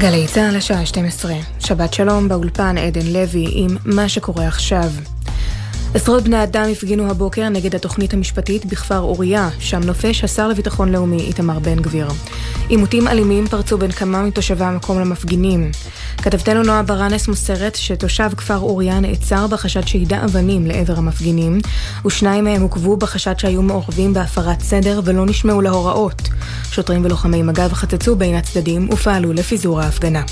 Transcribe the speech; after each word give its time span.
גלי 0.00 0.26
צה"ל 0.26 0.56
השעה 0.56 0.86
12, 0.86 1.34
שבת 1.58 1.94
שלום 1.94 2.28
באולפן 2.28 2.78
עדן 2.78 3.06
לוי 3.06 3.46
עם 3.52 3.76
מה 3.84 4.08
שקורה 4.08 4.46
עכשיו. 4.46 4.90
עשרות 5.94 6.24
בני 6.24 6.42
אדם 6.42 6.64
הפגינו 6.72 7.10
הבוקר 7.10 7.48
נגד 7.48 7.74
התוכנית 7.74 8.14
המשפטית 8.14 8.66
בכפר 8.66 8.98
אוריה, 8.98 9.48
שם 9.58 9.80
נופש 9.80 10.24
השר 10.24 10.48
לביטחון 10.48 10.92
לאומי 10.92 11.20
איתמר 11.20 11.58
בן 11.58 11.76
גביר. 11.76 12.08
עימותים 12.68 13.08
אלימים 13.08 13.46
פרצו 13.46 13.78
בין 13.78 13.90
כמה 13.90 14.22
מתושבי 14.22 14.64
המקום 14.64 15.00
למפגינים. 15.00 15.70
כתבתנו 16.16 16.62
נועה 16.62 16.82
ברנס 16.82 17.28
מוסרת 17.28 17.76
שתושב 17.76 18.30
כפר 18.36 18.58
אוריה 18.58 19.00
נעצר 19.00 19.46
בחשד 19.46 19.86
שידע 19.86 20.24
אבנים 20.24 20.66
לעבר 20.66 20.96
המפגינים, 20.96 21.60
ושניים 22.06 22.44
מהם 22.44 22.62
עוכבו 22.62 22.96
בחשד 22.96 23.38
שהיו 23.38 23.62
מעורבים 23.62 24.14
בהפרת 24.14 24.60
סדר 24.60 25.00
ולא 25.04 25.26
נשמעו 25.26 25.60
להוראות. 25.60 26.28
שוטרים 26.70 27.04
ולוחמי 27.04 27.42
מג"ב 27.42 27.72
חצצו 27.72 28.16
בין 28.16 28.34
הצדדים 28.34 28.88
ופעלו 28.92 29.32
לפיזור 29.32 29.80
ההפגנה. 29.80 30.22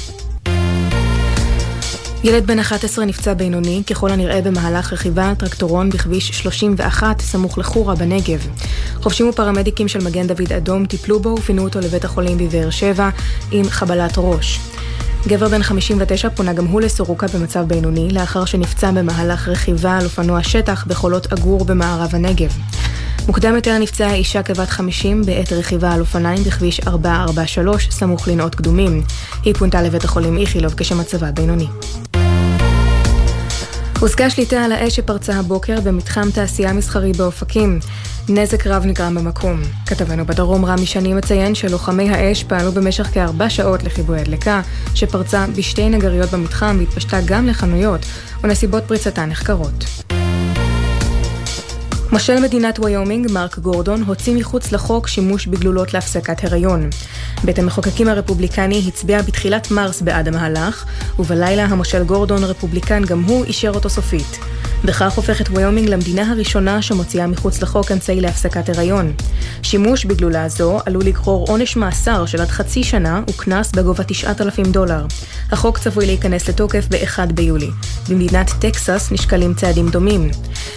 ילד 2.25 2.47
בן 2.47 2.59
11 2.59 3.05
נפצע 3.05 3.35
בינוני, 3.35 3.83
ככל 3.91 4.11
הנראה 4.11 4.43
במהלך 4.43 4.93
רכיבה 4.93 5.29
על 5.29 5.35
טרקטורון 5.35 5.91
בכביש 5.91 6.29
31 6.29 7.21
סמוך 7.21 7.59
לחורה 7.59 7.95
בנגב. 7.95 8.47
חובשים 9.03 9.29
ופרמדיקים 9.29 9.89
של 9.89 10.05
מגן 10.05 10.27
דוד 10.27 10.53
אדום 10.57 10.87
טיפלו 10.87 11.21
בו 11.21 11.35
ופינו 11.39 11.65
אותו 11.65 11.81
לבית 11.81 12.05
החולים 12.05 12.39
בבאר 12.39 12.71
שבע 12.71 13.09
עם 13.53 13.69
חבלת 13.69 14.13
ראש. 14.17 14.61
גבר 15.27 15.49
בן 15.49 15.63
59 15.63 16.31
פונה 16.31 16.53
גם 16.53 16.67
הוא 16.67 16.81
לסורוקה 16.81 17.27
במצב 17.35 17.65
בינוני, 17.69 18.09
לאחר 18.11 18.45
שנפצע 18.45 18.91
במהלך 18.91 19.49
רכיבה 19.49 19.97
על 19.97 20.05
אופנוע 20.05 20.43
שטח 20.43 20.87
בחולות 20.87 21.33
עגור 21.33 21.65
במערב 21.65 22.15
הנגב. 22.15 22.51
מוקדם 23.29 23.55
יותר 23.55 23.79
נפצעה 23.79 24.15
אישה 24.15 24.43
כבת 24.43 24.69
50 24.69 25.23
בעת 25.23 25.53
רכיבה 25.53 25.93
על 25.93 26.01
אופניים 26.01 26.45
בכביש 26.45 26.81
443 26.87 27.89
סמוך 27.91 28.29
לנאות 28.29 28.55
קדומים. 28.55 29.03
היא 29.45 29.55
פונתה 29.55 29.83
לבית 29.83 30.05
החולים 30.05 30.39
איכילוב 30.39 30.75
כשמצבה 30.77 31.31
בינוני. 31.31 31.67
הושגה 34.01 34.31
שליטה 34.31 34.65
על 34.65 34.73
האש 34.73 34.97
שפרצה 34.97 35.35
הבוקר 35.35 35.81
במתחם 35.81 36.31
תעשייה 36.31 36.73
מסחרי 36.73 37.13
באופקים. 37.13 37.79
נזק 38.29 38.67
רב 38.67 38.85
נגרם 38.87 39.15
במקום. 39.15 39.61
כתבנו 39.87 40.27
בדרום 40.27 40.65
רמי 40.65 40.87
שני 40.87 41.15
מציין 41.15 41.55
שלוחמי 41.55 42.11
האש 42.11 42.45
פעלו 42.45 42.73
במשך 42.73 43.07
כארבע 43.15 43.51
שעות 43.51 43.83
לכיבוי 43.83 44.21
הדלקה, 44.21 44.61
שפרצה 44.95 45.47
בשתי 45.57 45.89
נגריות 45.89 46.31
במתחם 46.31 46.77
והתפשטה 46.79 47.19
גם 47.25 47.47
לחנויות, 47.47 48.01
ונסיבות 48.43 48.83
פריצתה 48.87 49.27
נחקרות. 49.27 50.08
מושל 52.13 52.41
מדינת 52.41 52.79
ויומינג, 52.79 53.33
מרק 53.33 53.59
גורדון, 53.59 54.03
הוציא 54.03 54.37
מחוץ 54.37 54.73
לחוק 54.73 55.09
שימוש 55.09 55.47
בגלולות 55.47 55.95
להפסקת 55.95 56.45
הריון. 56.45 56.91
בית 57.45 57.59
המחוקקים 57.59 58.09
הרפובליקני 58.09 58.83
הצביע 58.89 59.23
בתחילת 59.23 59.71
מרס 59.71 60.03
בעד 60.03 60.29
המהלך, 60.29 60.85
ובלילה 61.19 61.65
המושל 61.65 62.05
גורדון, 62.05 62.45
רפובליקן, 62.45 63.05
גם 63.05 63.23
הוא 63.23 63.45
אישר 63.45 63.71
אותו 63.75 63.91
סופית. 63.91 64.39
בכך 64.85 65.13
הופכת 65.13 65.49
ויומינג 65.51 65.89
למדינה 65.89 66.31
הראשונה 66.31 66.83
שמוציאה 66.83 67.27
מחוץ 67.27 67.63
לחוק 67.63 67.93
אמצעי 67.93 68.21
להפסקת 68.21 68.69
הריון. 68.69 69.13
שימוש 69.63 70.05
בגלולה 70.05 70.49
זו 70.49 70.79
עלול 70.87 71.05
לגרור 71.05 71.47
עונש 71.49 71.77
מאסר 71.77 72.27
של 72.27 72.41
עד 72.41 72.49
חצי 72.49 72.85
שנה 72.85 73.23
וקנס 73.31 73.73
בגובה 73.73 74.05
9,000 74.05 74.73
דולר. 74.73 75.07
החוק 75.53 75.79
צפוי 75.79 76.07
להיכנס 76.07 76.49
לתוקף 76.49 76.87
ב-1 76.91 77.33
ביולי. 77.33 77.71
במדינת 78.09 78.51
טקסס 78.61 79.09
נשקלים 79.13 79.55
צעדים 79.55 79.89
דומים. 79.89 80.31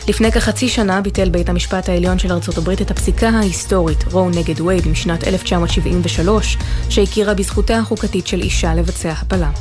לפני 0.07 0.31
כחצי 0.31 0.69
שנה 0.69 1.01
ביטל 1.01 1.20
בית 1.29 1.49
המשפט 1.49 1.89
העליון 1.89 2.19
של 2.19 2.31
ארצות 2.31 2.57
הברית 2.57 2.81
את 2.81 2.91
הפסיקה 2.91 3.29
ההיסטורית, 3.29 4.03
רו 4.11 4.29
נגד 4.29 4.61
וייד 4.61 4.87
משנת 4.87 5.27
1973, 5.27 6.57
שהכירה 6.89 7.33
בזכותה 7.33 7.77
החוקתית 7.77 8.27
של 8.27 8.41
אישה 8.41 8.75
לבצע 8.75 9.11
הפלה. 9.11 9.51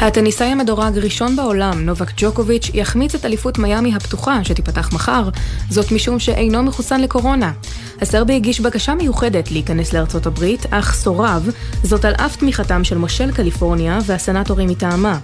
הטניסאי 0.00 0.46
המדורג 0.46 0.98
ראשון 0.98 1.36
בעולם, 1.36 1.80
נובק 1.80 2.12
ג'וקוביץ', 2.16 2.70
יחמיץ 2.74 3.14
את 3.14 3.24
אליפות 3.24 3.58
מיאמי 3.58 3.94
הפתוחה 3.94 4.44
שתיפתח 4.44 4.92
מחר, 4.92 5.28
זאת 5.70 5.92
משום 5.92 6.18
שאינו 6.18 6.62
מחוסן 6.62 7.00
לקורונה. 7.00 7.52
הסרבי 8.00 8.36
הגיש 8.36 8.60
בקשה 8.60 8.94
מיוחדת 8.94 9.50
להיכנס 9.50 9.92
לארצות 9.92 10.26
הברית, 10.26 10.66
אך 10.70 10.94
סורב, 10.94 11.50
זאת 11.82 12.04
על 12.04 12.14
אף 12.14 12.36
תמיכתם 12.36 12.84
של 12.84 12.98
מושל 12.98 13.32
קליפורניה 13.32 13.98
והסנטורים 14.06 14.68
מטעמה. 14.68 15.18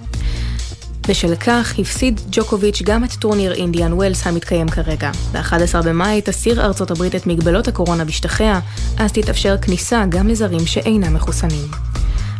בשל 1.07 1.35
כך 1.35 1.79
הפסיד 1.79 2.21
ג'וקוביץ' 2.31 2.81
גם 2.81 3.03
את 3.03 3.13
טורניר 3.13 3.53
אינדיאן 3.53 3.93
ווילס 3.93 4.27
המתקיים 4.27 4.69
כרגע. 4.69 5.11
ב-11 5.31 5.81
במאי 5.85 6.21
תסיר 6.21 6.65
ארצות 6.65 6.91
הברית 6.91 7.15
את 7.15 7.27
מגבלות 7.27 7.67
הקורונה 7.67 8.05
בשטחיה, 8.05 8.59
אז 8.97 9.11
תתאפשר 9.11 9.57
כניסה 9.57 10.05
גם 10.09 10.27
לזרים 10.27 10.65
שאינם 10.65 11.13
מחוסנים. 11.13 11.67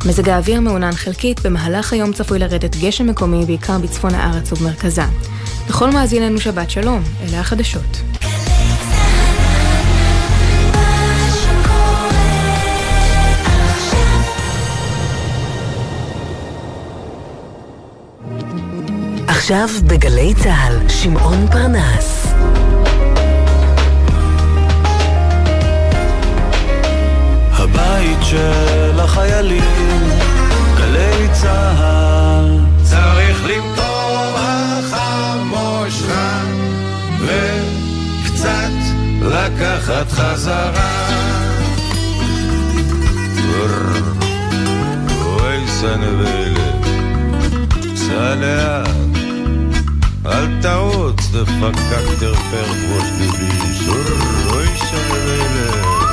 מזג 0.05 0.29
האוויר 0.29 0.61
מעונן 0.61 0.91
חלקית, 0.91 1.39
במהלך 1.39 1.93
היום 1.93 2.13
צפוי 2.13 2.39
לרדת 2.39 2.75
גשם 2.75 3.07
מקומי 3.07 3.45
בעיקר 3.45 3.77
בצפון 3.77 4.15
הארץ 4.15 4.51
ובמרכזה. 4.51 5.05
לכל 5.69 5.91
מאזיננו 5.91 6.39
שבת 6.39 6.69
שלום, 6.69 7.03
אלה 7.23 7.39
החדשות. 7.39 8.12
עכשיו 19.43 19.69
בגלי 19.87 20.33
צה"ל, 20.33 20.89
שמעון 20.89 21.47
פרנס. 21.51 22.33
הבית 27.51 28.17
של 28.21 28.99
החיילים, 28.99 30.09
גלי 30.77 31.27
צה"ל. 31.31 32.59
צריך 32.83 33.45
למטור 33.45 34.35
החמושה 34.37 36.41
וקצת 37.19 38.71
לקחת 39.21 40.11
חזרה. 40.11 41.09
אוי 45.25 45.67
סנבלת, 45.67 46.85
סע 47.95 48.35
לאט, 48.35 49.12
אל 50.25 50.61
תעוץ 50.61 51.29
דפקק 51.31 52.19
דרפר 52.19 52.65
גבוש 52.65 53.09
גביש, 53.19 53.87
אוי 54.47 54.67
סנבלת. 54.77 56.12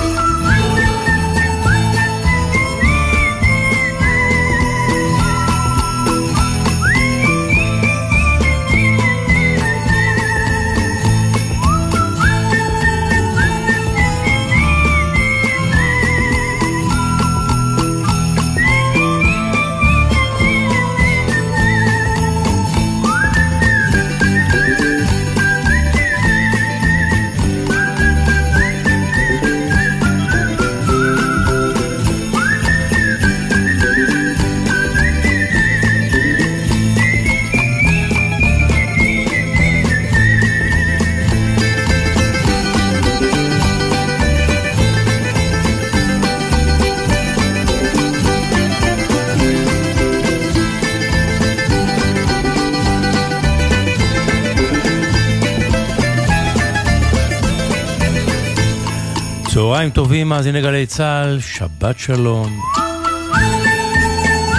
צהריים 59.80 59.94
טובים, 59.94 60.28
מאזיני 60.28 60.62
גלי 60.62 60.86
צה"ל, 60.86 61.40
שבת 61.40 61.98
שלום. 61.98 62.60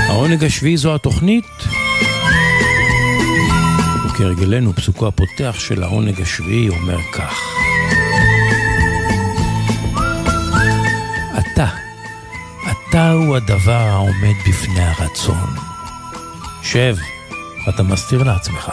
העונג 0.07 0.43
השביעי 0.43 0.77
זו 0.77 0.95
התוכנית. 0.95 1.45
וכהרגלנו, 4.05 4.73
פסוקו 4.73 5.07
הפותח 5.07 5.55
של 5.59 5.83
העונג 5.83 6.21
השביעי 6.21 6.69
אומר 6.69 6.97
כך: 7.13 7.39
אתה, 11.39 11.67
אתה 12.71 13.11
הוא 13.11 13.35
הדבר 13.35 13.71
העומד 13.71 14.35
בפני 14.49 14.83
הרצון. 14.83 15.47
שב, 16.63 16.95
אתה 17.69 17.83
מסתיר 17.83 18.23
לעצמך. 18.23 18.71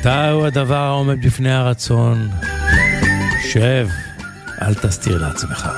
אתה 0.00 0.30
הוא 0.30 0.46
הדבר 0.46 0.76
העומד 0.76 1.26
בפני 1.26 1.52
הרצון. 1.52 2.28
שב, 3.52 3.88
אל 4.62 4.74
תסתיר 4.74 5.18
לעצמך. 5.18 5.68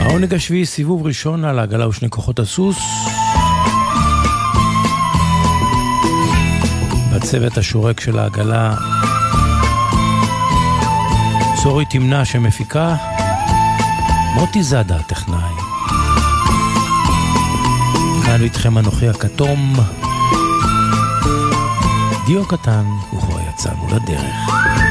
העונג 0.00 0.34
השביעי, 0.34 0.66
סיבוב 0.66 1.06
ראשון 1.06 1.44
על 1.44 1.58
העגלה 1.58 1.88
ושני 1.88 2.10
כוחות 2.10 2.38
הסוס. 2.38 2.78
בצוות 7.14 7.58
השורק 7.58 8.00
של 8.00 8.18
העגלה, 8.18 8.74
צורי 11.62 11.84
תמנה 11.90 12.24
שמפיקה, 12.24 12.96
מוטי 14.34 14.62
זאדה 14.62 14.96
הטכנאי. 14.96 15.54
כאן 18.26 18.42
איתכם 18.42 18.78
אנוכי 18.78 19.08
הכתום, 19.08 19.74
דיו 22.26 22.44
קטן, 22.46 22.84
וכבר 23.14 23.40
יצאנו 23.48 23.86
לדרך. 23.88 24.81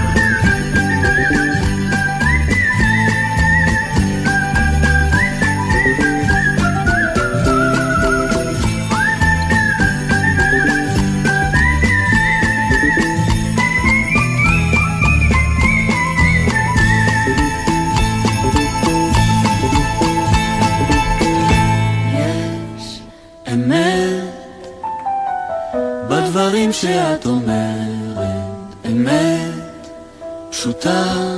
שאת 26.71 27.25
אומרת 27.25 28.85
אמת 28.85 29.87
פשוטה 30.49 31.30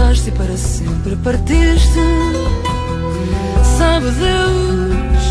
deixaste 0.00 0.28
e 0.28 0.32
para 0.32 0.56
sempre 0.56 1.16
partiste. 1.16 2.00
Sabe 3.78 4.10
Deus 4.10 5.24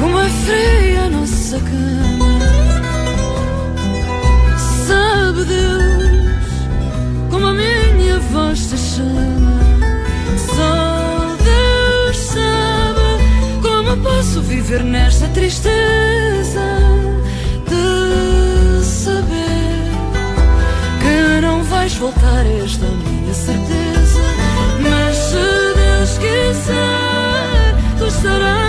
como 0.00 0.18
é 0.18 0.28
fria 0.28 1.04
a 1.04 1.10
nossa 1.10 1.58
cama. 1.58 2.38
Sabe 4.86 5.44
Deus 5.44 6.42
como 7.30 7.46
a 7.46 7.52
minha 7.52 8.18
voz 8.32 8.58
te 8.70 8.76
chama. 8.76 9.60
Só 10.56 11.36
Deus 11.44 12.16
sabe 12.16 13.06
como 13.62 13.96
posso 14.02 14.40
viver 14.42 14.82
nesta 14.82 15.28
tristeza 15.28 16.60
de 17.68 18.84
saber 18.84 19.92
que 21.00 21.40
não 21.42 21.62
vais 21.64 21.94
voltar 21.94 22.46
esta 22.46 22.86
noite. 22.86 23.01
esquecer 26.22 27.74
dos 27.98 28.12
serenos. 28.12 28.61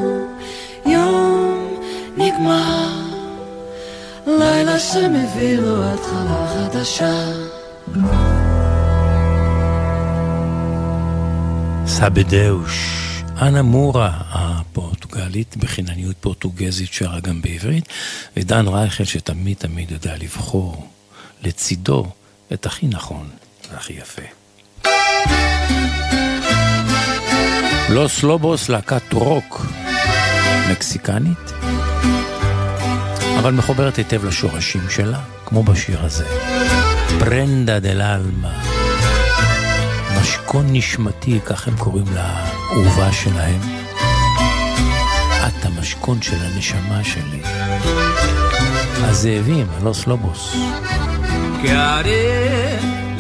יום 0.86 1.80
נגמר, 2.18 2.90
לילה 4.28 4.80
שמביא 4.80 5.58
לו 5.58 5.84
התחלה 5.84 6.48
חדשה. 6.54 7.26
סבדאוש, 11.86 13.04
אנה 13.42 13.62
מורה 13.62 14.12
הפורטוגלית, 14.30 15.58
בחינניות 15.58 16.16
פורטוגזית 16.20 16.94
שרה 16.94 17.20
גם 17.20 17.42
בעברית, 17.42 17.88
ודן 18.38 18.68
רייכל 18.68 19.04
שתמיד 19.04 19.58
תמיד 19.58 19.92
יודע 19.92 20.16
לבחור 20.18 20.88
לצידו 21.44 22.06
את 22.54 22.66
הכי 22.66 22.88
נכון 22.88 23.30
והכי 23.72 23.94
יפה. 23.94 24.22
לוס 27.90 28.24
לובוס, 28.24 28.70
להקת 28.70 29.14
רוק 29.14 29.66
מקסיקנית, 30.72 31.52
אבל 33.40 33.52
מחוברת 33.52 33.96
היטב 33.96 34.26
לשורשים 34.26 34.90
שלה, 34.90 35.20
כמו 35.46 35.64
בשיר 35.64 36.06
הזה. 36.06 36.26
פרנדה 37.20 37.80
דל 37.80 38.02
אלמה. 38.02 38.64
משכון 40.22 40.66
נשמתי, 40.70 41.40
כך 41.46 41.68
הם 41.68 41.78
קוראים 41.78 42.06
לאהובה 42.16 43.12
שלהם. 43.12 43.60
את 45.48 45.66
המשכון 45.66 46.22
של 46.22 46.38
הנשמה 46.42 47.04
שלי. 47.04 47.42
הזאבים, 48.98 49.68
הלוס 49.78 50.08
לובוס. 50.08 50.56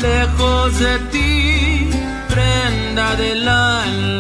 Lejos 0.04 0.74
de 0.80 0.96
ti, 1.12 1.90
prenda 2.32 3.08
del 3.16 3.48
alma. 3.48 4.13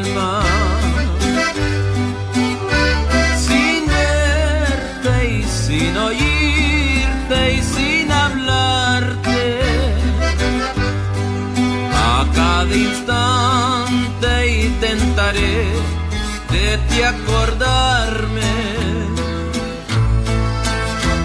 De 15.33 16.77
ti 16.89 17.01
acordarme. 17.01 18.53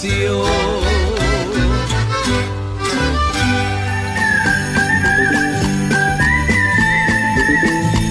Pasión? 0.00 0.80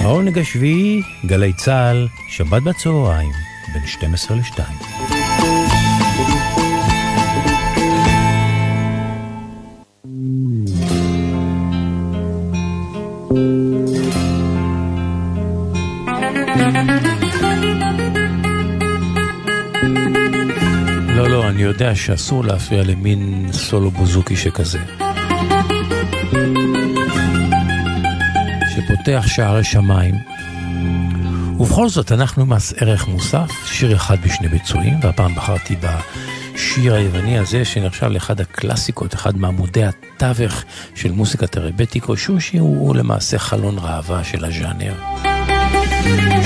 העונג 0.02 0.38
השביעי, 0.38 1.02
גלי 1.26 1.52
צה"ל, 1.52 2.08
שבת 2.28 2.62
בצהריים, 2.62 3.32
בין 3.72 3.86
12 3.86 4.36
ל-2. 4.36 4.89
יודע 21.80 21.94
שאסור 21.94 22.44
להפריע 22.44 22.82
למין 22.82 23.48
סולו 23.52 23.90
בוזוקי 23.90 24.36
שכזה. 24.36 24.78
שפותח 28.74 29.24
שערי 29.26 29.64
שמיים. 29.64 30.14
ובכל 31.58 31.88
זאת, 31.88 32.12
אנחנו 32.12 32.46
מס 32.46 32.74
ערך 32.76 33.08
מוסף, 33.08 33.50
שיר 33.66 33.96
אחד 33.96 34.16
בשני 34.24 34.48
ביצועים, 34.48 34.94
והפעם 35.02 35.34
בחרתי 35.34 35.76
בשיר 35.76 36.94
היווני 36.94 37.38
הזה, 37.38 37.64
שנחשב 37.64 38.06
לאחד 38.06 38.40
הקלאסיקות, 38.40 39.14
אחד 39.14 39.36
מעמודי 39.36 39.84
התווך 39.84 40.64
של 40.94 41.12
מוסיקת 41.12 41.56
הרבטיקו, 41.56 42.16
שהוא 42.16 42.40
שיר 42.40 42.62
הוא 42.62 42.96
למעשה 42.96 43.38
חלון 43.38 43.78
ראווה 43.78 44.24
של 44.24 44.44
הז'אנר. 44.44 44.94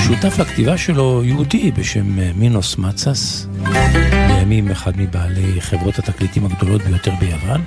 שותף 0.07 0.39
לכתיבה 0.39 0.77
שלו 0.77 1.21
יהודי 1.23 1.71
בשם 1.71 2.39
מינוס 2.39 2.77
מצס, 2.77 3.47
לימים 4.29 4.71
אחד 4.71 4.91
מבעלי 4.97 5.61
חברות 5.61 5.99
התקליטים 5.99 6.45
הגדולות 6.45 6.81
ביותר 6.81 7.11
ביוון. 7.19 7.63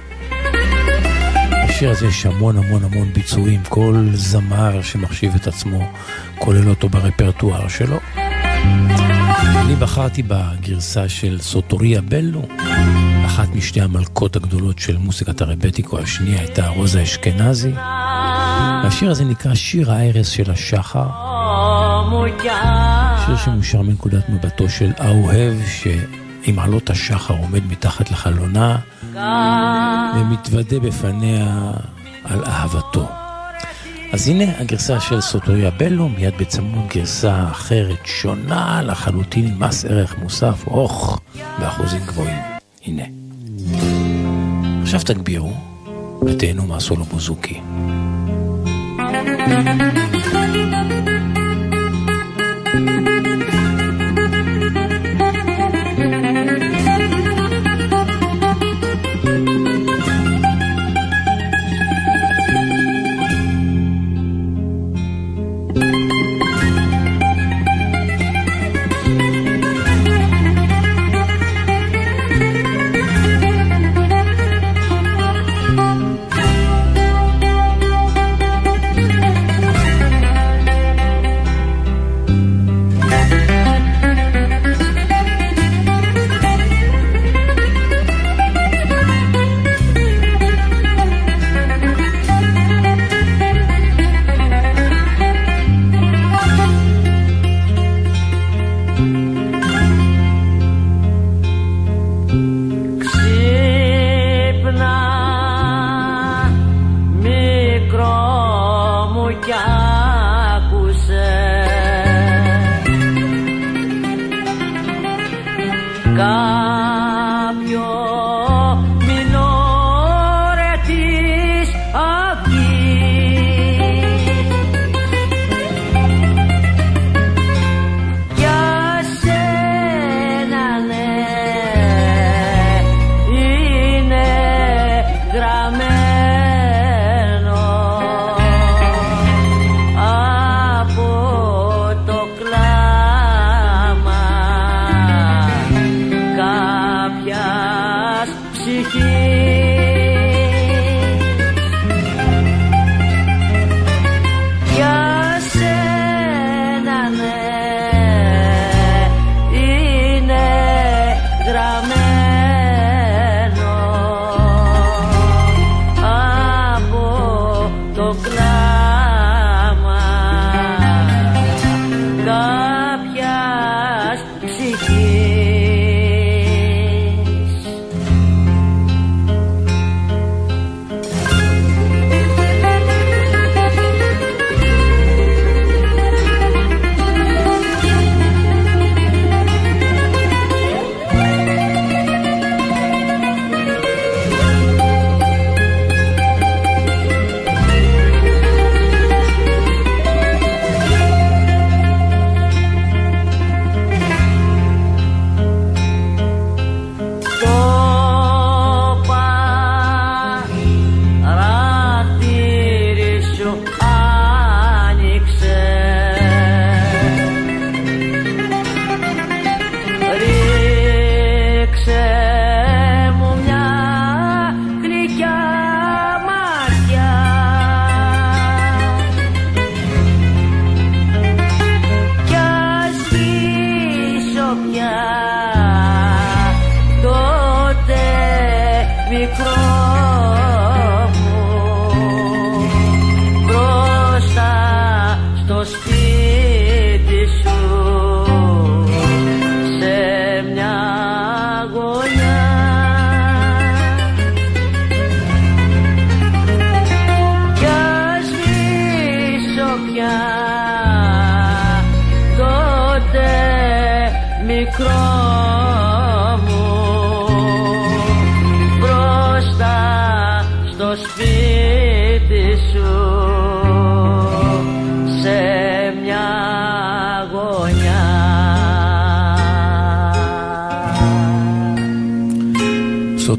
בשיר 1.68 1.90
הזה 1.90 2.06
יש 2.06 2.26
המון 2.26 2.56
המון 2.56 2.84
המון 2.84 3.12
ביצועים, 3.12 3.60
כל 3.68 4.06
זמר 4.12 4.82
שמחשיב 4.82 5.34
את 5.34 5.46
עצמו 5.46 5.88
כולל 6.38 6.68
אותו 6.68 6.88
ברפרטואר 6.88 7.68
שלו. 7.68 7.98
אני 9.56 9.76
בחרתי 9.76 10.22
בגרסה 10.22 11.08
של 11.08 11.38
סוטוריה 11.40 12.00
בלו, 12.00 12.42
אחת 13.26 13.48
משתי 13.54 13.80
המלכות 13.80 14.36
הגדולות 14.36 14.78
של 14.78 14.96
מוסיקת 14.96 15.40
הרבטיקו, 15.40 15.98
השנייה 15.98 16.40
הייתה 16.40 16.68
רוזה 16.68 17.02
אשכנזי. 17.02 17.72
והשיר 18.82 19.10
הזה 19.10 19.24
נקרא 19.24 19.54
שיר 19.54 19.92
הארס 19.92 20.28
של 20.28 20.50
השחר. 20.50 21.27
שיר 23.26 23.36
שמושר 23.36 23.82
מנקודת 23.82 24.28
מבטו 24.28 24.68
של 24.68 24.92
האוהב 24.98 25.54
שעם 25.66 26.58
עלות 26.58 26.90
השחר 26.90 27.34
עומד 27.34 27.66
מתחת 27.66 28.10
לחלונה 28.10 28.76
ומתוודה 30.16 30.80
בפניה 30.80 31.72
על 32.24 32.44
אהבתו. 32.44 33.08
אז 34.12 34.28
הנה 34.28 34.44
הגרסה 34.58 35.00
של 35.00 35.20
סוטוריה 35.20 35.70
בלו, 35.70 36.08
מיד 36.08 36.34
בצמוד 36.38 36.88
גרסה 36.88 37.44
אחרת, 37.50 38.06
שונה 38.06 38.82
לחלוטין 38.82 39.46
עם 39.46 39.62
מס 39.62 39.84
ערך 39.84 40.18
מוסף, 40.18 40.66
אוך, 40.66 41.20
באחוזים 41.58 42.00
גבוהים. 42.06 42.38
הנה. 42.86 43.02
עכשיו 44.82 45.00
תגבירו 45.00 45.52
ותהנו 46.26 46.66
מהסולו 46.66 47.04
בוזוקי. 47.04 47.60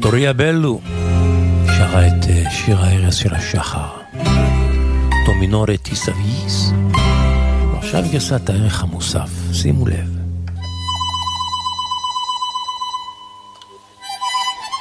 סוטוריה 0.02 0.32
בלו 0.32 0.80
שרה 1.66 2.06
את 2.06 2.28
אה, 2.28 2.50
שיר 2.50 2.80
ההרס 2.80 3.14
של 3.14 3.34
השחר. 3.34 3.88
דומינורי 5.26 5.78
טיסאביס. 5.78 6.70
ועכשיו 7.72 8.04
גרסת 8.12 8.50
הערך 8.50 8.82
המוסף, 8.82 9.30
שימו 9.52 9.86
לב. 9.86 10.16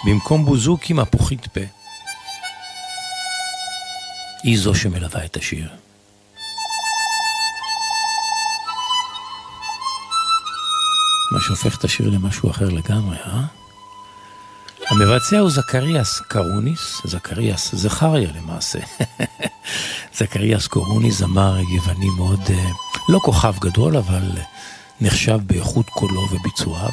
במקום 0.06 0.46
בוזוקי 0.46 0.94
מפוחית 0.94 1.48
פה. 1.48 1.62
היא 4.44 4.60
זו 4.60 4.76
שמלווה 4.76 5.26
את 5.26 5.38
השיר. 5.38 5.70
מה 11.32 11.40
שהופך 11.42 11.78
את 11.78 11.84
השיר 11.84 12.10
למשהו 12.10 12.52
אחר 12.52 12.70
לגמרי, 12.70 13.18
אה? 13.18 13.59
המבצע 14.90 15.40
הוא 15.40 15.50
זכריאס 15.50 16.20
קרוניס, 16.20 17.02
זכריאס 17.06 17.76
זכריה 17.76 18.30
למעשה. 18.36 18.80
זכריאס 20.18 20.68
קורוניס 20.68 21.18
זמר 21.18 21.60
יווני 21.60 22.10
מאוד, 22.18 22.42
אה, 22.50 22.70
לא 23.10 23.20
כוכב 23.20 23.54
גדול, 23.60 23.98
אבל 23.98 24.32
נחשב 25.02 25.40
באיכות 25.46 25.90
קולו 25.90 26.28
וביצועיו. 26.32 26.90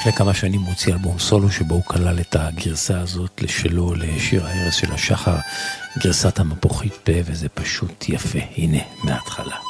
לפני 0.00 0.12
כמה 0.12 0.34
שנים 0.34 0.60
הוא 0.60 0.68
הוציא 0.68 0.92
אלבום 0.92 1.18
סולו 1.18 1.50
שבו 1.50 1.74
הוא 1.74 1.84
כלל 1.84 2.20
את 2.20 2.36
הגרסה 2.36 3.00
הזאת 3.00 3.42
שלו 3.46 3.94
לשיר 3.94 4.46
ההרס 4.46 4.74
של 4.74 4.92
השחר, 4.92 5.36
גרסת 5.98 6.38
המפוחית 6.38 6.94
פה, 6.94 7.12
וזה 7.24 7.48
פשוט 7.48 8.08
יפה. 8.08 8.38
הנה, 8.56 8.78
מההתחלה. 9.04 9.69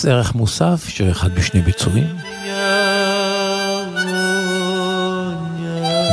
מס 0.00 0.06
ערך 0.06 0.34
מוסף, 0.34 0.84
שיר 0.88 1.10
אחד 1.10 1.34
בשני 1.34 1.60
ביצועים. 1.62 2.16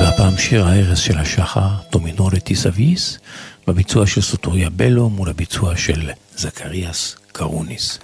והפעם 0.02 0.38
שיר 0.38 0.66
ההרס 0.66 1.00
של 1.00 1.18
השחר, 1.18 1.70
דומינורי 1.92 2.40
טיסאביס, 2.40 3.20
בביצוע 3.68 4.08
של 4.08 4.22
סוטוריה 4.22 4.70
בלו 4.70 5.10
מול 5.10 5.30
הביצוע 5.30 5.76
של 5.76 6.10
זכריאס 6.36 7.16
קרוניס. 7.32 8.00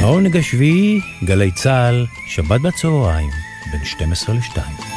העונג 0.00 0.36
השביעי, 0.36 1.00
גלי 1.24 1.50
צה"ל, 1.52 2.06
שבת 2.28 2.60
בצהריים, 2.60 3.30
בין 3.72 3.84
12 3.84 4.34
ל-2. 4.34 4.87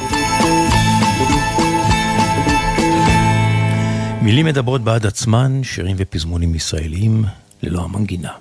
מילים 4.22 4.46
מדברות 4.46 4.82
בעד 4.82 5.06
עצמן, 5.06 5.64
שירים 5.64 5.96
ופזמונים 6.00 6.56
ישראליים, 6.56 7.26
ללא 7.64 7.82
המנגינה. 7.82 8.32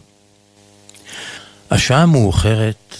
השעה 1.70 2.06
מאוחרת, 2.06 2.96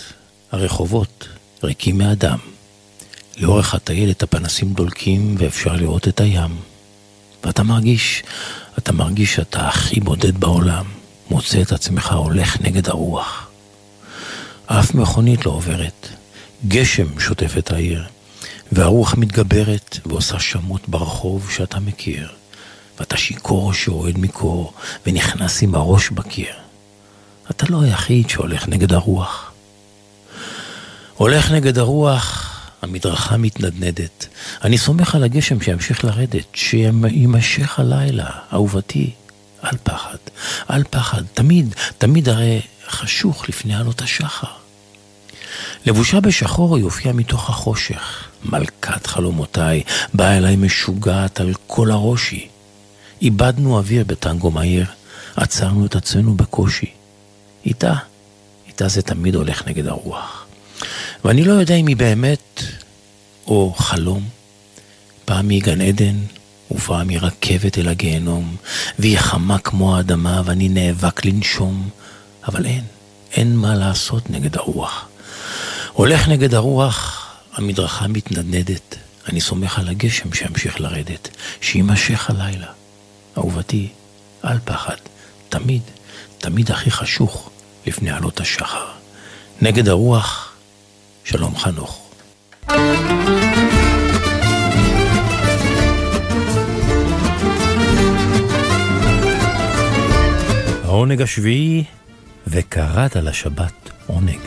הרחובות 0.52 1.28
ריקים 1.62 1.98
מאדם. 1.98 2.38
לאורך 3.36 3.74
הטיילת 3.74 4.22
הפנסים 4.22 4.72
דולקים 4.72 5.34
ואפשר 5.38 5.72
לראות 5.72 6.08
את 6.08 6.20
הים. 6.20 6.56
ואתה 7.44 7.62
מרגיש, 7.62 8.22
אתה 8.78 8.92
מרגיש 8.92 9.34
שאתה 9.34 9.68
הכי 9.68 10.00
בודד 10.00 10.36
בעולם, 10.36 10.84
מוצא 11.30 11.62
את 11.62 11.72
עצמך 11.72 12.12
הולך 12.12 12.60
נגד 12.60 12.88
הרוח. 12.88 13.50
אף 14.66 14.94
מכונית 14.94 15.46
לא 15.46 15.50
עוברת, 15.50 16.08
גשם 16.68 17.20
שוטף 17.20 17.58
את 17.58 17.70
העיר, 17.70 18.04
והרוח 18.72 19.14
מתגברת 19.14 19.98
ועושה 20.06 20.40
שמות 20.40 20.88
ברחוב 20.88 21.50
שאתה 21.50 21.80
מכיר. 21.80 22.39
ואתה 23.00 23.16
שיכור 23.16 23.72
שרועד 23.72 24.18
מקור 24.18 24.72
ונכנס 25.06 25.62
עם 25.62 25.74
הראש 25.74 26.10
בקיר. 26.10 26.54
אתה 27.50 27.66
לא 27.68 27.82
היחיד 27.82 28.30
שהולך 28.30 28.68
נגד 28.68 28.92
הרוח. 28.92 29.52
הולך 31.16 31.50
נגד 31.50 31.78
הרוח, 31.78 32.46
המדרכה 32.82 33.36
מתנדנדת. 33.36 34.26
אני 34.64 34.78
סומך 34.78 35.14
על 35.14 35.24
הגשם 35.24 35.60
שימשיך 35.60 36.04
לרדת, 36.04 36.46
שיימשך 36.54 37.78
הלילה, 37.78 38.30
אהובתי. 38.52 39.10
אל 39.64 39.76
פחד, 39.82 40.16
אל 40.70 40.84
פחד, 40.90 41.22
תמיד, 41.34 41.74
תמיד 41.98 42.28
הרי 42.28 42.60
חשוך 42.88 43.48
לפני 43.48 43.76
עלות 43.76 44.02
השחר. 44.02 44.46
לבושה 45.86 46.20
בשחור 46.20 46.76
היא 46.76 46.84
הופיעה 46.84 47.14
מתוך 47.14 47.50
החושך. 47.50 48.28
מלכת 48.44 49.06
חלומותיי, 49.06 49.82
באה 50.14 50.36
אליי 50.38 50.56
משוגעת 50.56 51.40
על 51.40 51.52
כל 51.66 51.90
הראשי. 51.90 52.49
איבדנו 53.22 53.76
אוויר 53.76 54.04
בטנגו 54.06 54.50
מהיר, 54.50 54.86
עצרנו 55.36 55.86
את 55.86 55.96
עצמנו 55.96 56.34
בקושי. 56.34 56.90
איתה, 57.64 57.94
איתה 58.66 58.88
זה 58.88 59.02
תמיד 59.02 59.34
הולך 59.34 59.68
נגד 59.68 59.86
הרוח. 59.86 60.46
ואני 61.24 61.44
לא 61.44 61.52
יודע 61.52 61.74
אם 61.74 61.86
היא 61.86 61.96
באמת 61.96 62.62
או 63.46 63.74
חלום. 63.76 64.28
פעם 65.24 65.48
מגן 65.48 65.80
עדן 65.80 66.16
ופעם 66.70 67.08
מרכבת 67.08 67.78
אל 67.78 67.88
הגיהנום, 67.88 68.56
והיא 68.98 69.18
חמה 69.18 69.58
כמו 69.58 69.96
האדמה 69.96 70.42
ואני 70.44 70.68
נאבק 70.68 71.24
לנשום, 71.24 71.88
אבל 72.48 72.66
אין, 72.66 72.84
אין 73.32 73.56
מה 73.56 73.74
לעשות 73.74 74.30
נגד 74.30 74.56
הרוח. 74.56 75.08
הולך 75.92 76.28
נגד 76.28 76.54
הרוח, 76.54 77.26
המדרכה 77.52 78.08
מתנדנדת, 78.08 78.96
אני 79.28 79.40
סומך 79.40 79.78
על 79.78 79.88
הגשם 79.88 80.32
שימשיך 80.32 80.80
לרדת, 80.80 81.28
שיימשך 81.60 82.30
הלילה. 82.30 82.79
אהובתי, 83.38 83.88
אל 84.44 84.58
פחד, 84.64 84.96
תמיד, 85.48 85.82
תמיד 86.38 86.70
הכי 86.70 86.90
חשוך 86.90 87.50
לפני 87.86 88.10
עלות 88.10 88.40
השחר. 88.40 88.86
נגד 89.62 89.88
הרוח, 89.88 90.52
שלום 91.24 91.56
חנוך. 91.56 92.10
העונג 100.84 101.22
השביעי, 101.22 101.84
וקראת 102.46 103.16
לשבת 103.16 103.90
עונג. 104.06 104.40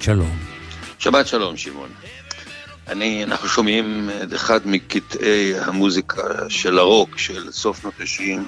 שבת 0.00 0.04
שלום. 0.04 0.38
שבת 0.98 1.26
שלום, 1.26 1.56
שמעון. 1.56 1.88
אני, 2.88 3.24
אנחנו 3.24 3.48
שומעים 3.48 4.10
את 4.22 4.34
אחד 4.34 4.60
מקטעי 4.64 5.58
המוזיקה 5.60 6.22
של 6.48 6.78
הרוק 6.78 7.18
של 7.18 7.52
סוף 7.52 7.80
שנות 7.80 7.94
ה-90, 8.00 8.40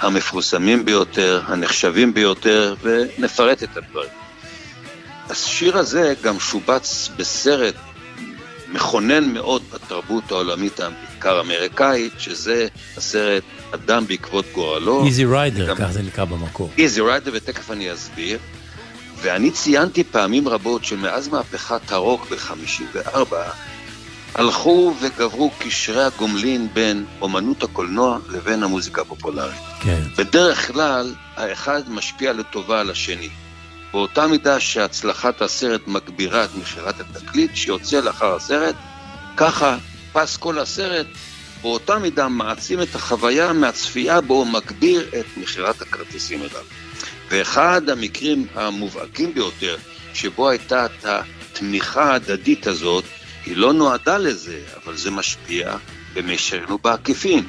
המפורסמים 0.00 0.84
ביותר, 0.84 1.42
הנחשבים 1.46 2.14
ביותר, 2.14 2.74
ונפרט 2.82 3.62
את 3.62 3.76
הדברים. 3.76 4.10
השיר 5.30 5.78
הזה 5.78 6.14
גם 6.22 6.40
שובץ 6.40 7.08
בסרט 7.16 7.74
מכונן 8.68 9.24
מאוד 9.24 9.62
בתרבות 9.72 10.32
העולמית, 10.32 10.80
בעיקר 10.80 11.36
האמריקאית, 11.36 12.12
שזה 12.18 12.68
הסרט 12.96 13.42
אדם 13.74 14.06
בעקבות 14.06 14.44
גורלו. 14.54 15.06
איזי 15.06 15.24
ריידר, 15.24 15.74
כך 15.76 15.90
זה 15.90 16.02
נקרא 16.02 16.24
במקור. 16.24 16.70
איזי 16.78 17.00
ריידר, 17.00 17.30
ותכף 17.34 17.70
אני 17.70 17.92
אסביר. 17.92 18.38
ואני 19.22 19.50
ציינתי 19.50 20.04
פעמים 20.04 20.48
רבות 20.48 20.84
שמאז 20.84 21.28
מהפכת 21.28 21.92
הרוק 21.92 22.26
ב-54 22.30 23.34
הלכו 24.34 24.94
וגברו 25.00 25.50
קשרי 25.58 26.04
הגומלין 26.04 26.68
בין 26.74 27.04
אומנות 27.20 27.62
הקולנוע 27.62 28.18
לבין 28.28 28.62
המוזיקה 28.62 29.02
הפופולרית. 29.02 29.60
כן. 29.80 30.02
בדרך 30.18 30.66
כלל, 30.66 31.14
האחד 31.36 31.82
משפיע 31.88 32.32
לטובה 32.32 32.80
על 32.80 32.90
השני. 32.90 33.28
באותה 33.92 34.26
מידה 34.26 34.60
שהצלחת 34.60 35.42
הסרט 35.42 35.80
מגבירה 35.86 36.44
את 36.44 36.54
מכירת 36.54 36.94
התקליט 37.00 37.56
שיוצא 37.56 38.00
לאחר 38.00 38.34
הסרט, 38.34 38.74
ככה 39.36 39.76
פס 40.12 40.36
כל 40.36 40.58
הסרט 40.58 41.06
באותה 41.62 41.98
מידה 41.98 42.28
מעצים 42.28 42.82
את 42.82 42.94
החוויה 42.94 43.52
מהצפייה 43.52 44.20
בו 44.20 44.34
ומגביר 44.34 45.08
את 45.20 45.26
מכירת 45.36 45.82
הכרטיסים 45.82 46.40
אליו. 46.40 46.62
ואחד 47.32 47.88
המקרים 47.88 48.46
המובהקים 48.54 49.34
ביותר 49.34 49.76
שבו 50.14 50.48
הייתה 50.48 50.86
את 50.86 51.04
התמיכה 51.04 52.12
ההדדית 52.12 52.66
הזאת, 52.66 53.04
היא 53.46 53.56
לא 53.56 53.72
נועדה 53.72 54.18
לזה, 54.18 54.60
אבל 54.76 54.96
זה 54.96 55.10
משפיע 55.10 55.76
במישרנו 56.14 56.78
בעקיפין. 56.78 57.44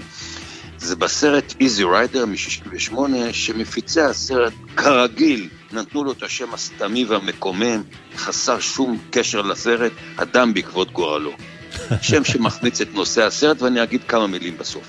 זה 0.78 0.96
בסרט 0.96 1.54
איזי 1.60 1.84
ריידר 1.84 2.26
מ-68, 2.26 2.98
שמפיצי 3.32 4.02
הסרט 4.02 4.54
כרגיל 4.78 5.50
נתנו 5.72 6.04
לו 6.04 6.12
את 6.12 6.24
השם 6.24 6.54
הסתמי 6.54 7.06
והמקומם, 7.06 7.84
חסר 8.16 8.60
שום 8.60 8.98
קשר 9.12 9.42
לסרט, 9.42 9.92
אדם 10.16 10.54
בעקבות 10.54 10.92
גורלו. 10.92 11.32
שם 12.02 12.24
שמחמיץ 12.24 12.82
את 12.82 12.94
נושא 12.94 13.24
הסרט, 13.24 13.62
ואני 13.62 13.84
אגיד 13.84 14.04
כמה 14.04 14.28
מילים 14.28 14.58
בסוף. 14.58 14.88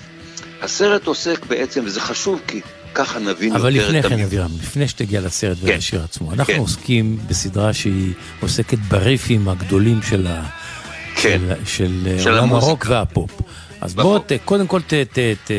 הסרט 0.61 1.07
עוסק 1.07 1.45
בעצם, 1.45 1.81
וזה 1.85 2.01
חשוב 2.01 2.41
כי 2.47 2.61
ככה 2.95 3.19
נבין 3.19 3.29
יותר 3.29 3.39
את 3.43 3.45
המבנה. 3.45 3.57
אבל 3.57 3.73
לפני 3.73 4.03
כן, 4.03 4.19
אבירם, 4.19 4.51
לפני 4.61 4.87
שתגיע 4.87 5.21
לסרט 5.21 5.57
כן. 5.57 5.67
ולשיר 5.67 6.03
עצמו, 6.03 6.33
אנחנו 6.33 6.53
כן. 6.53 6.59
עוסקים 6.59 7.17
בסדרה 7.27 7.73
שהיא 7.73 8.13
עוסקת 8.39 8.77
בריפים 8.77 9.49
הגדולים 9.49 10.01
של, 10.01 10.27
ה... 10.27 10.43
כן. 11.15 11.39
של, 11.39 11.53
של, 11.65 12.17
של 12.23 12.29
עולם 12.29 12.53
הרוק 12.53 12.85
והפופ. 12.89 13.31
אז 13.81 13.95
בוא, 13.95 14.19
ת, 14.19 14.31
קודם 14.45 14.67
כל 14.67 14.81
ת, 14.81 14.93
ת, 14.93 15.19
ת, 15.43 15.51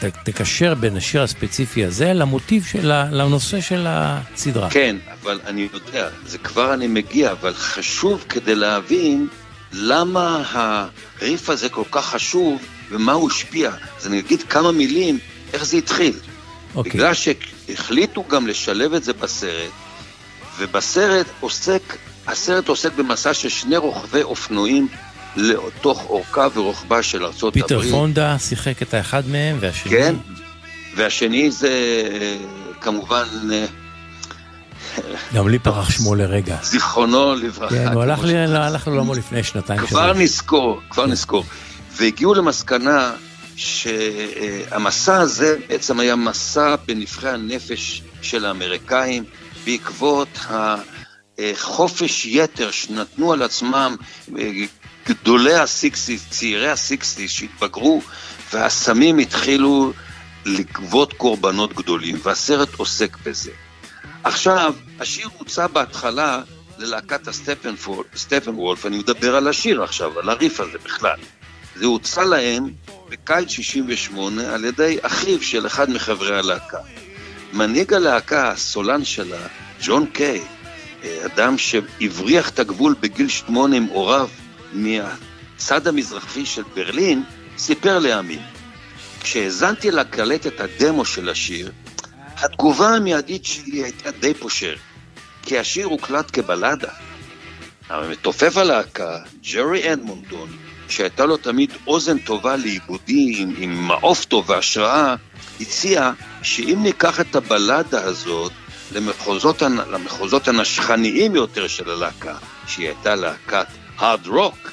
ת, 0.00 0.04
תקשר 0.24 0.74
בין 0.74 0.96
השיר 0.96 1.22
הספציפי 1.22 1.84
הזה 1.84 2.12
למוטיב 2.12 2.64
של 2.64 2.90
ה, 2.90 3.08
לנושא 3.10 3.60
של 3.60 3.86
הסדרה. 3.88 4.70
כן, 4.70 4.96
אבל 5.22 5.40
אני 5.46 5.68
יודע, 5.72 6.08
זה 6.26 6.38
כבר 6.38 6.74
אני 6.74 6.86
מגיע, 6.86 7.32
אבל 7.32 7.54
חשוב 7.54 8.24
כדי 8.28 8.54
להבין 8.54 9.26
למה 9.72 10.42
הריף 10.52 11.50
הזה 11.50 11.68
כל 11.68 11.82
כך 11.90 12.06
חשוב 12.06 12.62
ומה 12.90 13.12
הוא 13.12 13.30
השפיע. 13.30 13.70
אז 13.98 14.06
אני 14.06 14.18
אגיד 14.18 14.42
כמה 14.42 14.72
מילים 14.72 15.18
איך 15.52 15.64
זה 15.66 15.76
התחיל. 15.76 16.12
אוקיי. 16.76 16.92
בגלל 16.92 17.12
שהחליטו 17.14 18.24
גם 18.28 18.46
לשלב 18.46 18.94
את 18.94 19.04
זה 19.04 19.12
בסרט, 19.12 19.70
ובסרט 20.58 21.26
עוסק, 21.40 21.96
הסרט 22.26 22.68
עוסק 22.68 22.92
במסע 22.92 23.34
של 23.34 23.48
שני 23.48 23.76
רוכבי 23.76 24.22
אופנועים 24.22 24.88
לתוך 25.36 26.04
אורכה 26.08 26.46
ורוחבה 26.54 27.02
של 27.02 27.24
ארצות 27.24 27.54
פיטר 27.54 27.74
הברית. 27.74 27.82
פיטר 27.82 27.98
פונדה 27.98 28.38
שיחק 28.38 28.82
את 28.82 28.94
האחד 28.94 29.28
מהם, 29.28 29.56
והשני... 29.60 29.90
כן, 29.90 30.14
והשני 30.96 31.50
זה 31.50 31.70
כמובן... 32.80 33.24
גם 35.34 35.48
לי 35.48 35.58
פרח 35.58 35.90
שמו 35.90 36.14
לרגע. 36.14 36.56
זיכרונו 36.62 37.34
לברכה. 37.34 37.74
כן, 37.74 37.92
הוא 37.92 38.02
הלך 38.02 38.88
לעולמו 38.88 39.14
לפני 39.14 39.42
שנתיים. 39.42 39.80
כבר 39.80 40.12
נזכור, 40.12 40.80
כבר 40.90 41.04
כן. 41.04 41.10
נזכור. 41.10 41.44
והגיעו 41.96 42.34
למסקנה 42.34 43.12
שהמסע 43.56 45.16
הזה 45.16 45.56
בעצם 45.68 46.00
היה 46.00 46.16
מסע 46.16 46.76
בנבחרי 46.86 47.30
הנפש 47.30 48.02
של 48.22 48.44
האמריקאים 48.44 49.24
בעקבות 49.64 50.28
החופש 51.38 52.26
יתר 52.26 52.70
שנתנו 52.70 53.32
על 53.32 53.42
עצמם 53.42 53.96
גדולי 55.06 55.54
הסיקסטיס, 55.54 56.26
צעירי 56.30 56.70
הסיקסטיס 56.70 57.30
שהתבגרו 57.30 58.02
והסמים 58.52 59.18
התחילו 59.18 59.92
לגבות 60.44 61.12
קורבנות 61.12 61.72
גדולים, 61.72 62.16
והסרט 62.22 62.74
עוסק 62.76 63.16
בזה. 63.24 63.50
עכשיו, 64.24 64.74
השיר 65.00 65.28
הוצא 65.38 65.66
בהתחלה 65.66 66.42
ללהקת 66.78 67.28
הסטפן 67.28 68.54
וולף, 68.54 68.86
אני 68.86 68.98
מדבר 68.98 69.36
על 69.36 69.48
השיר 69.48 69.82
עכשיו, 69.82 70.18
על 70.18 70.28
הריף 70.28 70.60
הזה 70.60 70.78
בכלל. 70.84 71.18
זה 71.78 71.86
הוצא 71.86 72.24
להם 72.24 72.70
בקיץ 73.08 73.48
68 73.48 74.54
על 74.54 74.64
ידי 74.64 74.98
אחיו 75.02 75.42
של 75.42 75.66
אחד 75.66 75.90
מחברי 75.90 76.38
הלהקה. 76.38 76.78
מנהיג 77.52 77.94
הלהקה, 77.94 78.50
הסולן 78.50 79.04
שלה, 79.04 79.46
ג'ון 79.82 80.06
קיי, 80.06 80.42
אדם 81.24 81.58
שהבריח 81.58 82.48
את 82.48 82.58
הגבול 82.58 82.94
בגיל 83.00 83.28
שמונה 83.28 83.76
עם 83.76 83.84
הוריו 83.84 84.28
מהצד 84.72 85.86
המזרחי 85.86 86.46
של 86.46 86.62
ברלין, 86.74 87.22
סיפר 87.58 87.98
לעמי, 87.98 88.38
כשהאזנתי 89.20 89.90
לקלט 89.90 90.46
את 90.46 90.60
הדמו 90.60 91.04
של 91.04 91.28
השיר, 91.28 91.72
התגובה 92.36 92.88
המיידית 92.88 93.44
שלי 93.44 93.82
הייתה 93.82 94.10
די 94.10 94.34
פושר, 94.34 94.74
כי 95.42 95.58
השיר 95.58 95.86
הוקלט 95.86 96.30
כבלדה. 96.32 96.90
המתופף 97.88 98.56
הלהקה, 98.56 99.18
ג'רי 99.52 99.92
אדמונטון, 99.92 100.48
שהייתה 100.88 101.26
לו 101.26 101.36
תמיד 101.36 101.72
אוזן 101.86 102.18
טובה 102.18 102.56
לעיבודים, 102.56 103.54
עם 103.58 103.74
מעוף 103.74 104.24
טוב 104.24 104.50
והשראה, 104.50 105.14
הציע 105.60 106.12
שאם 106.42 106.78
ניקח 106.82 107.20
את 107.20 107.36
הבלדה 107.36 108.04
הזאת 108.04 108.52
למחוזות, 108.92 109.62
למחוזות 109.62 110.48
הנשכניים 110.48 111.36
יותר 111.36 111.68
של 111.68 111.90
הלהקה, 111.90 112.34
שהיא 112.66 112.86
הייתה 112.86 113.14
להקת 113.14 113.66
הארד 113.98 114.26
רוק, 114.26 114.72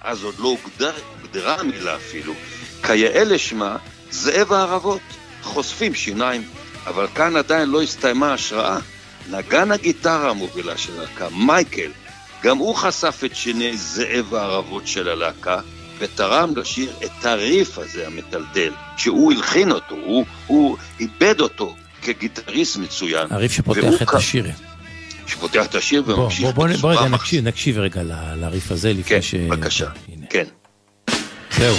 אז 0.00 0.24
עוד 0.24 0.34
לא 0.38 0.48
הוגדר, 0.48 0.92
הוגדרה 1.22 1.60
המילה 1.60 1.96
אפילו, 1.96 2.34
כיאה 2.82 3.24
לשמה 3.24 3.76
זאב 4.10 4.52
הערבות, 4.52 5.00
חושפים 5.42 5.94
שיניים, 5.94 6.42
אבל 6.86 7.06
כאן 7.14 7.36
עדיין 7.36 7.68
לא 7.68 7.82
הסתיימה 7.82 8.30
ההשראה. 8.30 8.78
נגן 9.30 9.72
הגיטרה 9.72 10.30
המובילה 10.30 10.76
של 10.76 10.92
הלהקה, 10.98 11.28
מייקל, 11.28 11.90
גם 12.44 12.58
הוא 12.58 12.74
חשף 12.74 13.20
את 13.24 13.36
שיני 13.36 13.76
זאב 13.76 14.34
הערבות 14.34 14.86
של 14.86 15.08
הלהקה, 15.08 15.60
ותרם 15.98 16.56
לשיר 16.56 16.92
את 17.04 17.26
הריף 17.26 17.78
הזה 17.78 18.06
המטלטל, 18.06 18.72
שהוא 18.96 19.32
הלחין 19.32 19.72
אותו, 19.72 19.94
הוא, 19.94 20.24
הוא 20.46 20.76
איבד 21.00 21.40
אותו 21.40 21.74
כגיטריסט 22.02 22.76
מצוין. 22.76 23.26
הריף 23.30 23.52
שפותח 23.52 24.02
את 24.02 24.14
השיר. 24.14 24.46
שפותח 25.26 25.66
את 25.66 25.74
השיר 25.74 26.02
וממשיך 26.06 26.54
בוא, 26.54 26.66
בוא, 26.68 26.76
בוא 26.76 26.92
רגע 26.92 27.08
נקשיב, 27.08 27.48
נקשיב 27.48 27.78
רגע 27.78 28.02
לריף 28.36 28.70
הזה 28.70 28.92
לפני 28.92 29.04
כן, 29.04 29.22
ש... 29.22 29.34
כן, 29.34 29.48
בבקשה, 29.48 29.88
כן. 30.30 30.44
זהו. 31.56 31.76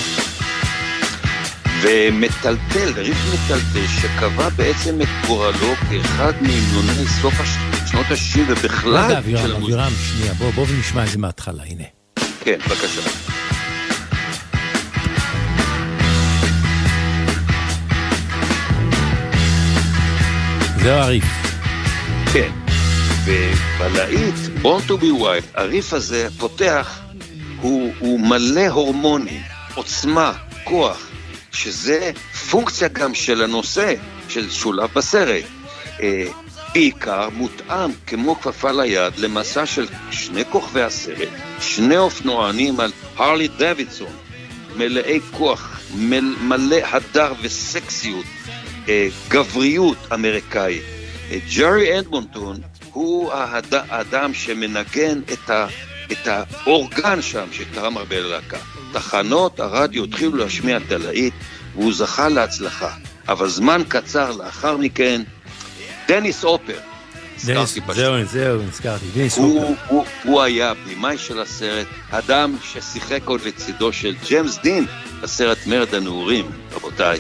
ומטלטל, 1.82 2.94
ריף 2.96 3.18
מטלטל, 3.34 3.88
שקבע 4.02 4.50
בעצם 4.50 5.02
את 5.02 5.28
גורלו 5.28 5.76
כאחד 5.90 6.34
מהמנוני 6.42 7.08
סוף 7.22 7.34
שנות 7.88 8.06
ה-60 8.12 8.40
ובכלל 8.48 9.06
רגע, 9.06 9.18
אבירם, 9.18 9.52
אבירם, 9.52 9.92
שנייה, 10.08 10.34
בוא, 10.34 10.52
בוא 10.52 10.66
ונשמע 10.70 11.04
את 11.04 11.10
זה 11.10 11.18
מההתחלה, 11.18 11.64
הנה. 11.64 11.84
כן, 12.44 12.60
בבקשה. 12.60 13.02
זהו 20.84 20.94
הריף. 20.94 21.24
כן, 22.34 22.52
ובלהיט, 23.26 24.36
Born 24.62 24.90
to 24.90 25.02
be 25.02 25.22
Wild, 25.22 25.46
הריף 25.54 25.94
הזה 25.94 26.28
פותח, 26.38 27.00
הוא, 27.62 27.94
הוא 28.00 28.20
מלא 28.20 28.68
הורמונים, 28.68 29.42
עוצמה, 29.76 30.34
כוח, 30.64 31.08
שזה 31.52 32.12
פונקציה 32.50 32.88
גם 32.88 33.14
של 33.14 33.42
הנושא 33.42 33.94
של 34.30 34.52
שולב 34.52 34.90
בסרט. 34.96 35.44
בעיקר 36.76 37.30
מותאם 37.30 37.92
כמו 38.08 38.36
כפפה 38.36 38.72
ליד 38.72 39.18
למסע 39.18 39.66
של 39.66 39.88
שני 40.12 40.46
כוכבי 40.50 40.82
הסרט, 40.82 41.30
שני 41.60 41.98
אופנוענים 41.98 42.80
על 42.80 42.92
הרלי 43.16 43.48
דוידסון, 43.48 44.14
מלאי 44.76 45.20
כוח, 45.32 45.80
מל, 45.96 46.36
מלא 46.42 46.78
הדר 46.92 47.34
וסקסיות, 47.42 48.26
אה, 48.90 49.08
גבריות 49.28 49.98
אמריקאית. 50.14 50.84
אה, 51.32 51.38
ג'רי 51.56 52.00
אדמונטון 52.00 52.58
הוא 52.92 53.34
האד, 53.34 53.74
האדם 53.74 54.34
שמנגן 54.34 55.20
את, 55.34 55.50
ה, 55.50 55.68
את 56.12 56.28
האורגן 56.28 57.22
שם 57.22 57.46
שתרם 57.52 57.98
הרבה 57.98 58.20
ללהקה. 58.20 58.58
תחנות 58.94 59.60
הרדיו 59.60 60.04
התחילו 60.04 60.38
להשמיע 60.38 60.78
את 60.78 60.92
הלהיט 60.92 61.34
והוא 61.76 61.94
זכה 61.94 62.30
להצלחה. 62.30 62.92
אבל 63.28 63.50
זמן 63.50 63.82
קצר 63.88 64.32
לאחר 64.32 64.78
מכן, 64.78 65.22
דניס 66.08 66.44
הופר, 66.44 66.78
דניס, 67.46 67.78
זהו, 67.94 68.26
זהו, 68.26 68.62
נזכרתי, 68.62 69.06
דניס 69.16 69.38
הוא, 69.38 69.62
הופר. 69.64 69.74
הוא, 69.88 70.06
הוא 70.24 70.42
היה 70.42 70.72
הבמאי 70.72 71.18
של 71.18 71.40
הסרט, 71.40 71.88
אדם 72.12 72.56
ששיחק 72.64 73.22
עוד 73.26 73.42
לצידו 73.46 73.94
של 73.94 74.16
ג'יימס 74.28 74.58
דין 74.58 74.86
בסרט 75.22 75.58
מרד 75.68 75.96
הנעורים, 75.96 76.46
רבותיי, 76.76 77.20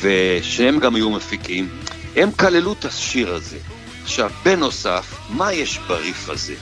ושהם 0.00 0.78
גם 0.78 0.94
היו 0.94 1.10
מפיקים. 1.10 1.68
הם 2.16 2.32
כללו 2.32 2.72
את 2.72 2.84
השיר 2.84 3.34
הזה. 3.34 3.58
עכשיו, 4.02 4.30
בנוסף, 4.44 5.14
מה 5.30 5.52
יש 5.52 5.78
בריף 5.78 6.28
הזה? 6.28 6.54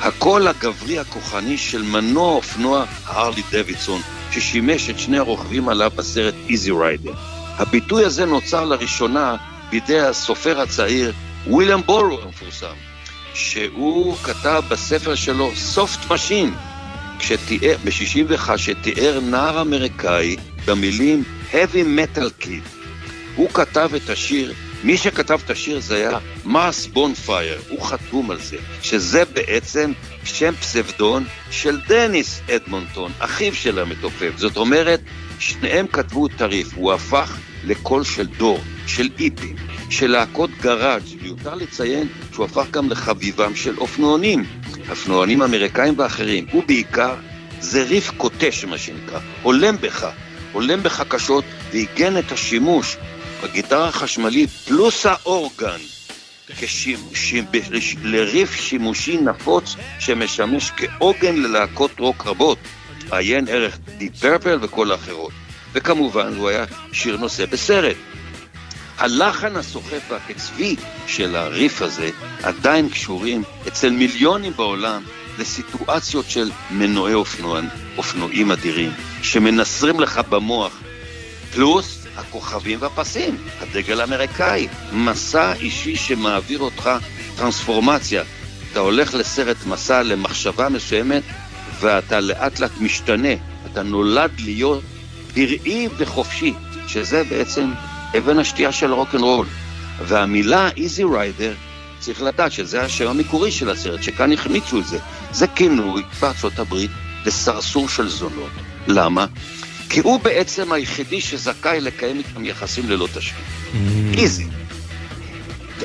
הקול 0.00 0.48
הגברי 0.48 0.98
הכוחני 0.98 1.58
של 1.58 1.82
מנוע 1.82 2.32
אופנוע 2.32 2.84
הרלי 3.04 3.42
דוידסון, 3.50 4.00
ששימש 4.30 4.90
את 4.90 4.98
שני 4.98 5.18
הרוכבים 5.18 5.68
עליו 5.68 5.92
בסרט 5.96 6.34
איזי 6.48 6.70
ריידר. 6.70 7.12
הביטוי 7.56 8.04
הזה 8.04 8.24
נוצר 8.24 8.64
לראשונה 8.64 9.36
בידי 9.74 10.00
הסופר 10.00 10.60
הצעיר 10.60 11.12
וויליאם 11.46 11.82
בורוז 11.82 12.22
המפורסם, 12.22 12.74
שהוא 13.34 14.16
כתב 14.16 14.62
בספר 14.68 15.14
שלו 15.14 15.56
Soft 15.56 16.10
Machine, 16.10 16.54
ב-61, 17.84 18.56
שתיאר 18.56 19.20
נער 19.20 19.60
אמריקאי 19.60 20.36
במילים 20.66 21.22
heavy 21.52 21.84
metal 21.98 22.44
kid. 22.44 22.68
הוא 23.36 23.50
כתב 23.50 23.90
את 23.96 24.10
השיר, 24.10 24.52
מי 24.84 24.96
שכתב 24.96 25.38
את 25.44 25.50
השיר 25.50 25.80
זה 25.80 25.96
היה 25.96 26.18
מרס 26.44 26.86
בונפייר, 26.86 27.60
הוא 27.68 27.82
חתום 27.82 28.30
על 28.30 28.40
זה, 28.40 28.56
שזה 28.82 29.24
בעצם 29.24 29.92
שם 30.24 30.54
פסבדון 30.54 31.24
של 31.50 31.80
דניס 31.88 32.40
אדמונטון, 32.56 33.12
אחיו 33.18 33.54
של 33.54 33.78
המתופף. 33.78 34.32
זאת 34.36 34.56
אומרת, 34.56 35.00
שניהם 35.38 35.86
כתבו 35.86 36.28
טריף, 36.28 36.68
הוא 36.74 36.92
הפך 36.92 37.36
לקול 37.66 38.04
של 38.04 38.26
דור, 38.26 38.60
של 38.86 39.08
איפים, 39.18 39.56
של 39.90 40.10
להקות 40.10 40.50
גראז', 40.60 41.14
מיותר 41.22 41.54
לציין 41.54 42.08
שהוא 42.32 42.44
הפך 42.44 42.70
גם 42.70 42.90
לחביבם 42.90 43.56
של 43.56 43.78
אופנוענים, 43.78 44.44
אופנוענים 44.90 45.42
אמריקאים 45.42 45.98
ואחרים. 45.98 46.46
הוא 46.52 46.62
בעיקר, 46.66 47.14
זה 47.60 47.82
ריף 47.82 48.10
קוטש 48.10 48.64
מה 48.64 48.78
שנקרא, 48.78 49.18
הולם 49.42 49.76
בך, 49.80 50.06
הולם 50.52 50.82
בך 50.82 51.02
קשות, 51.08 51.44
ועיגן 51.70 52.18
את 52.18 52.32
השימוש 52.32 52.96
בגיטרה 53.42 53.88
החשמלית 53.88 54.50
פלוס 54.50 55.06
האורגן 55.06 55.78
כשימוש, 56.58 57.34
לריף 58.02 58.54
שימושי 58.54 59.16
נפוץ 59.16 59.76
שמשמש 59.98 60.70
כעוגן 60.76 61.36
ללהקות 61.36 62.00
רוק 62.00 62.26
רבות, 62.26 62.58
עיין 63.10 63.48
ערך 63.48 63.78
די 63.98 64.10
פרפל 64.10 64.58
וכל 64.62 64.92
האחרות. 64.92 65.43
וכמובן 65.74 66.34
הוא 66.36 66.48
היה 66.48 66.64
שיר 66.92 67.16
נושא 67.16 67.46
בסרט. 67.46 67.96
הלחן 68.98 69.56
הסוחף 69.56 70.02
והקצבי 70.10 70.76
של 71.06 71.36
הריף 71.36 71.82
הזה 71.82 72.10
עדיין 72.42 72.88
קשורים 72.88 73.42
אצל 73.68 73.90
מיליונים 73.90 74.52
בעולם 74.56 75.02
לסיטואציות 75.38 76.30
של 76.30 76.50
מנועי 76.70 77.14
אופנוע, 77.14 77.60
אופנועים 77.96 78.52
אדירים 78.52 78.90
שמנסרים 79.22 80.00
לך 80.00 80.18
במוח, 80.28 80.72
פלוס 81.52 82.06
הכוכבים 82.16 82.78
והפסים, 82.82 83.36
הדגל 83.60 84.00
האמריקאי, 84.00 84.68
מסע 84.92 85.52
אישי 85.52 85.96
שמעביר 85.96 86.58
אותך 86.58 86.90
טרנספורמציה. 87.36 88.22
אתה 88.72 88.80
הולך 88.80 89.14
לסרט 89.14 89.56
מסע 89.66 90.02
למחשבה 90.02 90.68
מסוימת 90.68 91.22
ואתה 91.80 92.20
לאט 92.20 92.58
לאט 92.58 92.80
משתנה, 92.80 93.34
אתה 93.72 93.82
נולד 93.82 94.30
להיות 94.40 94.82
פראי 95.34 95.88
וחופשי, 95.96 96.54
שזה 96.86 97.24
בעצם 97.24 97.70
אבן 98.18 98.38
השתייה 98.38 98.72
של 98.72 98.92
רוקנרול. 98.92 99.46
והמילה 100.06 100.68
איזי 100.76 101.04
ריידר, 101.04 101.54
צריך 101.98 102.22
לדעת 102.22 102.52
שזה 102.52 102.82
השם 102.82 103.08
המקורי 103.08 103.50
של 103.50 103.70
הסרט, 103.70 104.02
שכאן 104.02 104.32
החמיצו 104.32 104.78
את 104.78 104.86
זה. 104.86 104.98
זה 105.32 105.46
כינוי 105.46 106.02
בארצות 106.20 106.58
הברית 106.58 106.90
לסרסור 107.26 107.88
של 107.88 108.08
זונות. 108.08 108.50
למה? 108.88 109.26
כי 109.88 110.00
הוא 110.00 110.20
בעצם 110.20 110.72
היחידי 110.72 111.20
שזכאי 111.20 111.80
לקיים 111.80 112.18
איתם 112.18 112.44
יחסים 112.44 112.90
ללא 112.90 113.08
תשלום. 113.14 113.42
Mm. 113.72 114.18
איזי. 114.18 114.46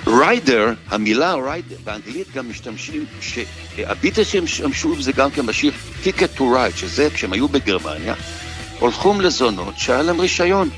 ריידר, 0.07 0.73
המילה 0.89 1.33
ריידר, 1.33 1.75
באנגלית 1.83 2.27
גם 2.35 2.49
משתמשים, 2.49 3.05
שהביטלס 3.21 4.27
שהשתמשו 4.27 5.01
זה 5.01 5.11
גם 5.11 5.31
כן 5.31 5.45
בשיר 5.45 5.71
Ticket 6.03 6.37
to 6.37 6.41
Ride, 6.41 6.77
שזה 6.77 7.09
כשהם 7.13 7.33
היו 7.33 7.47
בגרמניה, 7.47 8.13
הולכים 8.79 9.21
לזונות 9.21 9.77
שהיה 9.77 10.01
להם 10.01 10.21
רישיון. 10.21 10.69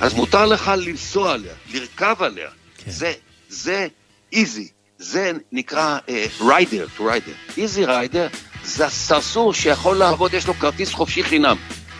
אז 0.00 0.14
מותר 0.14 0.46
לך 0.46 0.72
לנסוע 0.76 1.32
עליה, 1.32 1.52
לרכב 1.74 2.16
עליה. 2.18 2.48
כן. 2.84 2.90
זה, 2.90 3.12
זה 3.48 3.86
איזי, 4.32 4.68
זה 4.98 5.32
נקרא 5.52 5.98
ריידר, 6.40 6.86
to 6.98 7.00
rider. 7.00 7.56
איזי 7.56 7.84
ריידר 7.84 8.26
זה 8.64 8.86
הסרסור 8.86 9.54
שיכול 9.54 9.96
לעבוד, 9.96 10.34
יש 10.34 10.46
לו 10.46 10.54
כרטיס 10.54 10.92
חופשי 10.92 11.22
חינם. 11.22 11.56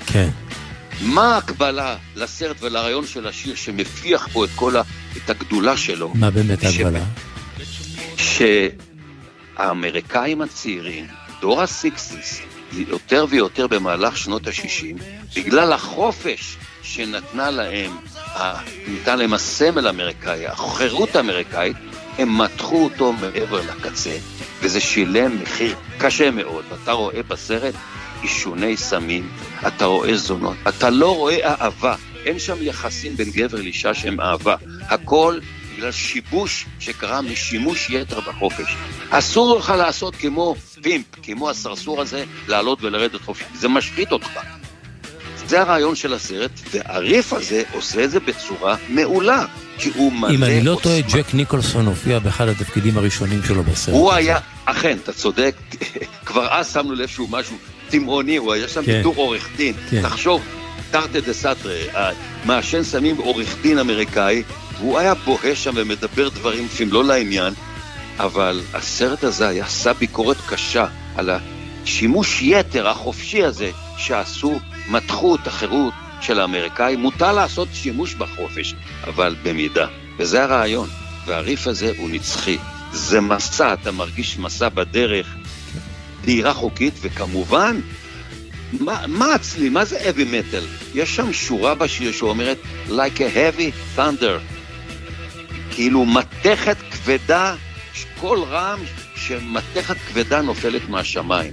כן. 0.06 0.28
מה 1.00 1.34
ההקבלה 1.34 1.96
לסרט 2.16 2.62
ולרעיון 2.62 3.06
של 3.06 3.26
השיר 3.26 3.54
שמפיח 3.54 4.28
פה 4.32 4.44
את 4.44 4.50
כל 4.54 4.76
ה... 4.76 4.82
את 5.16 5.30
הגדולה 5.30 5.76
שלו? 5.76 6.12
מה 6.14 6.30
באמת 6.30 6.64
ההקבלה? 6.64 7.04
שהאמריקאים 9.56 10.42
הצעירים, 10.42 11.06
דור 11.40 11.62
הסיקסיס, 11.62 12.40
יותר 12.72 13.26
ויותר 13.28 13.66
במהלך 13.66 14.16
שנות 14.16 14.46
ה-60, 14.46 15.02
בגלל 15.36 15.72
החופש 15.72 16.56
שנתנה 16.82 17.50
להם, 17.50 17.96
ניתן 18.88 19.18
להם 19.18 19.34
הסמל 19.34 19.86
האמריקאי, 19.86 20.46
החירות 20.46 21.16
האמריקאית, 21.16 21.76
הם 22.18 22.38
מתחו 22.38 22.84
אותו 22.84 23.12
מעבר 23.12 23.60
לקצה, 23.60 24.16
וזה 24.60 24.80
שילם 24.80 25.42
מחיר 25.42 25.76
קשה 25.98 26.30
מאוד. 26.30 26.64
אתה 26.82 26.92
רואה 26.92 27.22
בסרט 27.28 27.74
עישוני 28.22 28.76
סמים, 28.76 29.28
אתה 29.66 29.84
רואה 29.84 30.16
זונות, 30.16 30.56
אתה 30.68 30.90
לא 30.90 31.16
רואה 31.16 31.54
אהבה, 31.54 31.94
אין 32.24 32.38
שם 32.38 32.56
יחסים 32.60 33.16
בין 33.16 33.30
גבר 33.30 33.58
לאישה 33.60 33.94
שהם 33.94 34.20
אהבה. 34.20 34.56
הכל 34.80 35.38
בגלל 35.78 35.92
שיבוש 35.92 36.66
שקרה 36.80 37.22
משימוש 37.22 37.90
יתר 37.90 38.20
בחופש. 38.20 38.76
אסור 39.10 39.58
לך 39.58 39.72
לעשות 39.78 40.16
כמו 40.16 40.54
פימפ, 40.82 41.04
כמו 41.22 41.50
הסרסור 41.50 42.00
הזה, 42.00 42.24
לעלות 42.48 42.82
ולרדת 42.82 43.20
חופשי. 43.20 43.44
זה 43.54 43.68
משחית 43.68 44.12
אותך. 44.12 44.30
זה 45.46 45.60
הרעיון 45.60 45.94
של 45.94 46.14
הסרט, 46.14 46.50
והריף 46.72 47.32
הזה 47.32 47.62
עושה 47.72 48.04
את 48.04 48.10
זה 48.10 48.20
בצורה 48.20 48.76
מעולה. 48.88 49.44
כי 49.78 49.90
הוא 49.94 50.12
מלא... 50.12 50.30
אם 50.30 50.44
אני 50.44 50.64
לא 50.64 50.78
טועה, 50.82 51.00
ג'ק 51.00 51.34
ניקולסון 51.34 51.86
הופיע 51.86 52.18
באחד 52.18 52.48
התפקידים 52.48 52.98
הראשונים 52.98 53.40
שלו 53.42 53.62
בסרט. 53.62 53.94
הוא 53.94 54.12
היה, 54.12 54.38
אכן, 54.64 54.98
אתה 55.04 55.12
צודק, 55.12 55.54
כבר 56.26 56.48
אז 56.50 56.72
שמנו 56.72 56.94
לב 56.94 57.08
שהוא 57.08 57.28
משהו 57.30 57.56
תימהוני, 57.88 58.36
הוא 58.36 58.52
היה 58.52 58.68
שם 58.68 58.84
כן. 58.84 59.00
בתור 59.00 59.16
עורך 59.16 59.48
דין. 59.56 59.74
כן. 59.90 60.02
תחשוב, 60.02 60.42
תרתי 60.90 61.20
דה 61.20 61.32
סתרי, 61.32 61.86
מעשן 62.44 62.82
סמים 62.82 63.16
עורך 63.16 63.56
דין 63.62 63.78
אמריקאי, 63.78 64.42
והוא 64.78 64.98
היה 64.98 65.14
בוהה 65.14 65.54
שם 65.54 65.72
ומדבר 65.74 66.28
דברים 66.28 66.64
לפעמים 66.64 66.92
לא 66.92 67.04
לעניין, 67.04 67.54
אבל 68.18 68.60
הסרט 68.74 69.24
הזה 69.24 69.48
היה 69.48 69.64
עשה 69.64 69.92
ביקורת 69.92 70.36
קשה 70.48 70.86
על 71.16 71.30
השימוש 71.30 72.42
יתר 72.42 72.88
החופשי 72.88 73.44
הזה 73.44 73.70
שעשו, 73.96 74.58
מתחו 74.88 75.34
את 75.34 75.46
החירות 75.46 75.94
של 76.20 76.40
האמריקאים. 76.40 77.00
מותר 77.00 77.32
לעשות 77.32 77.68
שימוש 77.72 78.14
בחופש, 78.14 78.74
אבל 79.06 79.36
במידה. 79.42 79.86
וזה 80.18 80.42
הרעיון. 80.42 80.88
והריף 81.26 81.66
הזה 81.66 81.92
הוא 81.98 82.10
נצחי. 82.10 82.58
זה 82.92 83.20
מסע, 83.20 83.72
אתה 83.72 83.92
מרגיש 83.92 84.38
מסע 84.38 84.68
בדרך, 84.68 85.34
דהירה 86.24 86.54
חוקית, 86.54 86.94
וכמובן, 87.00 87.80
מה, 88.72 89.06
מה 89.06 89.34
אצלי? 89.34 89.68
מה 89.68 89.84
זה 89.84 89.98
heavy 90.00 90.32
metal? 90.32 90.94
יש 90.94 91.16
שם 91.16 91.32
שורה 91.32 91.74
בשיר 91.74 92.12
שאומרת 92.12 92.58
like 92.88 93.18
a 93.18 93.36
heavy 93.36 93.98
thunder. 93.98 94.57
כאילו 95.78 96.04
מתכת 96.04 96.76
כבדה, 96.90 97.54
כל 98.20 98.38
רעם 98.48 98.80
שמתכת 99.16 99.96
כבדה 100.08 100.42
נופלת 100.42 100.88
מהשמיים. 100.88 101.52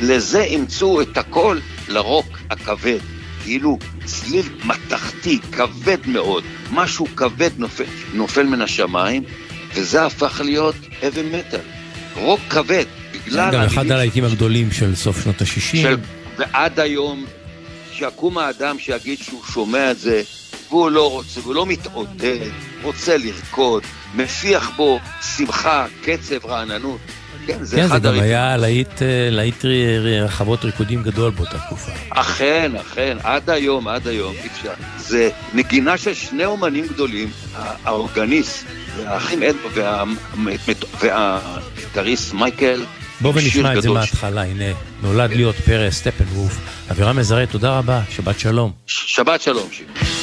לזה 0.00 0.42
אימצו 0.42 1.00
את 1.00 1.18
הכל 1.18 1.58
לרוק 1.88 2.38
הכבד. 2.50 2.98
כאילו 3.44 3.78
צליל 4.04 4.46
מתכתי, 4.64 5.38
כבד 5.52 5.98
מאוד, 6.06 6.44
משהו 6.70 7.06
כבד 7.16 7.50
נופל, 7.58 7.84
נופל 8.14 8.42
מן 8.42 8.62
השמיים, 8.62 9.22
וזה 9.74 10.06
הפך 10.06 10.40
להיות 10.44 10.74
heavy 11.00 11.34
metal. 11.34 11.60
רוק 12.16 12.40
כבד, 12.50 12.84
בגלל... 13.12 13.52
גם 13.52 13.62
אחד 13.62 13.90
הלהיטים 13.90 14.24
הגדולים 14.24 14.72
של 14.72 14.94
סוף 14.94 15.22
שנות 15.22 15.40
ה-60. 15.42 15.76
של... 15.76 15.96
ועד 16.38 16.80
היום, 16.80 17.24
שיקום 17.92 18.38
האדם 18.38 18.78
שיגיד 18.78 19.18
שהוא 19.18 19.42
שומע 19.52 19.90
את 19.90 19.98
זה, 19.98 20.22
והוא 20.72 20.90
לא 20.90 21.10
רוצה, 21.10 21.40
והוא 21.40 21.54
לא 21.54 21.66
מתעודד, 21.66 22.50
רוצה 22.82 23.16
לרקוד, 23.16 23.82
מפיח 24.14 24.70
בו 24.76 25.00
שמחה, 25.36 25.86
קצב, 26.02 26.46
רעננות. 26.46 26.98
כן, 27.46 27.64
זה 27.64 27.76
כן, 27.76 27.88
זה 27.88 27.98
גם. 27.98 28.14
היה 28.14 28.56
להיט, 28.56 29.02
אה, 29.02 29.28
להיט 29.30 29.64
רחבות 30.24 30.64
ריקודים 30.64 31.02
גדול 31.02 31.30
באותה 31.30 31.58
תקופה. 31.58 31.92
אכן, 32.10 32.72
אכן, 32.80 33.16
עד 33.22 33.50
היום, 33.50 33.88
עד 33.88 34.08
היום, 34.08 34.34
אי 34.42 34.48
אפשר. 34.48 34.72
זה 34.96 35.30
נגינה 35.54 35.98
של 35.98 36.14
שני 36.14 36.44
אומנים 36.44 36.86
גדולים, 36.86 37.30
האורגניסט, 37.84 38.66
והאחים 38.96 39.42
אד 39.42 39.56
והגיטריסט 41.00 42.34
מייקל. 42.34 42.84
בואו 43.20 43.34
ונשמע 43.34 43.76
את 43.76 43.82
זה. 43.82 43.90
מההתחלה, 43.90 44.42
הנה, 44.42 44.64
נולד 45.02 45.30
להיות 45.30 45.56
פרס 45.56 45.94
סטפן 45.94 46.24
ווף. 46.24 46.58
אבירם 46.90 47.16
מזרה, 47.16 47.46
תודה 47.46 47.78
רבה, 47.78 48.00
שבת 48.10 48.38
שלום. 48.38 48.72
שבת 48.86 49.40
שלום, 49.40 49.68
שיר. 49.72 50.21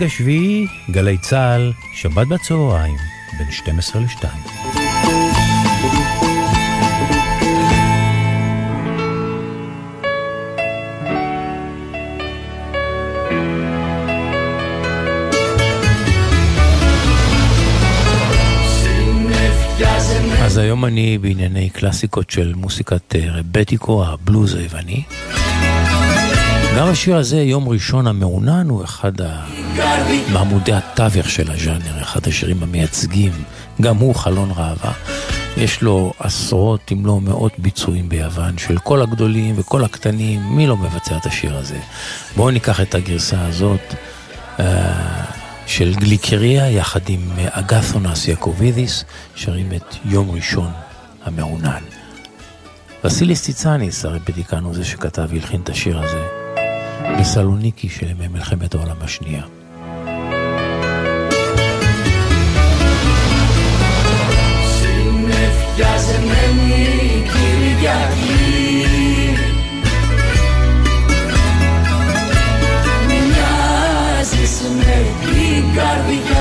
העונג 0.00 0.12
השביעי, 0.12 0.66
גלי 0.90 1.18
צה"ל, 1.18 1.72
שבת 1.94 2.26
בצהריים, 2.26 2.96
בין 3.38 3.50
12 3.50 4.02
ל-2. 4.02 4.24
אז 20.42 20.56
היום 20.58 20.84
אני 20.84 21.18
בענייני 21.18 21.70
קלאסיקות 21.70 22.30
של 22.30 22.54
מוסיקת 22.56 23.16
אה, 23.16 23.26
רבטיקו, 23.30 24.04
הבלוז 24.06 24.54
היווני. 24.54 25.02
גם 26.78 26.86
השיר 26.86 27.16
הזה, 27.16 27.40
יום 27.42 27.68
ראשון 27.68 28.06
המעונן, 28.06 28.68
הוא 28.68 28.84
אחד 28.84 29.20
ה- 29.20 29.59
מעמודי 30.32 30.72
התווך 30.72 31.30
של 31.30 31.50
הז'אנר, 31.50 32.02
אחד 32.02 32.28
השירים 32.28 32.62
המייצגים, 32.62 33.32
גם 33.80 33.96
הוא 33.96 34.14
חלון 34.14 34.50
ראווה. 34.50 34.92
יש 35.56 35.82
לו 35.82 36.12
עשרות 36.18 36.92
אם 36.92 37.06
לא 37.06 37.20
מאות 37.20 37.52
ביצועים 37.58 38.08
ביוון 38.08 38.58
של 38.58 38.78
כל 38.78 39.02
הגדולים 39.02 39.54
וכל 39.58 39.84
הקטנים, 39.84 40.40
מי 40.56 40.66
לא 40.66 40.76
מבצע 40.76 41.16
את 41.16 41.26
השיר 41.26 41.56
הזה? 41.56 41.78
בואו 42.36 42.50
ניקח 42.50 42.80
את 42.80 42.94
הגרסה 42.94 43.46
הזאת 43.46 43.94
אה, 44.60 45.24
של 45.66 45.94
גליקריה 45.94 46.70
יחד 46.70 47.00
עם 47.08 47.30
אה, 47.38 47.48
אגת'ונס 47.50 48.28
יעקובידיס, 48.28 49.04
שרים 49.34 49.72
את 49.76 49.94
יום 50.04 50.30
ראשון 50.30 50.70
המעונן. 51.24 51.82
וסיליס 53.04 53.42
ציצניס, 53.42 54.04
הרפטיקן 54.04 54.64
הוא 54.64 54.74
זה 54.74 54.84
שכתב 54.84 55.26
והלחין 55.28 55.60
את 55.60 55.68
השיר 55.68 56.00
הזה, 56.02 56.26
בסלוניקי 57.20 57.88
של 57.88 58.10
ימי 58.10 58.28
מלחמת 58.28 58.74
העולם 58.74 58.96
השנייה. 59.00 59.59
Συνεφιάζεμένη 65.80 67.24
Κυριακή. 67.32 68.30
Μοιάζεις 73.06 74.54
με 74.78 74.96
την 75.20 75.64
καρδιά 75.74 76.39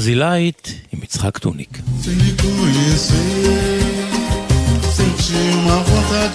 ברזילאית 0.00 0.74
עם 0.92 1.02
יצחק 1.02 1.38
טוניק. 1.38 1.78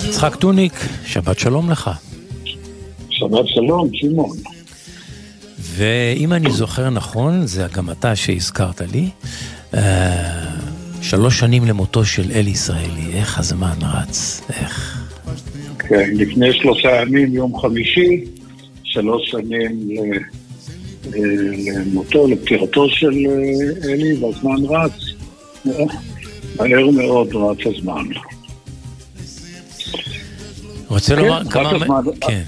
יצחק 0.10 0.36
טוניק, 0.36 0.74
שבת 1.06 1.40
שלום 1.40 1.70
לך. 1.72 1.90
שבת 3.10 3.48
שלום, 3.48 3.90
שמעון. 3.94 4.38
ואם 5.60 6.34
אני 6.34 6.52
זוכר 6.52 6.90
נכון, 6.90 7.48
זה 7.48 7.68
גם 7.74 7.90
אתה 7.90 8.16
שהזכרת 8.16 8.82
לי, 8.82 9.10
אה, 9.74 10.46
שלוש 11.02 11.40
שנים 11.40 11.66
למותו 11.66 12.06
של 12.06 12.32
אלי 12.32 12.50
ישראלי, 12.50 13.14
איך 13.14 13.40
הזמן 13.40 13.78
רץ, 13.82 14.42
איך... 14.50 15.06
כן, 15.80 16.10
לפני 16.14 16.54
שלושה 16.54 17.02
ימים, 17.02 17.34
יום 17.34 17.60
חמישי, 17.62 18.24
שלוש 18.84 19.32
שנים 19.32 19.90
ל- 19.90 20.35
למותו, 21.16 22.28
לפטירתו 22.28 22.90
של 22.90 23.14
אה, 23.30 23.90
אלי, 23.90 24.14
והזמן 24.14 24.66
רץ. 24.70 25.16
מהר 26.60 26.90
מאוד 26.90 27.36
רץ 27.36 27.58
הזמן. 27.66 28.04
רוצה 30.88 31.16
כן, 31.16 31.22
לומר 31.22 31.44
כמה... 31.50 31.72
כן, 32.22 32.44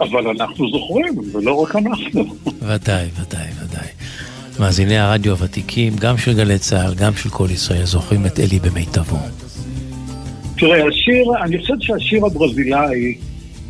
אבל 0.00 0.28
אנחנו 0.28 0.70
זוכרים, 0.70 1.14
ולא 1.32 1.54
רק 1.62 1.76
אנחנו. 1.76 2.24
ודאי, 2.62 3.06
ודאי, 3.20 3.46
ודאי. 3.62 3.88
מאזיני 4.60 4.98
הרדיו 4.98 5.32
הוותיקים, 5.32 5.96
גם 5.96 6.18
של 6.18 6.34
גלי 6.34 6.58
צה"ל, 6.58 6.94
גם 6.94 7.16
של 7.16 7.28
כל 7.28 7.46
ישראל, 7.50 7.84
זוכרים 7.84 8.26
את 8.26 8.40
אלי 8.40 8.58
במיטבו. 8.58 9.16
תראה, 10.58 10.88
השיר, 10.88 11.24
אני 11.44 11.58
חושב 11.58 11.74
שהשיר 11.80 12.26
הברזילאי 12.26 13.18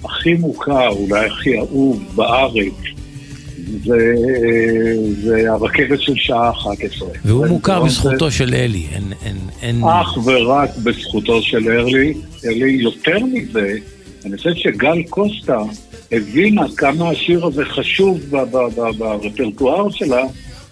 הכי 0.05 0.35
מוכר, 0.35 0.89
אולי 0.89 1.27
הכי 1.27 1.59
אהוב 1.59 2.03
בארץ, 2.15 2.98
זה, 3.85 4.15
זה 5.23 5.53
הרכבת 5.53 6.01
של 6.01 6.13
שעה 6.17 6.51
11. 6.51 7.09
והוא 7.25 7.47
זה- 7.47 7.53
מוכר 7.53 7.81
זה- 7.83 7.87
בזכותו 7.89 8.31
של 8.31 8.55
אלי, 8.55 8.87
אין... 8.95 9.03
אין, 9.25 9.37
אין... 9.63 9.85
אך 9.85 10.19
ורק 10.27 10.71
בזכותו 10.83 11.43
של 11.43 11.69
ארלי, 11.71 12.15
אלי 12.45 12.71
יותר 12.71 13.19
מזה, 13.19 13.75
אני 14.27 14.37
חושב 14.37 14.55
שגל 14.55 15.03
קוסטה 15.11 15.59
הבינה 16.13 16.63
כמה 16.77 17.11
השיר 17.11 17.47
הזה 17.47 17.65
חשוב 17.65 18.21
ברפרטואר 18.99 19.91
שלה 19.91 20.23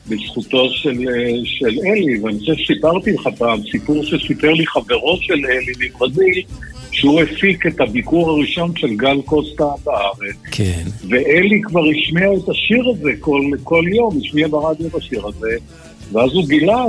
בזכותו 0.08 0.68
של, 0.70 0.90
אה, 1.08 1.30
של 1.44 1.78
אלי, 1.86 2.18
ואני 2.22 2.38
חושב 2.38 2.52
שסיפרתי 2.56 3.12
לך 3.12 3.28
פעם 3.38 3.58
סיפור 3.72 4.04
שסיפר 4.04 4.52
לי 4.52 4.66
חברו 4.66 5.18
של 5.20 5.34
אלי 5.34 5.88
מברזיל, 5.90 6.42
שהוא 6.96 7.20
הפיק 7.20 7.66
את 7.66 7.80
הביקור 7.80 8.30
הראשון 8.30 8.72
של 8.76 8.94
גל 8.96 9.20
קוסטה 9.24 9.64
בארץ, 9.84 10.36
כן. 10.52 10.82
ואלי 11.10 11.60
כבר 11.64 11.80
השמיע 11.80 12.26
את 12.32 12.48
השיר 12.48 12.84
הזה 12.94 13.10
כל, 13.20 13.40
כל 13.64 13.82
יום, 13.96 14.18
השמיע 14.24 14.48
ברדיו 14.48 14.86
את 14.86 14.94
השיר 14.94 15.26
הזה, 15.26 15.50
ואז 16.12 16.30
הוא 16.32 16.46
גילה 16.48 16.84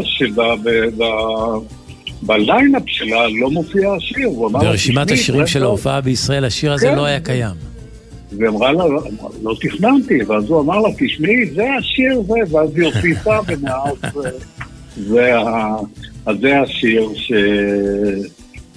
שבליינאפ 2.22 2.84
שלה 2.86 3.28
לא 3.42 3.50
מופיע 3.52 3.92
השיר. 3.94 4.28
הוא 4.28 4.48
אמר 4.48 4.64
לה, 4.64 4.70
ברשימת 4.72 5.08
"תשמעי, 5.08 5.20
השירים 5.20 5.42
זה 5.46 5.48
של 5.52 5.60
טוב." 5.60 5.68
ההופעה 5.68 6.02
בישראל, 6.02 6.46
השיר 6.46 6.74
הזה 6.74 6.88
כן. 6.88 6.96
לא 6.96 7.06
היה 7.06 7.20
קיים. 7.20 7.56
ואמרה 8.40 8.72
לה, 8.72 8.84
אמרה, 8.84 9.00
לא 9.44 9.56
תכננתי, 9.62 10.24
ואז 10.28 10.50
הוא 10.50 10.62
אמר 10.62 10.80
לה, 10.80 10.90
תשמעי, 11.00 11.46
זה 11.56 11.64
השיר 11.80 12.22
זה, 12.28 12.56
ואז 12.58 12.70
היא 12.76 12.86
הוסיפה, 12.86 13.38
ומאז 13.48 13.94
זה, 14.98 15.38
ה- 15.38 15.76
אז 16.26 16.36
זה 16.42 16.62
השיר 16.62 17.10
ש... 17.16 17.32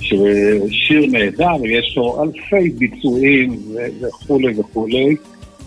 ששיר 0.01 1.07
נהדר, 1.11 1.66
יש 1.66 1.94
לו 1.96 2.22
אלפי 2.22 2.70
ביצועים 2.70 3.59
וכולי 4.01 4.61
וכולי, 4.61 5.16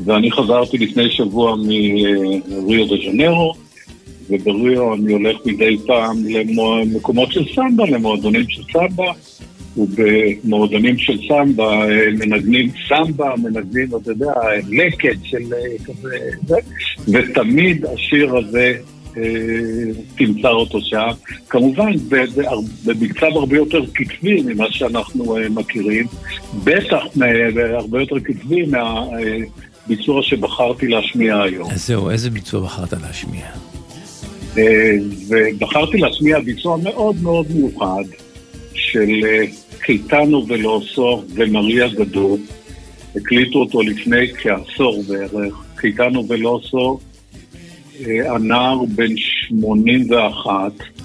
ואני 0.06 0.32
חזרתי 0.32 0.78
לפני 0.78 1.12
שבוע 1.12 1.56
מריו 1.56 2.88
דה 2.88 2.96
ז'נרו, 3.06 3.54
ובריו 4.30 4.94
אני 4.94 5.14
הולך 5.14 5.38
מדי 5.46 5.78
פעם 5.86 6.18
למקומות 6.26 7.32
של 7.32 7.46
סמבה, 7.56 7.86
למועדונים 7.86 8.50
של 8.50 8.62
סמבה, 8.74 9.12
ובמועדונים 9.78 10.98
של 10.98 11.18
סמבה 11.28 11.90
אה, 11.90 12.12
מנגנים 12.12 12.70
סמבה, 12.88 13.34
מנגנים, 13.38 13.88
אתה 14.02 14.12
יודע, 14.12 14.34
לקט 14.70 15.18
של 15.24 15.54
אה, 15.54 15.86
כזה, 15.86 16.18
זה, 16.48 16.56
ותמיד 17.08 17.86
השיר 17.86 18.38
הזה, 18.38 18.74
תמצא 20.18 20.48
אותו 20.48 20.82
שם. 20.82 21.08
כמובן, 21.50 21.92
במקצב 22.86 23.26
הרבה 23.36 23.56
יותר 23.58 23.86
קצבי 23.94 24.42
ממה 24.42 24.66
שאנחנו 24.72 25.38
אה, 25.38 25.50
מכירים, 25.50 26.06
בטח 26.64 27.04
מ- 27.18 27.24
הרבה 27.74 28.00
יותר 28.02 28.20
קצבי 28.20 28.66
מהביצוע 28.66 30.24
שבחרתי 30.24 30.88
להשמיע 30.88 31.42
היום. 31.42 31.72
אז 31.72 31.88
זהו, 31.88 32.10
איזה 32.10 32.30
ביצוע 32.30 32.62
בחרת 32.62 32.94
להשמיע? 32.94 33.46
אה, 34.58 34.92
ובחרתי 35.30 35.98
להשמיע 35.98 36.40
ביצוע 36.40 36.78
מאוד 36.78 37.16
מאוד 37.22 37.46
מיוחד 37.52 38.04
של 38.74 39.10
אה, 39.26 39.44
קיטנו 39.86 40.46
ולאוסו 40.48 41.24
ומריה 41.36 41.88
גדול. 41.88 42.40
הקליטו 43.16 43.60
אותו 43.60 43.82
לפני 43.82 44.28
כעשור 44.38 45.04
בערך. 45.08 45.54
קיטנו 45.78 46.28
ולאוסו, 46.30 47.00
אה, 47.00 47.13
הנער 48.36 48.80
בן 48.96 49.18
81, 49.18 50.52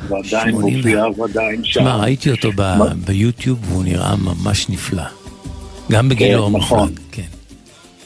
ועדיין 0.08 0.50
81. 0.52 0.76
מופיע 0.76 1.04
ועדיין 1.16 1.64
שם. 1.64 1.80
שמע, 1.80 1.96
ראיתי 1.96 2.30
אותו 2.30 2.50
ב- 2.52 2.60
מה? 2.78 2.92
ביוטיוב 3.06 3.58
והוא 3.72 3.84
נראה 3.84 4.14
ממש 4.16 4.68
נפלא. 4.68 5.02
גם 5.92 6.08
בגילו 6.08 6.46
כן, 6.46 6.52
נכון. 6.56 6.78
המופלג, 6.78 6.98
כן. 7.12 7.22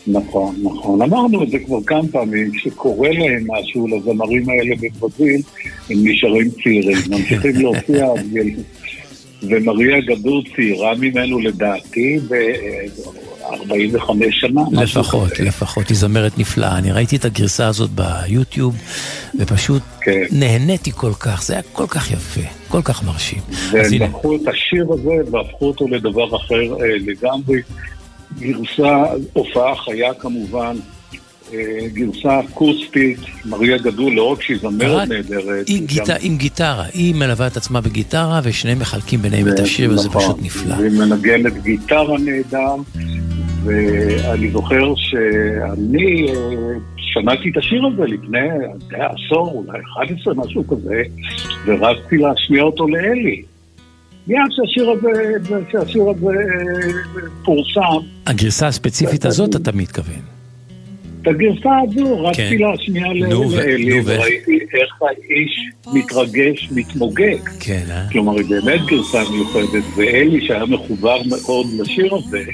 נכון, 0.07 0.55
נכון. 0.62 1.03
אמרנו 1.03 1.43
את 1.43 1.51
זה 1.51 1.59
כבר 1.59 1.78
כמה 1.87 2.09
פעמים, 2.12 2.51
כשקורה 2.53 3.09
להם 3.12 3.47
משהו 3.49 3.89
לזמרים 3.89 4.45
האלה 4.51 4.74
בברזיל, 4.80 5.41
הם 5.91 5.97
נשארים 6.07 6.49
צעירים, 6.62 6.99
ממשיכים 7.11 7.61
להופיע. 7.61 8.09
ומריה 9.43 10.01
גדול 10.01 10.43
צעירה 10.57 10.95
ממנו 10.95 11.39
לדעתי 11.39 12.18
ב-45 13.59 14.13
שנה. 14.31 14.61
לפחות. 14.73 15.41
לפחות, 15.41 15.89
היא 15.89 15.97
זמרת 15.97 16.39
נפלאה. 16.39 16.79
אני 16.79 16.93
ראיתי 16.93 17.17
את 17.17 17.25
הגרסה 17.25 17.67
הזאת 17.67 17.91
ביוטיוב, 17.91 18.77
ופשוט 19.39 19.83
כן. 20.01 20.23
נהניתי 20.33 20.91
כל 20.95 21.13
כך, 21.21 21.43
זה 21.43 21.53
היה 21.53 21.63
כל 21.73 21.87
כך 21.89 22.11
יפה, 22.11 22.41
כל 22.69 22.83
כך 22.85 23.03
מרשים. 23.05 23.39
והם 23.73 23.93
לקחו 23.93 24.37
את 24.37 24.49
השיר 24.49 24.87
הזה 24.93 25.31
והפכו 25.33 25.67
אותו 25.67 25.89
לדבר 25.89 26.37
אחר 26.37 26.55
אה, 26.55 26.87
לגמרי. 27.07 27.61
גרסה, 28.39 29.03
הופעה 29.33 29.77
חיה 29.77 30.15
כמובן, 30.15 30.77
אה, 31.53 31.59
גרסה 31.93 32.41
אקוסטית, 32.41 33.19
מריה 33.45 33.79
גדול, 33.79 34.13
לא 34.13 34.23
רק 34.33 34.43
שהיא 34.43 34.57
זמרת 34.63 35.09
נהדרת, 35.09 35.69
היא 35.69 35.79
גם- 35.81 35.87
גיטה, 35.87 36.15
עם 36.21 36.37
גיטרה, 36.37 36.85
היא 36.95 37.15
מלווה 37.15 37.47
את 37.47 37.57
עצמה 37.57 37.81
בגיטרה, 37.81 38.41
ושניהם 38.45 38.79
מחלקים 38.79 39.23
ביניהם 39.23 39.49
את 39.49 39.59
השיר, 39.61 39.91
וזה 39.93 40.09
נכון. 40.09 40.23
פשוט 40.23 40.37
נפלא. 40.43 40.75
והיא 40.75 40.91
מנגנת 40.91 41.63
גיטרה 41.63 42.19
נהדר, 42.19 42.75
ואני 43.65 44.51
זוכר 44.51 44.95
שאני 44.97 46.27
אה, 46.29 46.35
שמעתי 46.97 47.51
את 47.51 47.57
השיר 47.57 47.87
הזה 47.87 48.03
לפני 48.03 48.49
עשור, 48.91 49.65
אולי 49.67 49.79
11, 49.97 50.35
משהו 50.35 50.67
כזה, 50.69 51.03
ורצתי 51.67 52.17
להשמיע 52.17 52.63
אותו 52.63 52.89
לאלי. 52.89 53.43
מיד 54.27 54.39
שהשיר 54.51 54.91
הזה, 54.91 55.33
שהשיר 55.73 56.03
הזה 56.11 56.27
אה, 56.27 57.23
פורסם, 57.45 58.07
הגרסה 58.27 58.67
הספציפית 58.67 59.25
הזאת 59.25 59.57
אתה 59.57 59.73
מתכוון. 59.73 60.23
את 61.23 61.27
הגרסה 61.27 61.71
הזו 61.83 62.25
רצתי 62.25 62.59
כן. 62.59 62.65
להשמיע 62.65 63.07
לאלי? 63.07 64.01
וראיתי 64.05 64.59
איך 64.75 65.03
האיש 65.03 65.71
מתרגש, 65.95 66.69
מתמוגג. 66.73 67.49
כן, 67.61 67.85
אה? 67.91 68.05
כלומר, 68.13 68.37
היא 68.37 68.47
באמת 68.49 68.81
גרסה 68.87 69.23
מיוחדת, 69.31 69.85
ואלי 69.97 70.47
שהיה 70.47 70.67
מחובר 70.67 71.17
מאוד 71.29 71.67
לשיר 71.81 72.15
הזה, 72.15 72.45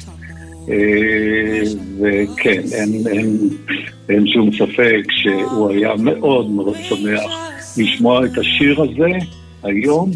וכן, 2.01 2.63
אין, 2.73 3.07
אין, 3.07 3.39
אין 4.09 4.27
שום 4.27 4.51
ספק 4.53 5.03
שהוא 5.11 5.71
היה 5.71 5.95
מאוד 5.99 6.51
מאוד 6.51 6.77
שמח 6.83 7.31
לשמוע 7.79 8.27
את 8.27 8.39
השיר 8.39 8.83
הזה 8.83 9.09
היום 9.63 10.11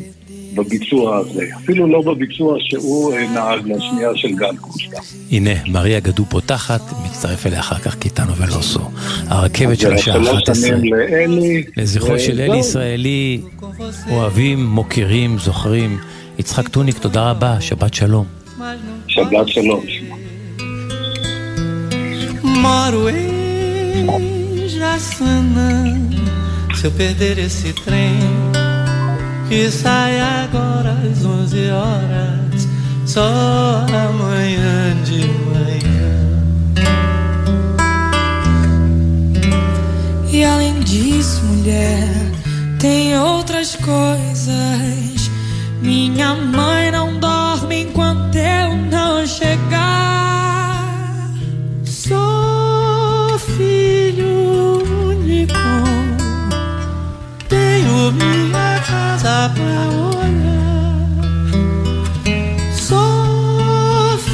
בביצוע 0.54 1.18
הזה. 1.18 1.44
אפילו 1.56 1.86
לא 1.86 2.02
בביצוע 2.02 2.56
שהוא 2.60 3.14
אה, 3.14 3.28
נהג 3.34 3.68
לשנייה 3.68 4.10
של 4.14 4.32
גל 4.34 4.56
קושטה. 4.60 4.96
הנה, 5.30 5.50
מריה 5.68 6.00
גדו 6.00 6.24
פותחת, 6.24 6.80
מצטרף 7.04 7.46
אליה 7.46 7.60
אחר 7.60 7.78
כך 7.78 7.94
קיטנו 7.94 8.36
ולוסו. 8.36 8.80
הרכבת 9.28 9.78
של 9.78 9.92
השעה 9.92 10.14
שלוש 10.14 10.28
11. 10.28 10.54
שנים 10.54 10.94
לאלי. 10.94 11.64
לזכרו 11.76 12.18
של. 12.18 12.40
אלי 12.40 12.58
ישראלי, 12.58 13.40
אוהבים, 14.10 14.66
מוקירים, 14.66 15.38
זוכרים. 15.38 15.98
יצחק 16.38 16.68
טוניק, 16.68 16.98
תודה 16.98 17.30
רבה, 17.30 17.60
שבת 17.60 17.94
שלום. 17.94 18.24
שבת 19.08 19.48
שלום. 19.48 19.84
Moro 22.62 23.08
em 23.08 24.68
Jaçanã. 24.68 25.98
Se 26.76 26.86
eu 26.86 26.92
perder 26.92 27.36
esse 27.36 27.72
trem 27.72 28.20
que 29.48 29.68
sai 29.68 30.20
agora 30.20 30.92
às 30.92 31.24
11 31.24 31.70
horas, 31.70 32.68
só 33.04 33.84
amanhã 33.88 34.96
de 35.02 35.26
manhã. 35.50 36.44
E 40.30 40.44
além 40.44 40.78
disso, 40.84 41.42
mulher, 41.44 42.08
tem 42.78 43.18
outras 43.18 43.74
coisas. 43.74 45.30
Minha 45.82 46.36
mãe 46.36 46.92
não 46.92 47.18
dorme 47.18 47.82
enquanto 47.82 48.36
eu 48.36 48.76
não 48.76 49.26
chegar. 49.26 50.01
Casa 59.22 59.50
pra 59.54 59.82
olhar. 60.18 61.06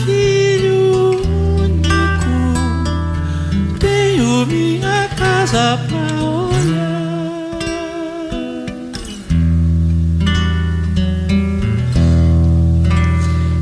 Filho 0.05 1.21
único, 1.63 2.37
tenho 3.79 4.47
minha 4.47 5.09
casa 5.17 5.79
pra 5.89 5.99
olhar. 6.25 7.59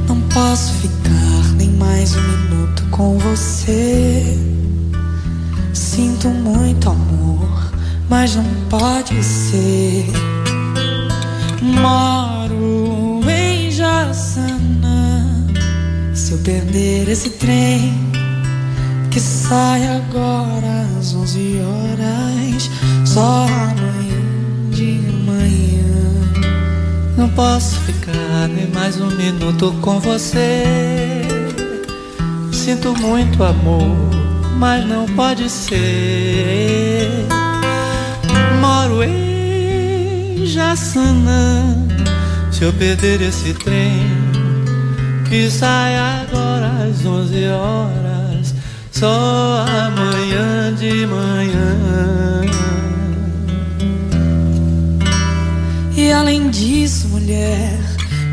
Não 0.08 0.20
posso 0.32 0.72
ficar 0.74 1.54
nem 1.56 1.70
mais 1.70 2.14
um 2.14 2.22
minuto 2.22 2.84
com 2.92 3.18
você. 3.18 4.38
Sinto 5.72 6.28
muito 6.28 6.88
amor, 6.88 7.72
mas 8.08 8.36
não 8.36 8.44
pode 8.70 9.20
ser. 9.24 10.06
Moro 11.80 13.20
em 13.30 13.70
Jaçanã. 13.70 15.46
Se 16.14 16.32
eu 16.32 16.38
perder 16.38 17.08
esse 17.08 17.30
trem 17.30 17.94
que 19.10 19.20
sai 19.20 19.86
agora 19.86 20.86
às 20.98 21.14
11 21.14 21.60
horas, 21.60 22.70
só 23.04 23.46
amanhã 23.46 24.70
de 24.70 25.00
manhã. 25.24 26.46
Não 27.16 27.28
posso 27.30 27.76
ficar 27.80 28.48
nem 28.48 28.66
mais 28.68 29.00
um 29.00 29.10
minuto 29.10 29.74
com 29.80 29.98
você. 30.00 30.64
Sinto 32.52 32.94
muito 33.00 33.42
amor, 33.42 33.96
mas 34.58 34.86
não 34.86 35.06
pode 35.06 35.48
ser. 35.48 37.26
Moro 38.60 39.02
em 39.02 39.36
Jaçanã. 40.57 41.86
Se 42.50 42.64
eu 42.64 42.72
perder 42.72 43.20
esse 43.20 43.52
trem 43.52 44.07
que 45.28 45.50
sai 45.50 45.94
agora 45.98 46.88
às 46.88 47.04
11 47.04 47.46
horas, 47.48 48.54
só 48.90 49.66
amanhã 49.68 50.74
de 50.74 51.07
manhã. 51.07 52.40
E 55.94 56.11
além 56.11 56.48
disso, 56.48 57.07
mulher, 57.09 57.78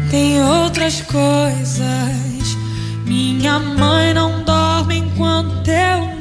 tem 0.10 0.42
outras 0.42 1.02
coisas. 1.02 2.58
Minha 3.06 3.60
mãe 3.60 4.14
não 4.14 4.46
dorme 4.46 5.00
enquanto 5.00 5.68
eu 5.68 6.13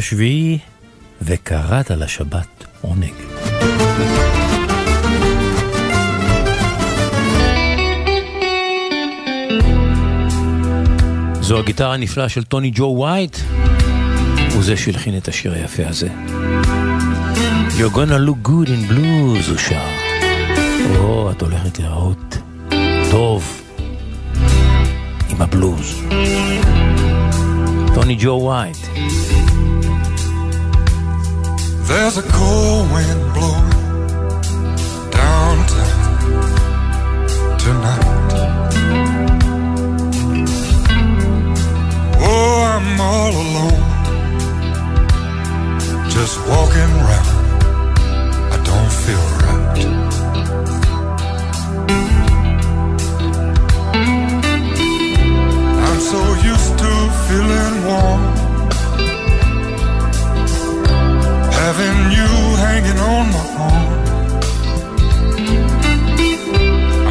השביעי, 0.00 0.58
וקראת 1.22 1.90
לשבת 1.90 2.64
עונג. 2.80 3.12
זו 11.40 11.58
הגיטרה 11.58 11.94
הנפלאה 11.94 12.28
של 12.28 12.44
טוני 12.44 12.70
ג'ו 12.74 12.84
ווייט, 12.84 13.36
הוא 14.54 14.62
זה 14.62 14.76
שהלחין 14.76 15.16
את 15.16 15.28
השיר 15.28 15.52
היפה 15.52 15.82
הזה. 15.88 16.08
You're 17.78 17.94
gonna 17.94 18.28
look 18.28 18.48
good 18.48 18.68
in 18.68 18.90
blues, 18.90 19.50
הוא 19.50 19.58
שר. 19.58 19.88
או, 20.98 21.30
את 21.30 21.42
הולכת 21.42 21.78
להיראות 21.78 22.38
טוב 23.10 23.62
עם 25.30 25.42
הבלוז. 25.42 26.02
טוני 27.94 28.16
ג'ו 28.20 28.38
ווייט. 28.42 28.76
There's 31.90 32.16
a 32.18 32.22
cold 32.22 32.92
wind 32.92 33.34
blowing 33.34 33.70
downtown 35.10 36.38
tonight. 37.58 38.30
Oh, 42.22 42.62
I'm 42.74 43.00
all 43.00 43.32
alone, 43.44 43.82
just 46.10 46.38
walking 46.46 46.92
around. 47.02 47.28
I 48.54 48.58
don't 48.70 48.92
feel 49.02 49.26
right. 49.42 49.78
I'm 55.86 56.00
so 56.00 56.20
used 56.50 56.78
to 56.78 56.90
feeling 57.26 57.84
warm. 57.84 58.29
on 63.11 63.25
my 63.35 63.45
arm. 63.69 63.91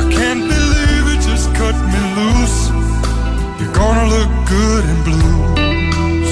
I 0.01 0.03
can't 0.17 0.43
believe 0.53 1.05
it 1.15 1.21
just 1.31 1.47
cut 1.61 1.77
me 1.93 2.01
loose. 2.19 2.61
You're 3.59 3.77
gonna 3.83 4.07
look 4.15 4.31
good 4.57 4.85
in 4.93 4.99
blues. 5.07 6.31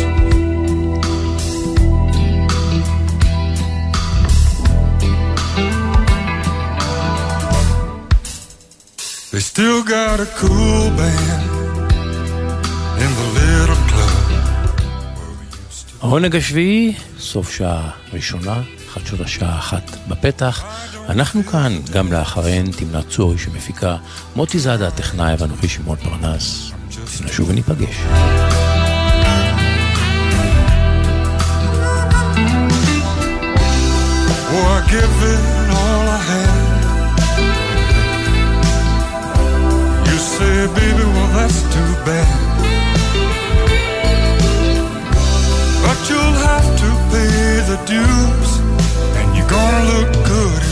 They 9.33 9.41
still 9.41 9.83
got 9.83 10.17
a 10.21 10.29
cool 10.41 10.85
band 10.99 11.43
in 13.05 13.11
the 13.19 13.27
little 13.41 13.83
club. 13.91 14.19
העונג 16.03 16.37
השביעי, 16.37 16.95
סוף 17.19 17.51
שעה 17.51 17.91
ראשונה, 18.13 18.63
חדשות 19.00 19.22
השעה 19.22 19.60
אחת 19.60 19.92
בפתח. 20.08 20.64
אנחנו 21.10 21.46
כאן 21.46 21.80
גם 21.92 22.12
לאחריהן 22.12 22.72
תמנת 22.72 23.10
צורי 23.10 23.38
שמפיקה 23.38 23.98
מוטי 24.36 24.60
זאדה 24.60 24.88
הטכנאי 24.88 25.36
ואנוכי 25.40 25.68
שמעון 25.68 25.98
פרנס. 25.98 26.72
נשוב 27.26 27.50
וניפגש. 27.50 27.96
Oh, 34.50 34.66
I 34.78 34.92
give 34.92 35.38
the 47.68 47.76
dues, 47.86 48.67
gonna 49.58 49.86
look 49.86 50.26
good 50.28 50.67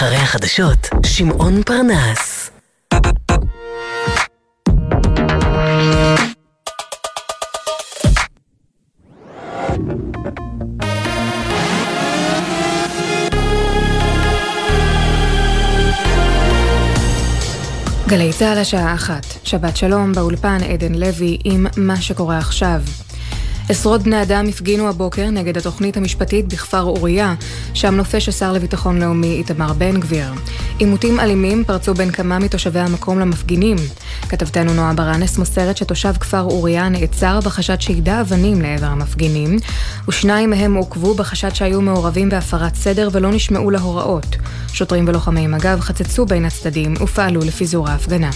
אחרי 0.00 0.16
החדשות, 0.16 0.88
שמעון 1.06 1.62
פרנס. 1.62 2.50
גלי 18.08 18.32
צה"ל 18.32 18.58
השעה 18.58 18.94
אחת, 18.94 19.26
שבת 19.44 19.76
שלום, 19.76 20.12
באולפן 20.12 20.58
עדן 20.62 20.94
לוי 20.94 21.38
עם 21.44 21.66
מה 21.76 22.00
שקורה 22.00 22.38
עכשיו. 22.38 22.80
עשרות 23.68 24.02
בני 24.02 24.22
אדם 24.22 24.46
הפגינו 24.48 24.88
הבוקר 24.88 25.30
נגד 25.30 25.56
התוכנית 25.56 25.96
המשפטית 25.96 26.48
בכפר 26.48 26.82
אוריה, 26.82 27.34
שם 27.74 27.94
נופש 27.94 28.28
השר 28.28 28.52
לביטחון 28.52 29.02
לאומי 29.02 29.32
איתמר 29.32 29.72
בן 29.72 30.00
גביר. 30.00 30.32
עימותים 30.78 31.20
אלימים 31.20 31.64
פרצו 31.64 31.94
בין 31.94 32.10
כמה 32.10 32.38
מתושבי 32.38 32.78
המקום 32.78 33.18
למפגינים. 33.18 33.76
כתבתנו 34.28 34.74
נועה 34.74 34.94
ברנס 34.94 35.38
מוסרת 35.38 35.76
שתושב 35.76 36.12
כפר 36.20 36.42
אוריה 36.42 36.88
נעצר 36.88 37.40
בחשד 37.40 37.80
שיידה 37.80 38.20
אבנים 38.20 38.62
לעבר 38.62 38.86
המפגינים, 38.86 39.58
ושניים 40.08 40.50
מהם 40.50 40.74
עוכבו 40.74 41.14
בחשד 41.14 41.54
שהיו 41.54 41.80
מעורבים 41.80 42.28
בהפרת 42.28 42.74
סדר 42.74 43.08
ולא 43.12 43.30
נשמעו 43.30 43.70
להוראות. 43.70 44.36
שוטרים 44.72 45.08
ולוחמי 45.08 45.46
מג"ב 45.46 45.80
חצצו 45.80 46.26
בין 46.26 46.44
הצדדים 46.44 46.94
ופעלו 47.00 47.40
לפיזור 47.40 47.88
ההפגנה. 47.88 48.30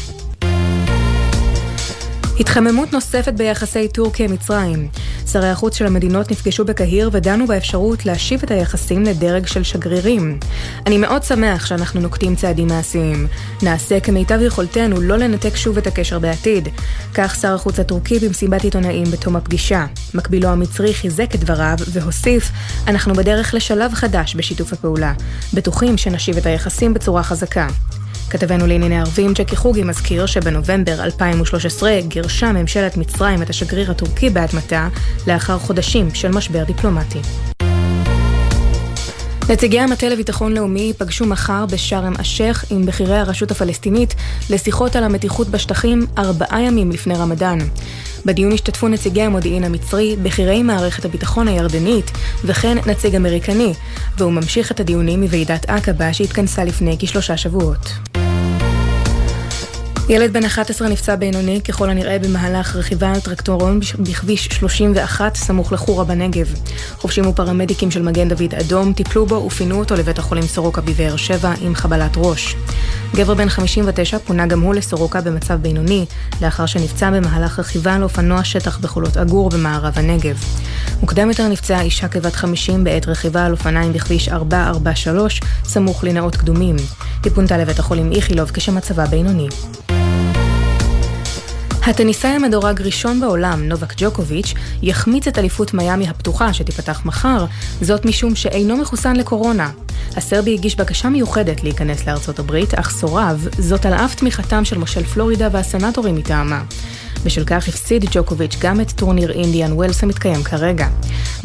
התחממות 2.41 2.93
נוספת 2.93 3.33
ביחסי 3.33 3.89
טורקיה-מצרים. 3.89 4.89
שרי 5.33 5.49
החוץ 5.49 5.77
של 5.77 5.87
המדינות 5.87 6.31
נפגשו 6.31 6.65
בקהיר 6.65 7.11
ודנו 7.13 7.47
באפשרות 7.47 8.07
להשיב 8.07 8.41
את 8.43 8.51
היחסים 8.51 9.03
לדרג 9.03 9.47
של 9.47 9.63
שגרירים. 9.63 10.39
אני 10.87 10.99
מאוד 10.99 11.23
שמח 11.23 11.67
שאנחנו 11.67 12.01
נוקטים 12.01 12.37
צעדים 12.37 12.67
מעשיים. 12.67 13.27
נעשה 13.63 14.01
כמיטב 14.01 14.39
יכולתנו 14.43 15.01
לא 15.01 15.17
לנתק 15.17 15.57
שוב 15.57 15.79
את 15.79 15.87
הקשר 15.87 16.19
בעתיד. 16.19 16.69
כך 17.15 17.37
שר 17.41 17.55
החוץ 17.55 17.81
הטורקי 17.81 18.19
במסיבת 18.19 18.65
עיתונאים 18.65 19.05
בתום 19.05 19.37
הפגישה. 19.37 19.87
מקבילו 20.15 20.49
המצרי 20.49 20.95
חיזק 20.95 21.35
את 21.35 21.41
דבריו 21.41 21.77
והוסיף, 21.93 22.51
אנחנו 22.87 23.15
בדרך 23.15 23.55
לשלב 23.55 23.95
חדש 23.95 24.35
בשיתוף 24.35 24.73
הפעולה. 24.73 25.13
בטוחים 25.55 25.97
שנשיב 25.97 26.37
את 26.37 26.47
היחסים 26.47 26.95
בצורה 26.95 27.23
חזקה. 27.23 27.69
כתבנו 28.31 28.67
לענייני 28.67 29.01
ערבים 29.01 29.33
ג'קי 29.33 29.57
חוגי 29.57 29.83
מזכיר 29.83 30.27
שבנובמבר 30.27 31.05
2013 31.05 31.99
גירשה 32.09 32.53
ממשלת 32.53 32.97
מצרים 32.97 33.43
את 33.43 33.51
השגריר 33.51 33.91
הטורקי 33.91 34.31
באדמתה 34.31 34.89
לאחר 35.27 35.59
חודשים 35.59 36.15
של 36.15 36.31
משבר 36.31 36.65
דיפלומטי. 36.65 37.19
נציגי 39.49 39.81
המטה 39.81 40.09
לביטחון 40.09 40.53
לאומי 40.53 40.81
ייפגשו 40.81 41.27
מחר 41.27 41.67
בשארם 41.67 42.13
א-שייח 42.21 42.65
עם 42.71 42.87
בכירי 42.87 43.17
הרשות 43.17 43.51
הפלסטינית 43.51 44.15
לשיחות 44.51 44.97
על 44.97 45.05
המתיחות 45.05 45.49
בשטחים 45.49 46.07
ארבעה 46.19 46.63
ימים 46.63 46.91
לפני 46.91 47.15
רמדאן. 47.15 47.59
בדיון 48.27 48.53
השתתפו 48.53 48.89
נציגי 48.89 49.23
המודיעין 49.23 49.65
המצרי, 49.65 50.17
בכירי 50.23 50.63
מערכת 50.63 51.05
הביטחון 51.05 51.49
הירדנית 51.49 52.11
וכן 52.45 52.77
נציג 52.87 53.17
אמריקני, 53.17 53.73
והוא 54.19 54.33
ממשיך 54.33 54.73
את 54.73 54.81
הדיונים 54.81 55.21
מוועידת 55.21 55.71
עקבה 55.71 56.13
שהתכנסה 56.13 56.65
לפני 56.65 56.97
כשלושה 56.99 57.37
שבועות. 57.37 58.24
ילד 60.09 60.33
בן 60.33 60.45
11 60.45 60.89
נפצע 60.89 61.17
בינוני 61.17 61.61
ככל 61.61 61.91
הנראה 61.91 62.19
במהלך 62.19 62.77
רכיבה 62.77 63.13
על 63.13 63.21
טרקטורון 63.21 63.81
בכביש 63.99 64.45
31 64.45 65.37
סמוך 65.37 65.73
לחורה 65.73 66.05
בנגב. 66.05 66.55
חובשים 66.99 67.27
ופרמדיקים 67.27 67.91
של 67.91 68.03
מגן 68.03 68.29
דוד 68.29 68.55
אדום 68.55 68.93
טיפלו 68.93 69.27
בו 69.27 69.35
ופינו 69.35 69.79
אותו 69.79 69.95
לבית 69.95 70.19
החולים 70.19 70.43
סורוקה 70.43 70.81
בבאר 70.81 71.17
שבע 71.17 71.53
עם 71.61 71.75
חבלת 71.75 72.11
ראש. 72.17 72.57
גבר 73.15 73.35
בן 73.35 73.49
59 73.49 74.19
פונה 74.19 74.47
גם 74.47 74.61
הוא 74.61 74.75
לסורוקה 74.75 75.21
במצב 75.21 75.55
בינוני, 75.55 76.07
לאחר 76.41 76.67
שנפצע 76.67 77.11
במהלך 77.11 77.59
רכיבה 77.59 77.95
על 77.95 78.03
אופנוע 78.03 78.45
שטח 78.45 78.79
בחולות 78.79 79.17
עגור 79.17 79.51
במערב 79.51 79.93
הנגב. 79.97 80.37
מוקדם 81.01 81.29
יותר 81.29 81.49
נפצעה 81.49 81.83
אישה 81.83 82.09
כבת 82.09 82.35
50 82.35 82.85
בעת 82.85 83.09
רכיבה 83.09 83.47
על 83.47 83.53
אופניים 83.53 83.93
בכביש 83.93 84.29
443 84.29 85.41
סמוך 85.65 86.05
לנאות 86.05 86.37
קדומים. 86.37 86.77
היא 87.25 87.33
פונתה 87.33 87.59
לבית 87.59 87.79
החולים 87.79 88.13
איכילוב 88.13 88.51
כשמצבה 88.51 89.07
בינוני. 89.07 89.49
הטניסאי 91.87 92.31
המדורג 92.31 92.83
ראשון 92.83 93.21
בעולם, 93.21 93.69
נובק 93.69 93.95
ג'וקוביץ', 93.97 94.55
יחמיץ 94.83 95.27
את 95.27 95.39
אליפות 95.39 95.75
מיאמי 95.75 96.09
הפתוחה 96.09 96.53
שתיפתח 96.53 97.03
מחר, 97.05 97.45
זאת 97.81 98.05
משום 98.05 98.35
שאינו 98.35 98.77
מחוסן 98.77 99.17
לקורונה. 99.17 99.71
הסרבי 100.17 100.55
הגיש 100.55 100.77
בקשה 100.77 101.09
מיוחדת 101.09 101.63
להיכנס 101.63 102.07
לארצות 102.07 102.39
הברית, 102.39 102.75
אך 102.75 102.91
סורב, 102.91 103.49
זאת 103.59 103.87
על 103.87 103.95
אף 103.95 104.15
תמיכתם 104.15 104.65
של 104.65 104.79
מושל 104.79 105.05
פלורידה 105.05 105.49
והסנטורים 105.53 106.15
מטעמה. 106.15 106.63
בשל 107.25 107.45
כך 107.45 107.69
הפסיד 107.69 108.05
ג'וקוביץ' 108.11 108.57
גם 108.61 108.81
את 108.81 108.91
טורניר 108.91 109.33
אינדיאן 109.33 109.73
ווילס 109.73 110.03
המתקיים 110.03 110.43
כרגע. 110.43 110.89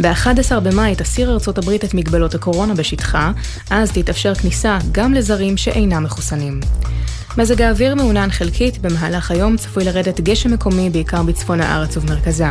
ב-11 0.02 0.60
במאי 0.60 0.96
תסיר 0.96 1.32
ארצות 1.32 1.58
הברית 1.58 1.84
את 1.84 1.94
מגבלות 1.94 2.36
הקורונה 2.36 2.74
בשטחה, 2.74 3.32
אז 3.70 3.92
תתאפשר 3.92 4.36
כניסה 4.36 4.78
גם 4.92 5.14
לזרים 5.14 5.58
שאינם 5.58 6.04
מחוסנים. 6.04 6.60
מזג 7.38 7.62
האוויר 7.62 7.96
מעונן 7.96 8.32
חלקית, 8.32 8.78
במהלך 8.78 9.32
היום 9.32 9.58
צפוי 9.58 9.84
לרדת 9.84 10.22
גשם 10.22 10.54
מקומי 10.54 10.90
בעיקר 10.90 11.24
בצפון 11.24 11.62
הארץ 11.62 11.98
ובמרכזה. 11.98 12.48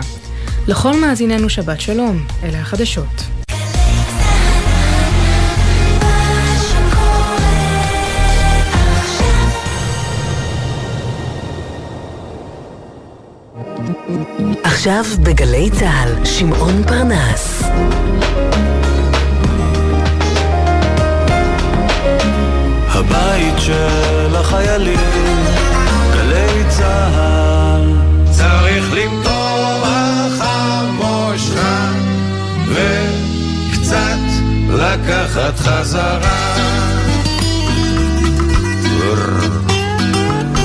לכל 0.69 1.01
מאזיננו 1.01 1.49
שבת 1.49 1.81
שלום, 1.81 2.27
אלה 2.43 2.61
החדשות. 2.61 3.38
עכשיו 14.79 15.05
בגלי 15.23 15.71
צה"ל, 15.71 16.25
שמעון 16.25 16.83
פרנס. 16.87 17.63
הבית 22.89 23.55
של 23.59 24.37
החיילים, 24.37 24.99
גלי 26.13 26.65
צה"ל. 26.69 27.93
צריך 28.31 28.85
למתוח 28.93 29.89
חמושך 30.39 31.93
וקצת 32.69 34.29
לקחת 34.69 35.59
חזרה. 35.59 36.57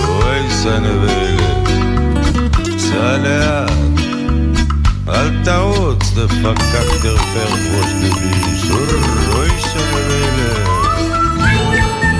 אוי 0.07 0.49
סנבלת, 0.49 1.69
סע 2.77 3.17
לאט, 3.17 3.92
אל 5.09 5.43
תרוץ, 5.43 6.11
דפקק 6.15 6.87
תרפר 7.01 7.53
ראש 7.73 7.91
דביש. 7.91 8.71
אוי 9.35 9.49
סנבלת. 9.59 10.67
העונג 11.39 12.12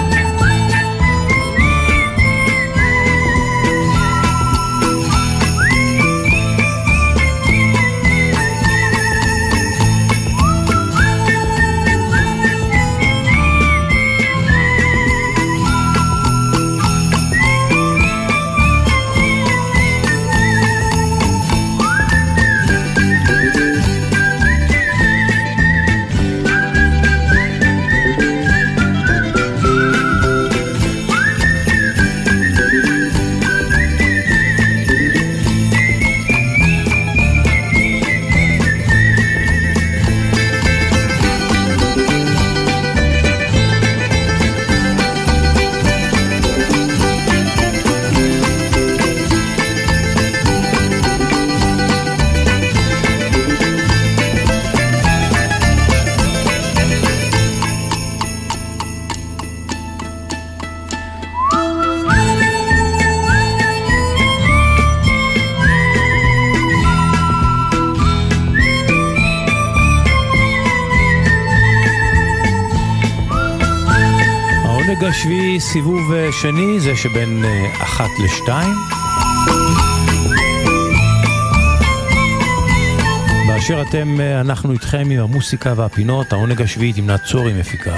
סיבוב 75.74 76.13
אה, 76.13 76.32
שני, 76.32 76.80
זה 76.80 76.95
שבין 76.95 77.45
אה, 77.45 77.84
אחת 77.84 78.09
לשתיים. 78.24 78.76
באשר 83.47 83.82
אתם, 83.82 84.21
אה, 84.21 84.41
אנחנו 84.41 84.71
איתכם 84.71 85.07
עם 85.11 85.19
המוסיקה 85.19 85.74
והפינות, 85.76 86.34
העונג 86.34 86.61
השביעי 86.61 86.93
תמנת 86.93 87.24
צורי 87.24 87.53
מפיקה. 87.53 87.95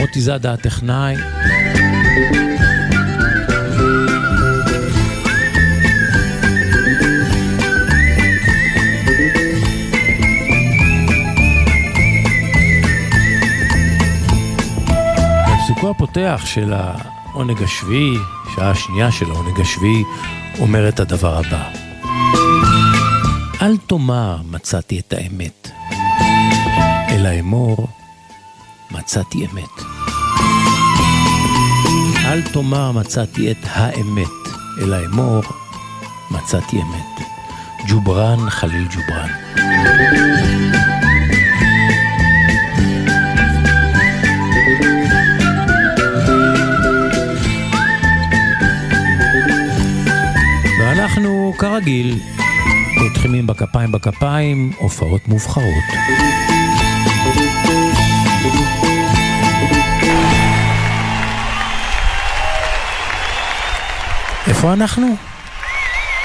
מוטי 0.00 0.20
זאדה 0.20 0.52
הטכנאי. 0.52 1.16
הפותח 16.10 16.42
של 16.44 16.72
העונג 16.72 17.62
השביעי, 17.62 18.18
שעה 18.54 18.70
השנייה 18.70 19.12
של 19.12 19.30
העונג 19.30 19.60
השביעי, 19.60 20.04
אומר 20.60 20.88
את 20.88 21.00
הדבר 21.00 21.38
הבא: 21.38 21.70
אל 23.62 23.76
תאמר 23.76 24.36
מצאתי 24.50 25.00
את 25.00 25.12
האמת, 25.12 25.70
אלא 27.08 27.28
אמור 27.40 27.88
מצאתי 28.90 29.46
אמת. 29.46 29.84
אל 32.24 32.42
תאמר 32.42 32.92
מצאתי 32.92 33.50
את 33.50 33.64
האמת, 33.64 34.54
אלא 34.82 34.96
אמור 35.06 35.42
מצאתי 36.30 36.76
אמת. 36.76 37.26
ג'ובראן 37.88 38.50
חליל 38.50 38.88
ג'ובראן. 38.90 39.30
כרגיל, 51.60 52.20
פותחים 52.98 53.34
עם 53.34 53.46
בכפיים 53.46 53.92
בכפיים, 53.92 54.72
הופעות 54.78 55.28
מובחרות. 55.28 55.84
איפה 64.46 64.72
אנחנו? 64.72 65.16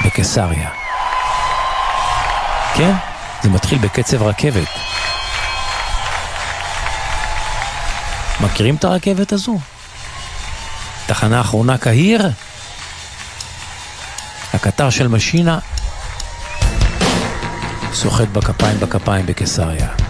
בקיסריה. 0.05 0.69
כן, 2.75 2.93
זה 3.43 3.49
מתחיל 3.49 3.77
בקצב 3.77 4.23
רכבת. 4.23 4.67
מכירים 8.41 8.75
את 8.75 8.83
הרכבת 8.83 9.31
הזו? 9.31 9.59
תחנה 11.05 11.41
אחרונה 11.41 11.77
קהיר? 11.77 12.29
הקטר 14.65 14.89
של 14.89 15.07
משינה 15.07 15.59
סוחט 17.93 18.27
בכפיים 18.27 18.79
בכפיים 18.79 19.25
בקיסריה. 19.25 20.04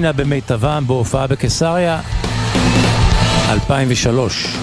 משינה 0.00 0.12
במיטבם 0.12 0.84
בהופעה 0.86 1.26
בקיסריה, 1.26 2.00
2003. 3.50 4.56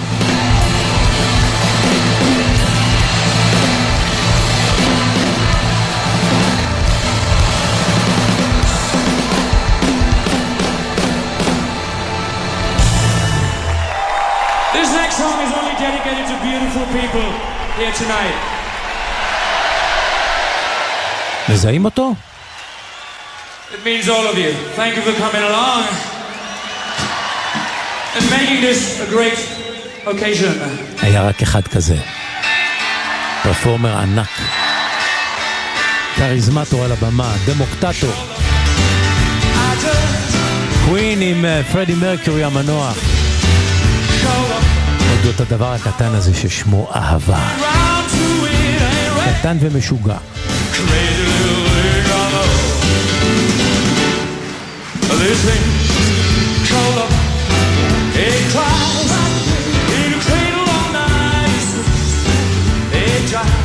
This 14.72 14.90
next 14.92 15.16
song 15.22 15.38
is 15.46 15.52
only 15.58 15.74
dedicated 15.78 16.26
to 16.30 16.36
beautiful 16.42 16.86
people 16.98 17.28
here 17.78 17.92
tonight. 17.92 18.38
מזהים 21.48 21.84
אותו? 21.84 22.12
Means 23.88 24.08
all 24.16 24.26
of 24.32 24.36
you. 24.36 24.52
Thank 24.80 24.92
you 24.96 25.02
for 25.08 25.14
coming 25.24 25.44
along 25.50 25.82
and 28.16 28.24
making 28.36 28.60
this 28.60 28.80
a 29.00 29.08
great 29.16 29.38
occasion. 30.06 30.54
היה 31.02 31.22
רק 31.22 31.42
אחד 31.42 31.68
כזה. 31.68 31.96
פרפורמר 33.42 33.98
ענק. 33.98 34.28
כריזמטור 36.16 36.84
על 36.84 36.92
הבמה, 36.92 37.34
דמוקטטור. 37.46 38.12
קווין 40.84 41.20
עם 41.20 41.44
אה, 41.44 41.60
פרדי 41.72 41.94
מרקיורי 41.94 42.44
המנוח. 42.44 42.96
אודות 45.10 45.40
הדבר 45.40 45.72
הקטן 45.72 46.14
הזה 46.14 46.34
ששמו 46.34 46.90
אהבה. 46.94 47.48
קטן 49.38 49.56
ומשוגע. 49.60 50.16
living 55.18 55.64
color, 56.70 57.08
a 58.14 58.30
cloud, 58.52 59.08
in 59.98 60.12
a 60.14 60.20
cradle 60.22 60.68
on 60.78 60.96
ice, 60.96 61.74
a 62.92 63.26
giant. 63.26 63.57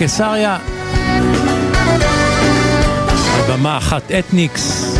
בקיסריה. 0.00 0.58
במה 3.48 3.78
אחת 3.78 4.02
אתניקס 4.18 4.96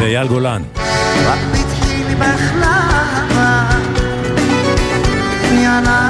ואייל 0.00 0.26
גולן. 0.26 0.62
רק 1.26 1.38
פתחי 1.52 2.14
בהחלמה, 2.18 3.70
יאללה 5.52 6.05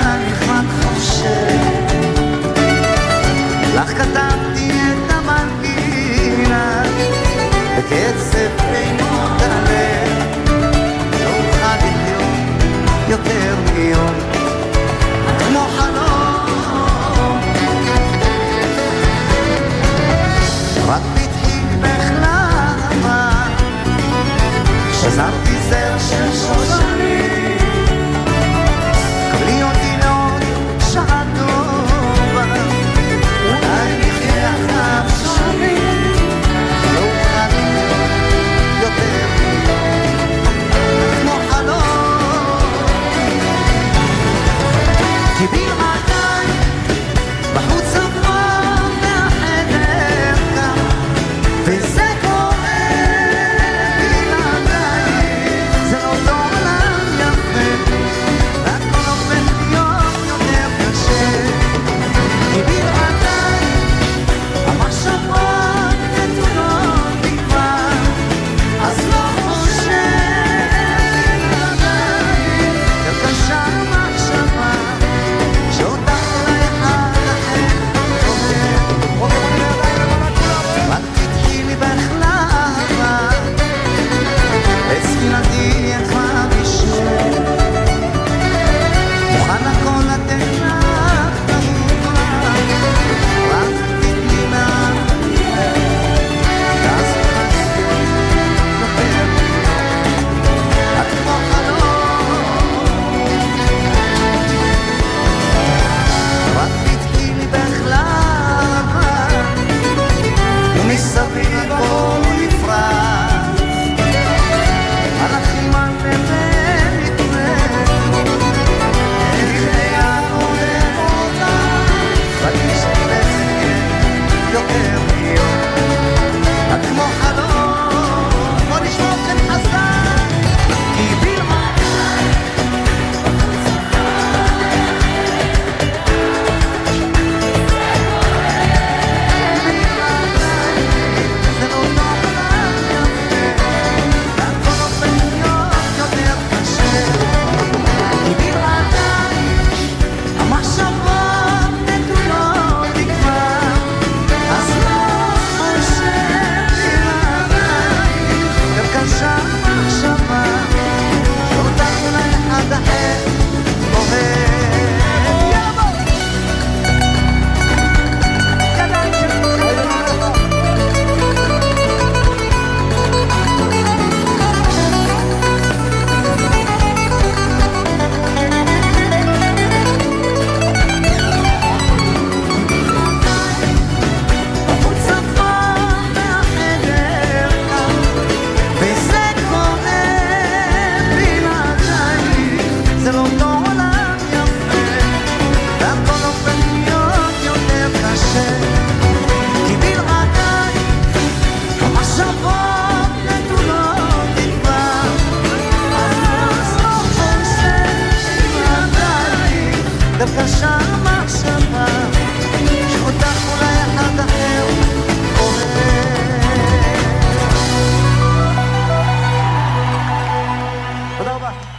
Opa. 221.47 221.77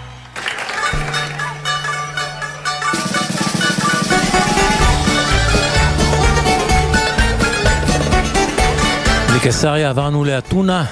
מקיסריה 9.35 9.89
עברנו 9.89 10.25
לאתונה, 10.25 10.85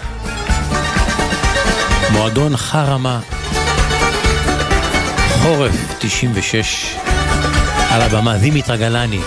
מועדון 2.11 2.57
חרמה, 2.57 3.19
חורף 5.41 5.75
96, 5.99 6.95
על 7.91 8.01
הבמה 8.01 8.37
זימית 8.37 8.69
רגלני. 8.69 9.21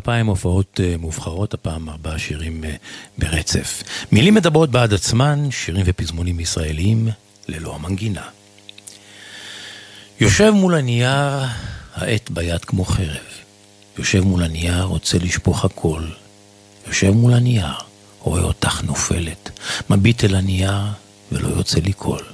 בכפיים, 0.00 0.26
הופעות 0.26 0.80
אה, 0.82 0.94
מובחרות, 0.98 1.54
הפעם 1.54 1.88
ארבעה 1.88 2.18
שירים 2.18 2.64
אה, 2.64 2.74
ברצף. 3.18 3.82
מילים 4.12 4.34
מדברות 4.34 4.70
בעד 4.70 4.94
עצמן, 4.94 5.50
שירים 5.50 5.82
ופזמונים 5.86 6.40
ישראליים, 6.40 7.08
ללא 7.48 7.74
המנגינה. 7.74 8.22
יושב 10.20 10.50
מול 10.50 10.74
הנייר, 10.74 11.44
העט 11.94 12.30
ביד 12.30 12.64
כמו 12.64 12.84
חרב. 12.84 13.16
יושב 13.98 14.20
מול 14.20 14.42
הנייר, 14.42 14.82
רוצה 14.82 15.18
לשפוך 15.18 15.64
הכל. 15.64 16.02
יושב 16.86 17.10
מול 17.10 17.32
הנייר, 17.34 17.74
רואה 18.20 18.42
אותך 18.42 18.82
נופלת. 18.82 19.50
מביט 19.90 20.24
אל 20.24 20.34
הנייר, 20.34 20.80
ולא 21.32 21.48
יוצא 21.48 21.80
לי 21.80 21.92
קול. 21.92 22.24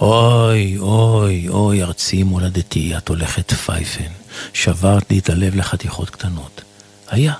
אוי, 0.00 0.78
אוי, 0.78 1.48
אוי, 1.48 1.82
ארצי 1.82 2.22
מולדתי, 2.22 2.96
את 2.96 3.08
הולכת 3.08 3.52
פייפן. 3.52 4.21
שברת 4.52 5.10
לי 5.10 5.18
את 5.18 5.30
הלב 5.30 5.56
לחתיכות 5.56 6.10
קטנות. 6.10 6.62
היה, 7.08 7.34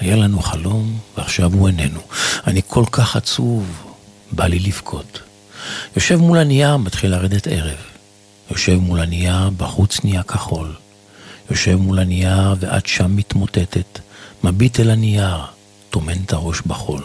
היה 0.00 0.16
לנו 0.16 0.40
חלום, 0.40 0.98
ועכשיו 1.16 1.52
הוא 1.52 1.68
איננו. 1.68 2.00
אני 2.46 2.60
כל 2.66 2.84
כך 2.92 3.16
עצוב, 3.16 3.84
בא 4.32 4.46
לי 4.46 4.58
לבכות. 4.58 5.20
יושב 5.96 6.16
מול 6.16 6.38
הנייר, 6.38 6.76
מתחיל 6.76 7.10
לרדת 7.10 7.46
ערב. 7.46 7.76
יושב 8.50 8.74
מול 8.74 9.00
הנייר, 9.00 9.50
בחוץ 9.56 10.04
נהיה 10.04 10.22
כחול. 10.22 10.74
יושב 11.50 11.76
מול 11.76 11.98
הנייר, 11.98 12.54
ואת 12.60 12.86
שם 12.86 13.16
מתמוטטת. 13.16 13.98
מביט 14.44 14.80
אל 14.80 14.90
הנייר, 14.90 15.38
טומן 15.90 16.22
את 16.26 16.32
הראש 16.32 16.60
בחול. 16.66 17.02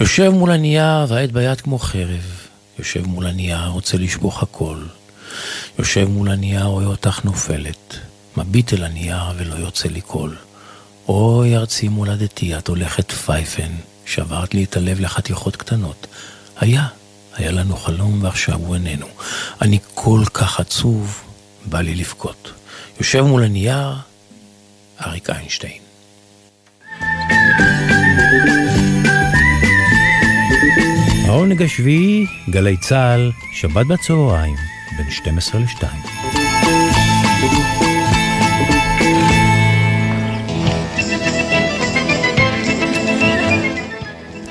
יושב 0.00 0.28
מול 0.28 0.50
הנייר, 0.50 1.06
והעט 1.08 1.30
ביד 1.30 1.60
כמו 1.60 1.78
חרב. 1.78 2.44
יושב 2.78 3.06
מול 3.06 3.26
הנייר, 3.26 3.66
רוצה 3.66 3.96
לשפוך 3.96 4.42
הכל. 4.42 4.78
יושב 5.78 6.08
מול 6.08 6.30
הנייר, 6.30 6.64
רואה 6.64 6.86
אותך 6.86 7.24
נופלת. 7.24 7.96
מביט 8.36 8.72
אל 8.72 8.84
הנייר 8.84 9.22
ולא 9.36 9.54
יוצא 9.54 9.88
לי 9.88 10.00
קול. 10.00 10.36
אוי 11.08 11.56
ארצי 11.56 11.88
מולדתי, 11.88 12.58
את 12.58 12.68
הולכת 12.68 13.12
פייפן, 13.12 13.72
שברת 14.06 14.54
לי 14.54 14.64
את 14.64 14.76
הלב 14.76 15.00
לחתיכות 15.00 15.56
קטנות. 15.56 16.06
היה, 16.56 16.86
היה 17.34 17.50
לנו 17.50 17.76
חלום 17.76 18.22
ועכשיו 18.22 18.54
הוא 18.54 18.74
איננו. 18.74 19.06
אני 19.62 19.78
כל 19.94 20.22
כך 20.34 20.60
עצוב, 20.60 21.20
בא 21.66 21.80
לי 21.80 21.94
לבכות. 21.94 22.52
יושב 22.98 23.20
מול 23.20 23.44
הנייר, 23.44 23.92
אריק 25.06 25.30
איינשטיין. 25.30 25.82
העונג 31.26 31.62
השביעי, 31.62 32.26
גלי 32.50 32.76
צה"ל, 32.76 33.30
שבת 33.54 33.86
בצהריים, 33.86 34.56
בין 34.96 35.10
12 35.10 35.60
ל-2. 35.60 35.84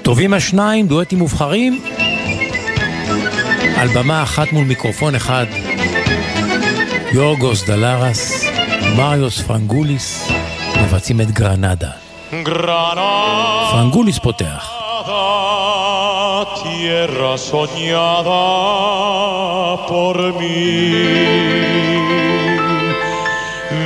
טובים 0.02 0.34
השניים, 0.34 0.88
דואטים 0.88 1.20
מובחרים, 1.20 1.82
על 3.78 3.88
במה 3.88 4.24
אחת 4.24 4.52
מול 4.52 4.66
מיקרופון 4.66 5.16
אחד, 5.16 5.46
יורגוס 7.12 7.64
דלרס, 7.64 8.46
מריוס 8.96 9.42
פרנגוליס, 9.42 10.32
מבצעים 10.82 11.22
את 11.22 11.32
גרנדה. 11.32 11.90
פרנגוליס 13.72 14.20
פותח. 14.20 14.70
Tierra 16.84 17.32
soñada 17.38 18.42
por 19.88 20.18
mí. 20.40 20.92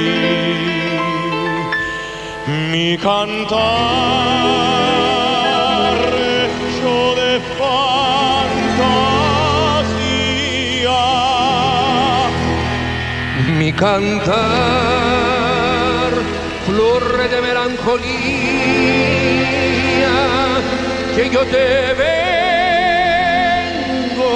Mi 2.70 2.96
cantar 2.96 3.54
hecho 6.38 6.96
de 7.20 7.30
fantasía. 7.58 7.80
Mi 13.58 13.70
cantar, 13.72 14.44
flor 16.66 17.04
de 17.32 17.38
melancolía, 17.40 18.43
que 21.16 21.24
yo 21.30 21.40
te 21.46 21.94
vengo 24.04 24.32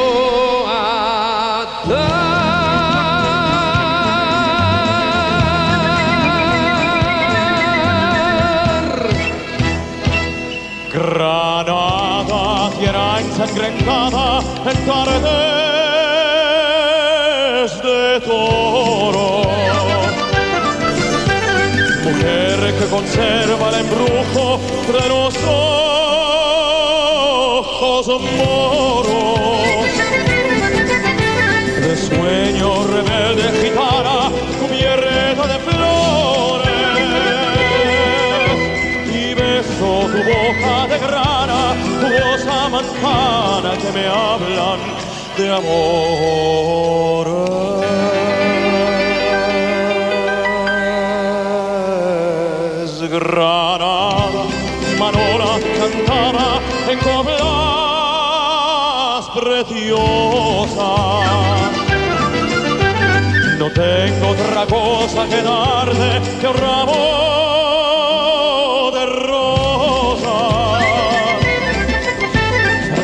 a 0.69 1.67
dar. 1.89 2.29
Granada, 10.93 12.71
tierra 12.79 13.21
ensangrentada 13.21 14.27
en 14.71 14.79
tardes 14.87 15.38
los 24.93 25.35
ojos 27.59 28.23
moros. 28.39 29.91
De 31.83 31.95
sueño 31.97 32.69
rebelde 32.87 33.47
gitana, 33.61 34.19
cubierta 34.61 35.47
de 35.47 35.59
flores. 35.59 36.73
Y 39.13 39.35
beso 39.35 39.91
tu 40.13 40.21
boca 40.33 40.77
de 40.89 40.99
grana, 40.99 41.61
jugosa 42.01 42.57
manzana 42.69 43.73
que 43.77 43.91
me 43.93 44.05
hablan 44.07 44.81
de 45.37 45.47
amores. 45.55 46.99
Tengo 64.09 64.29
otra 64.29 64.67
cosa 64.67 65.27
que 65.29 65.43
darte 65.43 66.21
que 66.41 66.47
un 66.47 66.55
ramo 66.55 66.93
de 68.95 69.07
rosas, 69.07 70.83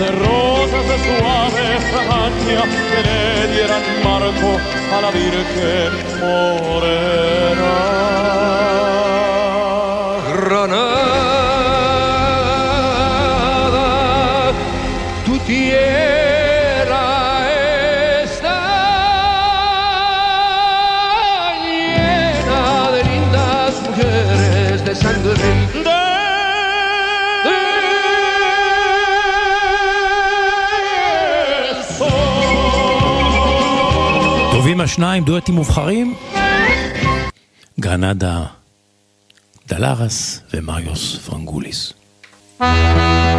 de 0.01 0.09
rosas 0.25 0.85
de 0.91 0.97
suave 1.05 1.65
fragancia 1.93 2.61
que 2.91 3.01
le 3.07 3.21
dieran 3.55 3.85
marco 4.03 4.51
a 4.95 4.99
la 5.03 5.11
Virgen 5.11 5.91
morena. 6.21 8.04
השניים, 34.95 35.25
דואטים 35.25 35.55
מובחרים. 35.55 36.15
גרנדה 37.81 38.45
דלרס 39.69 40.41
ומריוס 40.55 41.16
פרנגוליס. 41.16 41.93
איך 42.61 43.34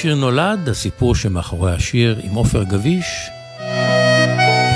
שיר 0.00 0.14
נולד, 0.14 0.68
הסיפור 0.68 1.14
שמאחורי 1.14 1.72
השיר 1.72 2.18
עם 2.22 2.34
עופר 2.34 2.62
גביש, 2.62 3.30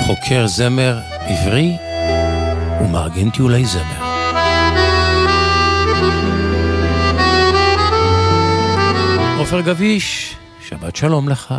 חוקר 0.05 0.47
זמר 0.47 0.97
עברי 1.19 1.71
ומארגן 2.81 3.29
טיולי 3.29 3.65
זמר. 3.65 4.05
עופר 9.37 9.61
גביש, 9.61 10.35
שבת 10.61 10.95
שלום 10.95 11.29
לך. 11.29 11.53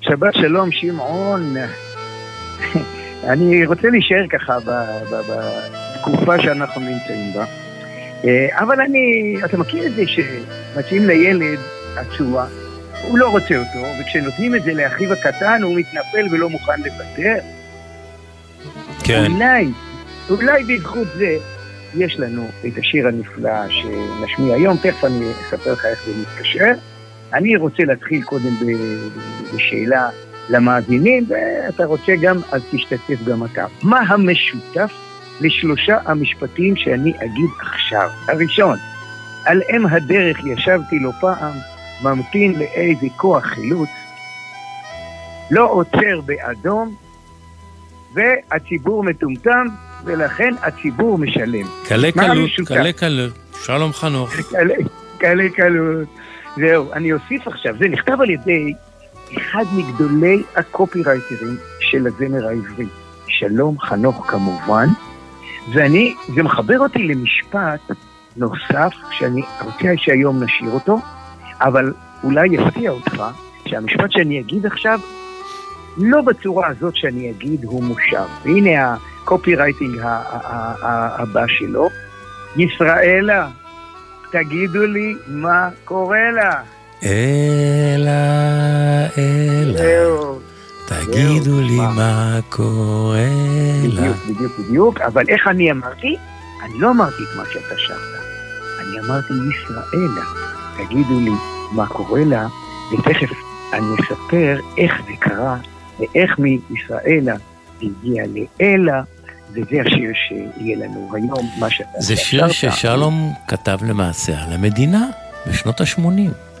שבת 0.00 0.34
שלום, 0.34 0.72
שמעון. 0.72 1.56
אני 3.32 3.66
רוצה 3.66 3.88
להישאר 3.88 4.26
ככה 4.30 4.58
בתקופה 5.98 6.42
שאנחנו 6.42 6.80
נמצאים 6.80 7.32
בה. 7.34 7.44
אה, 8.24 8.46
אבל 8.52 8.80
אני, 8.80 9.36
אתה 9.44 9.56
מכיר 9.58 9.86
את 9.86 9.94
זה 9.94 10.02
שמציעים 10.06 11.06
לילד 11.06 11.58
הצוע, 12.00 12.46
הוא 13.02 13.18
לא 13.18 13.28
רוצה 13.28 13.56
אותו, 13.56 14.00
וכשנותנים 14.00 14.54
את 14.54 14.62
זה 14.62 14.74
לאחיו 14.74 15.12
הקטן 15.12 15.62
הוא 15.62 15.78
מתנפל 15.78 16.34
ולא 16.34 16.50
מוכן 16.50 16.80
לוותר. 16.80 17.34
כן. 19.04 19.32
אולי, 19.32 19.68
אולי 20.30 20.64
בזכות 20.64 21.08
זה 21.16 21.36
יש 21.94 22.16
לנו 22.18 22.48
את 22.66 22.78
השיר 22.78 23.08
הנפלא 23.08 23.68
שנשמיע 23.68 24.54
היום, 24.54 24.76
תכף 24.76 25.04
אני 25.04 25.30
אספר 25.30 25.72
לך 25.72 25.84
איך 25.84 26.04
זה 26.06 26.12
מתקשר. 26.20 26.72
אני 27.32 27.56
רוצה 27.56 27.84
להתחיל 27.84 28.22
קודם 28.22 28.54
בשאלה 29.54 30.08
למאזינים, 30.50 31.26
ואתה 31.28 31.84
רוצה 31.84 32.12
גם, 32.22 32.36
אז 32.52 32.62
תשתתף 32.70 33.24
גם 33.24 33.44
אתה. 33.44 33.66
מה 33.82 34.00
המשותף 34.08 34.92
לשלושה 35.40 35.98
המשפטים 36.04 36.76
שאני 36.76 37.10
אגיד 37.10 37.50
עכשיו? 37.60 38.10
הראשון, 38.28 38.78
על 39.44 39.60
אם 39.76 39.86
הדרך 39.86 40.38
ישבתי 40.46 40.98
לא 40.98 41.10
פעם, 41.20 41.54
ממתין 42.02 42.58
לאיזה 42.58 43.06
כוח 43.16 43.44
חילוץ, 43.44 43.88
לא 45.50 45.70
עוצר 45.70 46.20
באדום, 46.26 46.94
והציבור 48.14 49.04
מטומטם, 49.04 49.66
ולכן 50.04 50.54
הציבור 50.62 51.18
משלם. 51.18 51.66
קלה 51.88 52.12
קלות? 52.12 52.50
קלה 52.66 52.92
קלות. 52.92 53.32
שלום 53.62 53.92
חנוך. 53.92 54.30
קלה 55.18 55.48
קלות. 55.56 56.08
זהו, 56.56 56.92
אני 56.92 57.12
אוסיף 57.12 57.46
עכשיו, 57.46 57.74
זה 57.78 57.88
נכתב 57.88 58.20
על 58.20 58.30
ידי 58.30 58.72
אחד 59.36 59.64
מגדולי 59.72 60.42
הקופירייטרים 60.56 61.56
של 61.80 62.06
הזמר 62.06 62.48
העברי, 62.48 62.86
שלום 63.28 63.80
חנוך 63.80 64.24
כמובן, 64.30 64.86
ואני, 65.74 66.14
זה 66.34 66.42
מחבר 66.42 66.78
אותי 66.78 66.98
למשפט 66.98 67.80
נוסף, 68.36 68.92
שאני 69.10 69.42
רוצה 69.64 69.88
שהיום 69.96 70.42
נשאיר 70.42 70.70
אותו, 70.70 70.98
אבל 71.60 71.92
אולי 72.24 72.48
יפתיע 72.48 72.90
אותך, 72.90 73.22
שהמשפט 73.66 74.10
שאני 74.10 74.40
אגיד 74.40 74.66
עכשיו, 74.66 75.00
לא 75.96 76.20
בצורה 76.22 76.66
הזאת 76.66 76.96
שאני 76.96 77.30
אגיד 77.30 77.64
הוא 77.64 77.84
מושב. 77.84 78.24
והנה 78.44 78.94
הקופירייטינג 79.24 79.98
ה- 79.98 80.06
ה- 80.06 80.20
ה- 80.32 80.74
ה- 80.82 81.22
הבא 81.22 81.44
שלו, 81.48 81.88
ישראלה, 82.56 83.48
תגידו 84.32 84.86
לי 84.86 85.14
מה 85.26 85.68
קורה 85.84 86.30
לה. 86.34 86.62
אלה, 87.02 88.10
אלה. 89.18 90.18
תגידו 90.86 91.60
לי 91.60 91.76
מה 91.76 92.38
קורה 92.48 93.18
לה. 93.84 94.00
בדיוק, 94.00 94.16
בדיוק, 94.28 94.52
בדיוק, 94.58 95.00
אבל 95.00 95.24
איך 95.28 95.48
אני 95.48 95.70
אמרתי? 95.70 96.16
אני 96.64 96.80
לא 96.80 96.90
אמרתי 96.90 97.22
את 97.22 97.36
מה 97.36 97.44
שאתה 97.52 97.74
שרת. 97.78 97.98
אני 98.80 99.00
אמרתי 99.00 99.32
ישראלה. 99.32 100.24
תגידו 100.78 101.20
לי 101.20 101.30
מה 101.72 101.86
קורה 101.86 102.24
לה, 102.24 102.46
ותכף 102.92 103.30
אני 103.72 103.86
אספר 104.00 104.60
איך 104.78 104.92
זה 105.06 105.12
קרה, 105.18 105.56
ואיך 105.98 106.38
מישראלה 106.70 107.34
זה 107.80 107.86
הגיע 107.86 108.24
לאלה, 108.26 109.02
וזה 109.50 109.80
השיר 109.86 110.12
שיהיה 110.14 110.76
לנו 110.76 111.10
היום, 111.14 111.50
מה 111.58 111.70
שאתה 111.70 111.88
זה 111.98 112.16
שיר. 112.16 112.48
ששלום 112.48 113.32
כתב 113.48 113.78
למעשה 113.88 114.32
על 114.42 114.52
המדינה 114.52 115.06
בשנות 115.46 115.80
ה-80, 115.80 116.00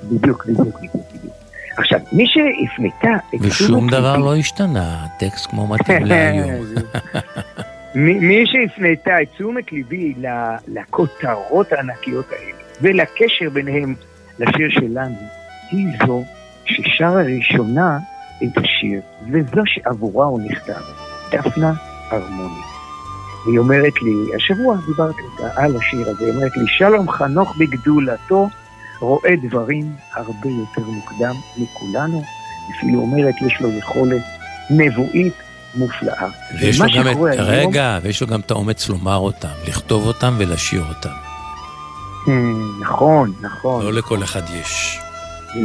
בדיוק, 0.04 0.46
בדיוק, 0.46 0.76
בדיוק. 0.78 1.06
עכשיו, 1.78 2.00
מי 2.12 2.24
שהפנתה 2.26 3.16
את 3.34 3.40
ושום 3.40 3.90
דבר 3.90 4.16
לא 4.16 4.36
השתנה, 4.36 5.04
הטקסט 5.04 5.46
כמו 5.50 5.66
מתאים 5.66 6.04
להיום. 6.06 6.64
מי 7.94 8.44
שהפנתה 8.46 9.22
את 9.22 9.28
תשומת 9.34 9.72
ליבי 9.72 10.14
לכותרות 10.68 11.72
הענקיות 11.72 12.26
האלה 12.32 12.58
ולקשר 12.82 13.50
ביניהם 13.52 13.94
לשיר 14.38 14.68
שלנו, 14.70 15.16
היא 15.70 15.86
זו 16.06 16.24
ששרה 16.64 17.22
ראשונה 17.22 17.98
את 18.44 18.58
השיר, 18.58 19.00
וזו 19.32 19.62
שעבורה 19.66 20.26
הוא 20.26 20.40
נכתב, 20.40 20.80
דפנה 21.30 21.72
הרמוני. 22.10 22.60
והיא 23.46 23.58
אומרת 23.58 24.02
לי, 24.02 24.36
השבוע 24.36 24.76
דיברתי 24.86 25.22
איתה 25.32 25.62
על 25.62 25.76
השיר 25.76 26.08
הזה, 26.08 26.24
היא 26.24 26.34
אומרת 26.34 26.56
לי, 26.56 26.64
שלום 26.66 27.10
חנוך 27.10 27.56
בגדולתו 27.58 28.48
רואה 29.00 29.30
דברים 29.42 29.92
הרבה 30.14 30.48
יותר 30.48 30.90
מוקדם 30.90 31.34
מכולנו, 31.58 32.22
אפילו 32.76 33.00
אומרת, 33.00 33.34
יש 33.46 33.60
לו 33.60 33.70
יכולת 33.78 34.22
נבואית 34.70 35.34
מופלאה. 35.74 36.28
ויש 36.60 36.80
לו 36.80 36.86
גם 36.96 37.08
את, 37.08 37.16
היום- 37.16 37.26
רגע, 37.38 37.98
ויש 38.02 38.20
לו 38.20 38.26
גם 38.26 38.40
את 38.40 38.50
האומץ 38.50 38.88
לומר 38.88 39.16
אותם, 39.16 39.48
לכתוב 39.68 40.06
אותם 40.06 40.34
ולשיר 40.38 40.82
אותם. 40.88 41.27
Hmm, 42.28 42.82
נכון, 42.82 43.32
נכון. 43.40 43.84
לא 43.84 43.92
לכל 43.92 44.22
אחד 44.22 44.42
יש. 44.60 44.98
Hmm. 45.48 45.56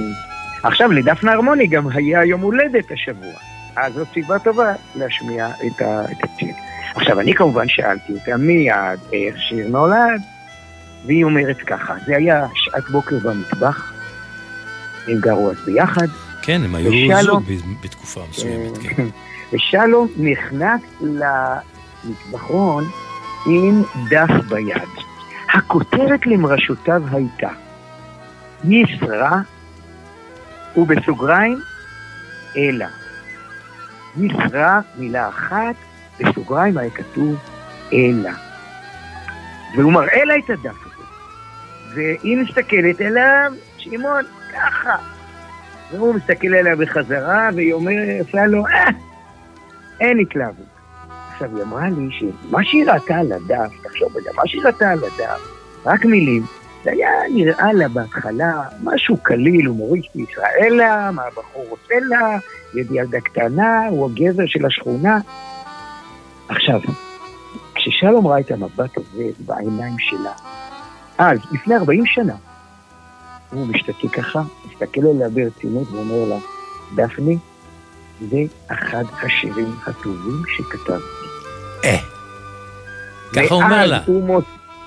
עכשיו, 0.63 0.91
לדפנה 0.91 1.31
הרמוני 1.31 1.67
גם 1.67 1.87
היה 1.93 2.25
יום 2.25 2.41
הולדת 2.41 2.91
השבוע. 2.91 3.33
אז 3.75 3.93
זאת 3.93 4.07
סיבה 4.13 4.39
טובה 4.39 4.73
להשמיע 4.95 5.47
את 5.49 5.81
ה- 5.81 6.05
את 6.11 6.17
השיר. 6.35 6.53
עכשיו, 6.95 7.19
אני 7.19 7.33
כמובן 7.33 7.67
שאלתי 7.67 8.13
אותה 8.13 8.37
מיד 8.37 8.75
איך 9.13 9.35
שיר 9.37 9.67
נולד, 9.67 10.21
והיא 11.05 11.23
אומרת 11.23 11.57
ככה, 11.57 11.93
זה 12.05 12.15
היה 12.15 12.45
שעת 12.55 12.89
בוקר 12.91 13.15
במטבח, 13.23 13.93
הם 15.07 15.19
גרו 15.19 15.51
אז 15.51 15.57
ביחד, 15.65 16.07
כן, 16.41 16.61
הם 16.63 16.75
היו 16.75 16.91
ושלום- 17.17 17.43
זוג 17.43 17.73
בתקופה 17.83 18.21
מסוימת, 18.29 18.77
כן. 18.77 19.05
ושלום 19.53 20.07
נכנס 20.17 20.81
למטבחון 21.01 22.83
עם 23.45 23.83
דף 24.09 24.29
ביד. 24.49 24.81
הכותרת 25.53 26.25
למרשותיו 26.25 27.01
הייתה 27.11 27.49
יסרא 28.63 29.31
ובסוגריים 30.77 31.59
אלא. 32.57 32.85
יסרא, 34.17 34.79
מילה 34.97 35.29
אחת, 35.29 35.75
בסוגריים 36.19 36.77
היה 36.77 36.89
כתוב 36.89 37.35
אלא. 37.93 38.31
והוא 39.77 39.93
מראה 39.93 40.25
לה 40.25 40.33
את 40.37 40.49
הדף 40.49 40.75
הזה. 40.85 41.03
והיא 41.95 42.37
מסתכלת 42.37 43.01
אליו, 43.01 43.53
שמעון, 43.77 44.23
ככה. 44.53 44.95
והוא 45.91 46.15
מסתכל 46.15 46.53
עליה 46.53 46.75
בחזרה, 46.75 47.49
והיא 47.55 47.73
אומרת, 47.73 48.25
עושה 48.25 48.45
לו, 48.45 48.67
אה, 48.67 48.89
אין 49.99 50.19
התלהבות. 50.19 50.72
עכשיו, 51.33 51.55
היא 51.55 51.63
אמרה 51.63 51.89
לי 51.89 52.09
שמה 52.11 52.63
שהיא 52.63 52.85
ראתה 52.85 53.15
על 53.15 53.31
הדף, 53.31 53.71
תחשוב 53.83 54.17
רגע, 54.17 54.31
מה 54.35 54.41
שהיא 54.45 54.61
ראתה 54.65 54.91
על 54.91 54.99
הדף, 54.99 55.41
רק 55.85 56.05
מילים, 56.05 56.45
זה 56.83 56.91
היה 56.91 57.09
נראה 57.33 57.73
לה 57.73 57.87
בהתחלה 57.87 58.61
משהו 58.83 59.17
קליל, 59.17 59.65
הומוריסטי, 59.65 60.25
ישראלה, 60.31 61.11
מה 61.11 61.23
הבחור 61.23 61.65
רוצה 61.69 61.95
לה, 62.09 62.37
ילדה 62.73 63.21
קטנה, 63.21 63.87
הוא 63.87 64.05
הגבר 64.05 64.43
של 64.47 64.65
השכונה. 64.65 65.19
עכשיו, 66.49 66.79
כששלום 67.75 68.27
ראה 68.27 68.39
את 68.39 68.51
המבט 68.51 68.97
הזה 68.97 69.23
בעיניים 69.39 69.99
שלה, 69.99 70.31
אז, 71.17 71.39
לפני 71.51 71.75
40 71.75 72.05
שנה, 72.05 72.35
הוא 73.51 73.67
משתתק 73.67 74.11
ככה, 74.13 74.41
מסתכל 74.67 75.01
עליה 75.07 75.29
ברצינות 75.29 75.87
ואומר 75.91 76.29
לה, 76.29 76.37
דפני, 76.95 77.37
זה 78.29 78.37
אחד 78.67 79.03
השירים 79.21 79.75
הטובים 79.87 80.41
שכתבתי. 80.47 81.23
אה. 81.83 81.97
ככה 83.35 83.55
אומר 83.55 83.85
לה. 83.85 83.99
הוא 84.05 84.23
מוס... 84.23 84.45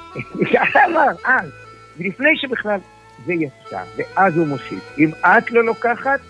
ככה 0.55 0.79
אמר, 0.87 1.09
אז, 1.25 1.51
לפני 1.99 2.37
שבכלל 2.37 2.79
זה 3.27 3.33
יצא, 3.33 3.83
ואז 3.97 4.37
הוא 4.37 4.47
מוסיף, 4.47 4.99
אם 4.99 5.11
את 5.23 5.51
לא 5.51 5.65
לוקחת, 5.65 6.21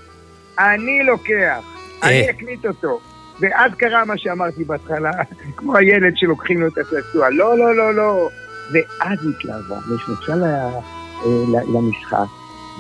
אני 0.59 1.05
לוקח, 1.05 1.65
אני 2.03 2.31
אקליט 2.31 2.67
אותו. 2.67 3.01
ואז 3.41 3.73
קרה 3.79 4.05
מה 4.05 4.19
שאמרתי 4.19 4.65
בהתחלה, 4.65 5.11
כמו 5.57 5.77
הילד 5.77 6.17
שלוקחים 6.17 6.61
לו 6.61 6.67
את 6.67 6.79
הצעצוע, 6.79 7.31
לא, 7.31 7.59
לא, 7.59 7.77
לא, 7.77 7.95
לא. 7.95 8.29
ואז 8.73 9.19
התלהבה, 9.29 9.77
נכנסה 9.95 10.33
אה, 10.33 10.81
למשחק, 11.75 12.27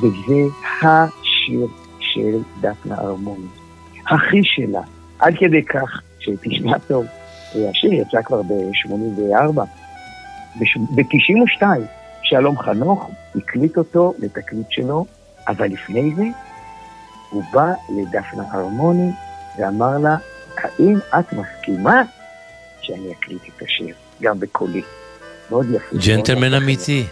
וזה 0.02 0.42
השיר 0.82 1.66
של 1.98 2.38
דפנה 2.60 2.98
ארמוני. 2.98 3.65
הכי 4.08 4.40
שלה, 4.44 4.80
עד 5.18 5.34
כדי 5.38 5.62
כך 5.64 6.00
שתשמע 6.18 6.78
טוב, 6.78 7.06
השיר 7.50 7.92
יצא 7.92 8.22
כבר 8.22 8.42
ב-84, 8.42 9.60
ב-92, 10.94 11.62
שלום 12.22 12.58
חנוך 12.58 13.10
הקליט 13.36 13.78
אותו 13.78 14.14
לתקליט 14.18 14.66
שלו, 14.70 15.06
אבל 15.48 15.66
לפני 15.66 16.10
זה 16.16 16.24
הוא 17.30 17.42
בא 17.52 17.72
לדפנה 17.96 18.42
ארמוני 18.50 19.10
ואמר 19.58 19.98
לה, 19.98 20.16
האם 20.56 20.96
את 21.18 21.32
מסכימה 21.32 22.02
שאני 22.80 23.12
אקליט 23.12 23.42
את 23.56 23.62
השיר, 23.62 23.94
גם 24.22 24.40
בקולי? 24.40 24.82
מאוד 25.50 25.66
יפה. 25.70 25.96
ג'נטלמן. 26.06 26.54
אמיתי. 26.54 27.06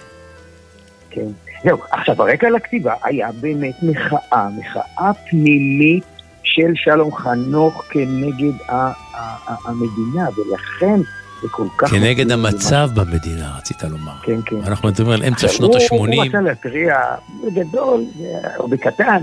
כן. 1.11 1.27
זהו, 1.65 1.79
עכשיו 1.91 2.23
הרקע 2.23 2.51
לכתיבה 2.51 2.95
היה 3.03 3.33
באמת 3.41 3.75
מחאה, 3.83 4.49
מחאה 4.59 5.11
פנימית 5.31 6.14
של 6.55 6.73
שלום 6.75 7.15
חנוך 7.15 7.85
כנגד 7.91 8.53
ה- 8.69 8.75
ה- 8.75 8.93
ה- 9.15 9.55
המדינה, 9.65 10.29
ולכן 10.37 11.01
זה 11.43 11.49
כל 11.51 11.67
כך... 11.79 11.91
כנגד 11.91 12.31
המצב 12.31 12.89
במדינה, 12.95 13.57
רצית 13.59 13.83
לומר. 13.83 14.13
כן, 14.23 14.39
כן. 14.47 14.57
אנחנו 14.67 14.89
מדברים 14.89 15.11
על 15.11 15.25
אמצע 15.29 15.49
שנות 15.49 15.71
הוא- 15.75 15.99
הוא 15.99 16.07
ה-80. 16.09 16.29
רצה 16.29 16.41
להתריע 16.41 16.97
בגדול, 17.45 18.05
או 18.59 18.69
בקטן, 18.69 19.23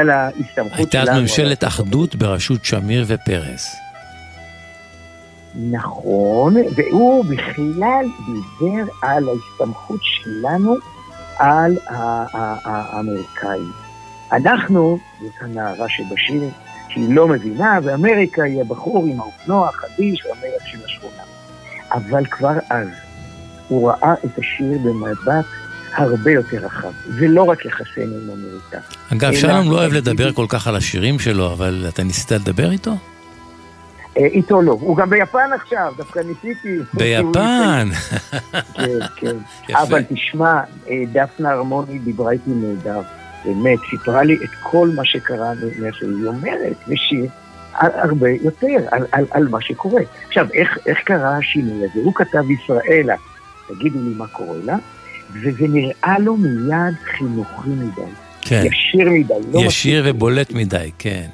על 0.00 0.10
ההסתמכות 0.10 0.78
הייתה 0.78 1.00
אז 1.02 1.06
שלנו. 1.08 1.20
ממשלת 1.20 1.64
אחדות 1.64 2.16
בראשות 2.16 2.64
שמיר 2.64 3.04
ופרס. 3.08 3.76
נכון, 5.70 6.54
והוא 6.76 7.24
בכלל 7.24 8.04
דיבר 8.26 8.84
על 9.02 9.24
ההסתמכות 9.28 10.00
שלנו 10.02 10.74
על 11.38 11.76
האמריקאים. 11.88 13.72
אנחנו, 14.32 14.98
זאת 15.22 15.32
הנערה 15.40 15.86
שבשיר, 15.88 16.42
שהיא 16.88 17.14
לא 17.14 17.28
מבינה, 17.28 17.78
ואמריקה 17.82 18.42
היא 18.42 18.60
הבחור 18.60 19.06
עם 19.06 19.20
האופנוע 19.20 19.68
החדיש 19.68 20.26
והמלך 20.26 20.66
של 20.66 20.78
השכונה. 20.84 21.22
אבל 21.92 22.26
כבר 22.26 22.54
אז 22.70 22.88
הוא 23.68 23.90
ראה 23.90 24.14
את 24.24 24.38
השיר 24.38 24.78
במבט 24.84 25.44
הרבה 25.94 26.30
יותר 26.30 26.56
רחב, 26.56 26.92
ולא 27.18 27.42
רק 27.42 27.64
יחסינו 27.64 28.14
עם 28.14 28.30
אמריקה. 28.30 28.78
אגב, 29.12 29.32
שלום 29.32 29.70
לא 29.70 29.78
אוהב 29.78 29.92
לדבר 29.92 30.32
כל 30.32 30.46
כך 30.48 30.66
על 30.66 30.76
השירים 30.76 31.18
שלו, 31.18 31.52
אבל 31.52 31.86
אתה 31.88 32.02
ניסית 32.02 32.32
לדבר 32.32 32.70
איתו? 32.70 32.90
אה, 34.18 34.26
איתו 34.26 34.62
לא, 34.62 34.72
הוא 34.80 34.96
גם 34.96 35.10
ביפן 35.10 35.50
עכשיו, 35.54 35.92
דווקא 35.96 36.18
ניסיתי. 36.20 36.78
ביפן! 36.94 37.88
כן, 38.74 38.98
כן. 39.16 39.36
יפה. 39.68 39.82
אבל 39.82 40.02
תשמע, 40.08 40.60
אה, 40.90 41.02
דפנה 41.12 41.50
הרמוני 41.50 41.98
דיברה 41.98 42.32
איתי 42.32 42.50
נהדר. 42.50 43.00
באמת, 43.48 43.78
סיפרה 43.90 44.22
לי 44.22 44.34
את 44.34 44.50
כל 44.62 44.88
מה 44.96 45.04
שקרה 45.04 45.52
מה 45.78 45.88
שהיא 45.92 46.26
אומרת, 46.26 46.76
בשיר, 46.88 47.26
על- 47.72 47.90
הרבה 47.94 48.28
יותר, 48.30 48.76
על, 48.90 49.06
על, 49.12 49.24
על 49.30 49.48
מה 49.48 49.60
שקורה. 49.60 50.02
עכשיו, 50.26 50.46
איך, 50.54 50.78
איך 50.86 50.98
קרה 51.04 51.36
השינוי 51.36 51.76
הזה? 51.84 52.00
הוא 52.04 52.14
כתב 52.14 52.44
ישראלה, 52.50 53.14
תגידו 53.68 53.98
לי 53.98 54.14
מה 54.16 54.26
קורה 54.26 54.58
לה, 54.64 54.76
וזה 55.32 55.66
נראה 55.68 56.16
לו 56.18 56.36
מיד 56.36 56.94
חינוכי 57.04 57.68
מדי. 57.70 58.10
כן. 58.40 58.62
ישיר 58.66 59.10
מדי, 59.10 59.34
לא 59.52 59.58
ישיר 59.60 60.02
ובולט 60.06 60.52
מדי, 60.52 60.90
כן. 60.98 61.26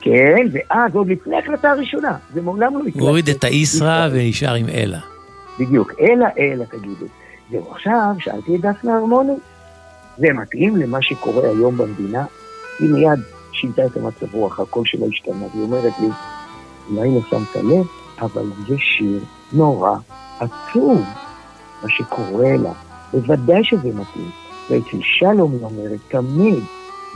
כן, 0.00 0.46
ואז 0.52 0.94
עוד 0.94 1.08
לפני 1.08 1.36
ההקלטה 1.36 1.70
הראשונה, 1.70 2.16
זה 2.34 2.42
מעולם 2.42 2.74
לא 2.74 2.78
הקלטתי. 2.80 2.98
הוא 2.98 3.08
הוריד 3.08 3.28
את 3.28 3.44
האיסרה 3.44 4.08
ונשאר 4.12 4.54
עם 4.54 4.68
אלה. 4.68 4.98
בדיוק, 5.60 5.92
אלא 6.00 6.26
אלא 6.38 6.64
תגידו. 6.64 7.06
זהו, 7.50 7.72
עכשיו 7.72 8.14
שאלתי 8.18 8.56
את 8.56 8.60
דפנה 8.60 8.96
הרמוני, 8.96 9.32
זה 10.18 10.32
מתאים 10.32 10.76
למה 10.76 10.98
שקורה 11.02 11.48
היום 11.48 11.76
במדינה? 11.76 12.24
היא 12.78 12.90
מיד 12.90 13.20
שינתה 13.52 13.86
את 13.86 13.96
המצב 13.96 14.34
רוח, 14.34 14.60
הקול 14.60 14.86
שלה 14.86 15.06
השתנה, 15.06 15.46
והיא 15.52 15.62
אומרת 15.62 15.92
לי, 16.00 16.08
אולי 16.90 17.14
לא 17.14 17.20
שמת 17.30 17.64
לב, 17.64 17.86
אבל 18.20 18.46
זה 18.68 18.74
שיר 18.78 19.20
נורא 19.52 19.96
עצוב, 20.40 21.04
מה 21.82 21.88
שקורה 21.88 22.56
לה. 22.56 22.72
בוודאי 23.12 23.64
שזה 23.64 23.88
מתאים. 23.88 24.30
ואצל 24.70 24.98
שלום 25.02 25.52
היא 25.52 25.62
אומרת, 25.62 26.00
תמיד 26.08 26.64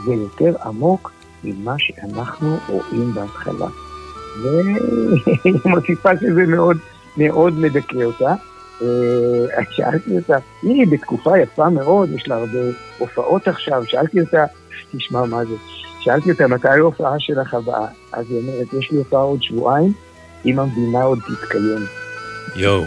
זה 0.04 0.14
יותר 0.14 0.54
עמוק 0.64 1.12
ממה 1.44 1.74
שאנחנו 1.78 2.56
רואים 2.68 3.14
בהתחלה. 3.14 3.66
והיא 4.42 5.54
מוסיפה 5.74 6.10
שזה 6.20 6.46
מאוד 6.46 6.76
מאוד 7.16 7.52
מדכא 7.52 8.02
אותה. 8.04 8.34
אה, 8.82 9.62
שאלתי 9.70 10.16
אותה, 10.16 10.36
היא 10.62 10.86
בתקופה 10.86 11.38
יפה 11.38 11.70
מאוד, 11.70 12.10
יש 12.12 12.28
לה 12.28 12.36
הרבה 12.36 12.58
הופעות 12.98 13.48
עכשיו, 13.48 13.82
שאלתי 13.86 14.20
אותה, 14.20 14.44
תשמע 14.96 15.24
מה 15.24 15.44
זה, 15.44 15.54
שאלתי 16.00 16.30
אותה 16.30 16.46
מתי 16.46 16.68
ההופעה 16.68 17.14
שלך 17.18 17.54
הבאה, 17.54 17.86
אז 18.12 18.26
היא 18.30 18.38
אומרת, 18.38 18.72
יש 18.72 18.90
לי 18.90 18.98
הופעה 18.98 19.20
עוד 19.20 19.42
שבועיים, 19.42 19.92
אם 20.46 20.58
המדינה 20.58 21.02
עוד 21.02 21.18
תתקיים. 21.18 21.86
יואו. 22.56 22.84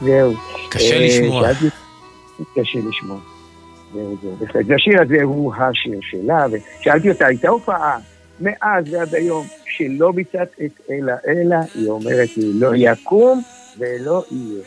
זהו. 0.00 0.34
קשה 0.70 0.94
אה, 0.94 1.06
לשמוע. 1.06 1.48
קשה 2.54 2.78
לשמוע. 2.88 3.18
זהו, 3.92 4.16
זהו, 4.22 4.36
בהחלט. 4.40 4.64
והשיר 4.68 5.02
הזה 5.02 5.22
הוא 5.22 5.54
השיר 5.54 5.98
שלה, 6.02 6.46
ושאלתי 6.52 7.10
אותה, 7.10 7.26
הייתה 7.26 7.48
הופעה 7.48 7.98
מאז 8.40 8.84
ועד 8.92 9.14
היום 9.14 9.46
שלא 9.76 10.12
ביצעת 10.12 10.48
את 10.64 10.80
אלה 10.90 11.16
אלה, 11.28 11.60
היא 11.74 11.88
אומרת 11.88 12.36
לי, 12.36 12.52
לא 12.54 12.72
יקום 12.76 13.42
ולא 13.78 14.24
יהיה. 14.30 14.62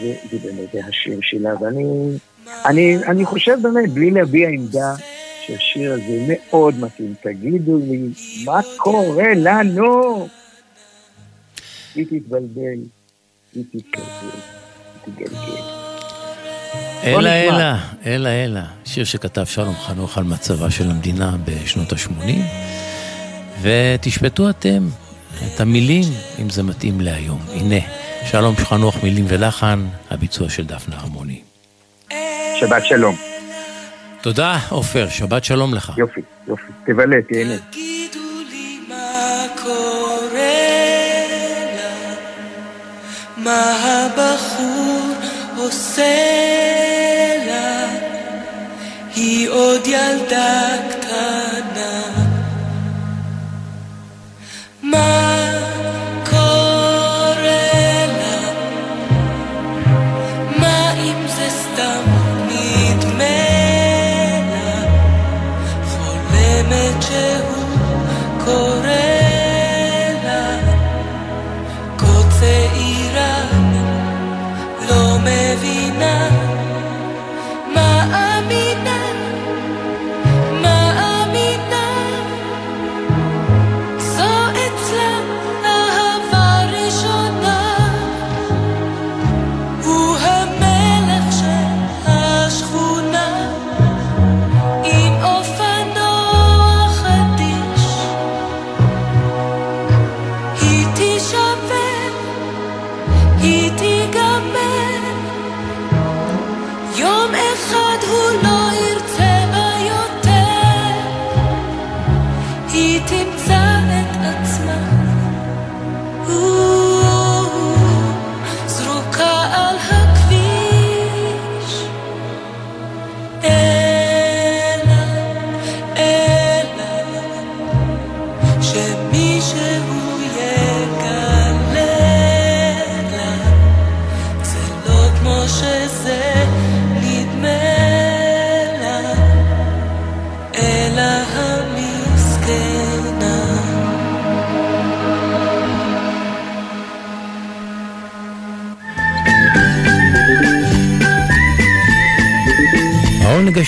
וזה 0.00 0.38
באמת 0.44 0.84
השיר 0.88 1.18
שלה, 1.22 1.50
ואני 1.60 2.18
אני, 2.66 2.96
אני 3.06 3.24
חושב 3.24 3.58
באמת, 3.62 3.90
בלי 3.90 4.10
להביע 4.10 4.48
עמדה, 4.48 4.94
שהשיר 5.46 5.92
הזה 5.92 6.26
מאוד 6.28 6.74
מתאים. 6.80 7.14
תגידו 7.22 7.78
לי, 7.78 8.08
מה 8.44 8.60
קורה 8.76 9.34
לנו? 9.34 10.28
היא 11.94 12.06
תתבלבל, 12.06 12.78
היא 13.54 13.64
תתגלגל. 13.72 15.28
בוא 17.04 17.20
אלה. 17.20 17.34
אלה, 17.34 17.78
אלה 18.06 18.44
אלה, 18.44 18.64
שיר 18.84 19.04
שכתב 19.04 19.44
שלום 19.44 19.74
חנוך 19.74 20.18
על 20.18 20.24
מצבה 20.24 20.70
של 20.70 20.90
המדינה 20.90 21.36
בשנות 21.44 21.92
ה-80, 21.92 22.30
ותשפטו 23.62 24.50
אתם 24.50 24.88
את 25.46 25.60
המילים, 25.60 26.04
אם 26.42 26.50
זה 26.50 26.62
מתאים 26.62 27.00
להיום. 27.00 27.40
הנה, 27.52 27.80
שלום 28.30 28.56
חנוך, 28.56 29.02
מילים 29.02 29.24
ולחן, 29.28 29.86
הביצוע 30.10 30.50
של 30.50 30.66
דפנה 30.66 30.96
הרמוני. 30.96 31.40
שבת 32.60 32.86
שלום. 32.86 33.16
תודה, 34.20 34.58
עופר, 34.68 35.08
שבת 35.08 35.44
שלום 35.44 35.74
לך. 35.74 35.92
יופי, 35.96 36.20
יופי. 36.48 36.72
תבלה, 36.86 37.16
תהנה. 37.28 37.54
מה 38.88 39.46
קורה 39.62 40.58
לה? 41.76 42.14
מה 43.36 43.76
הבחור 43.82 45.12
עושה 45.56 46.16
לה? 47.46 47.86
היא 49.14 49.48
עוד 49.48 49.86
ילדה 49.86 50.76
קטנה. 50.90 52.27
מה 54.90 55.47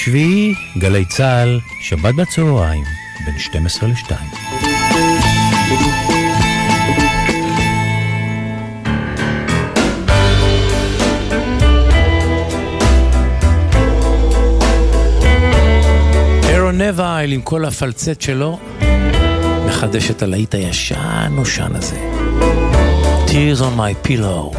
השביעי, 0.01 0.55
גלי 0.79 1.05
צה"ל, 1.05 1.61
שבת 1.81 2.15
בצהריים, 2.15 2.85
בין 3.25 3.39
12 3.39 3.89
ל-2. 3.89 4.13
אירון 16.49 16.81
נבייל 16.81 17.33
עם 17.33 17.41
כל 17.43 17.65
הפלצט 17.65 18.21
שלו, 18.21 18.59
מחדש 19.67 20.11
את 20.11 20.23
הלהיט 20.23 20.55
הישן 20.55 21.29
נושן 21.31 21.73
הזה. 21.75 21.97
Tears 23.27 23.61
on 23.61 23.79
my 23.79 24.09
pillow. 24.09 24.57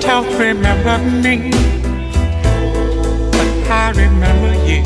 don't 0.00 0.32
remember 0.38 0.98
me, 1.22 1.69
I 3.90 3.92
remember 3.92 4.54
you. 4.70 4.82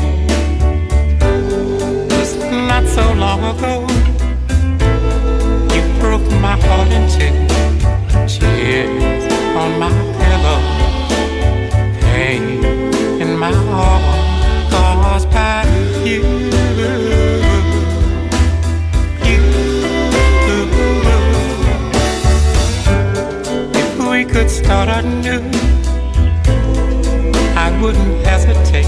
Just 2.09 2.39
not 2.39 2.87
so 2.87 3.13
long 3.13 3.41
ago, 3.53 3.85
you 5.75 5.83
broke 5.99 6.27
my 6.41 6.57
heart 6.65 6.89
in 6.89 7.05
two. 7.13 7.29
Tears 8.25 9.31
on 9.61 9.77
my 9.77 9.91
pillow, 10.17 10.59
pain 12.01 12.65
in 13.21 13.37
my 13.37 13.51
heart 13.53 14.01
caused 14.71 15.29
by 15.29 15.65
you. 16.03 16.23
You. 19.27 19.39
If 23.75 23.99
we 24.09 24.25
could 24.25 24.49
start 24.49 24.89
anew, 24.89 25.43
wouldn't 27.85 28.25
hesitate. 28.25 28.87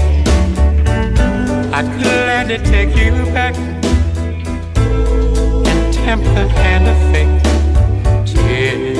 I'd 1.72 1.86
gladly 2.02 2.58
take 2.58 2.96
you 2.96 3.12
back 3.32 3.54
and 5.68 5.94
tempt 5.94 6.24
the 6.24 6.48
hand 6.48 6.88
of 6.92 6.98
fate. 7.12 7.30
Tears 8.26 8.98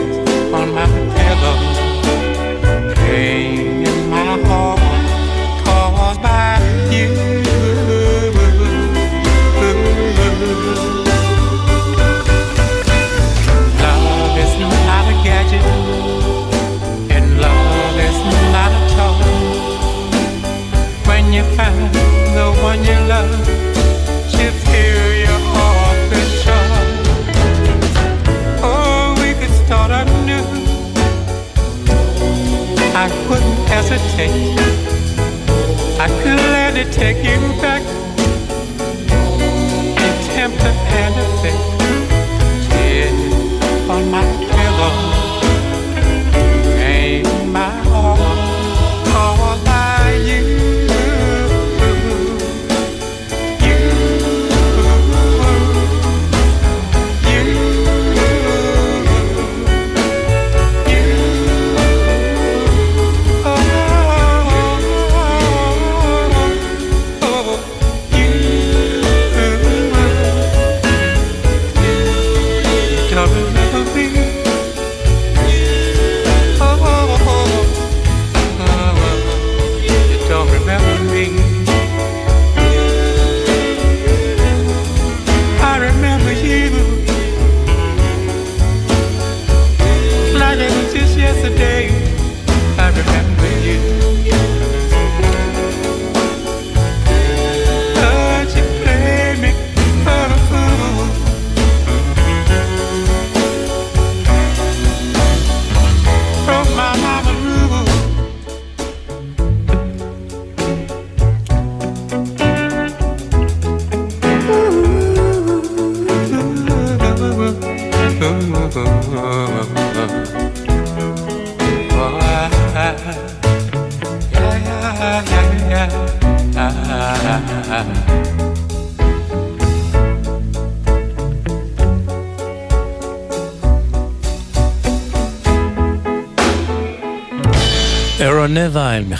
on 0.54 0.72
my 0.72 0.86
pillow, 0.86 1.77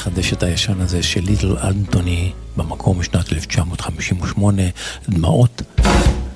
מחדש 0.09 0.33
את 0.33 0.43
הישן 0.43 0.81
הזה 0.81 1.03
של 1.03 1.21
ליטל 1.21 1.57
אנטוני 1.59 2.33
במקום 2.57 3.01
משנת 3.01 3.33
1958, 3.33 4.63
דמעות 5.09 5.63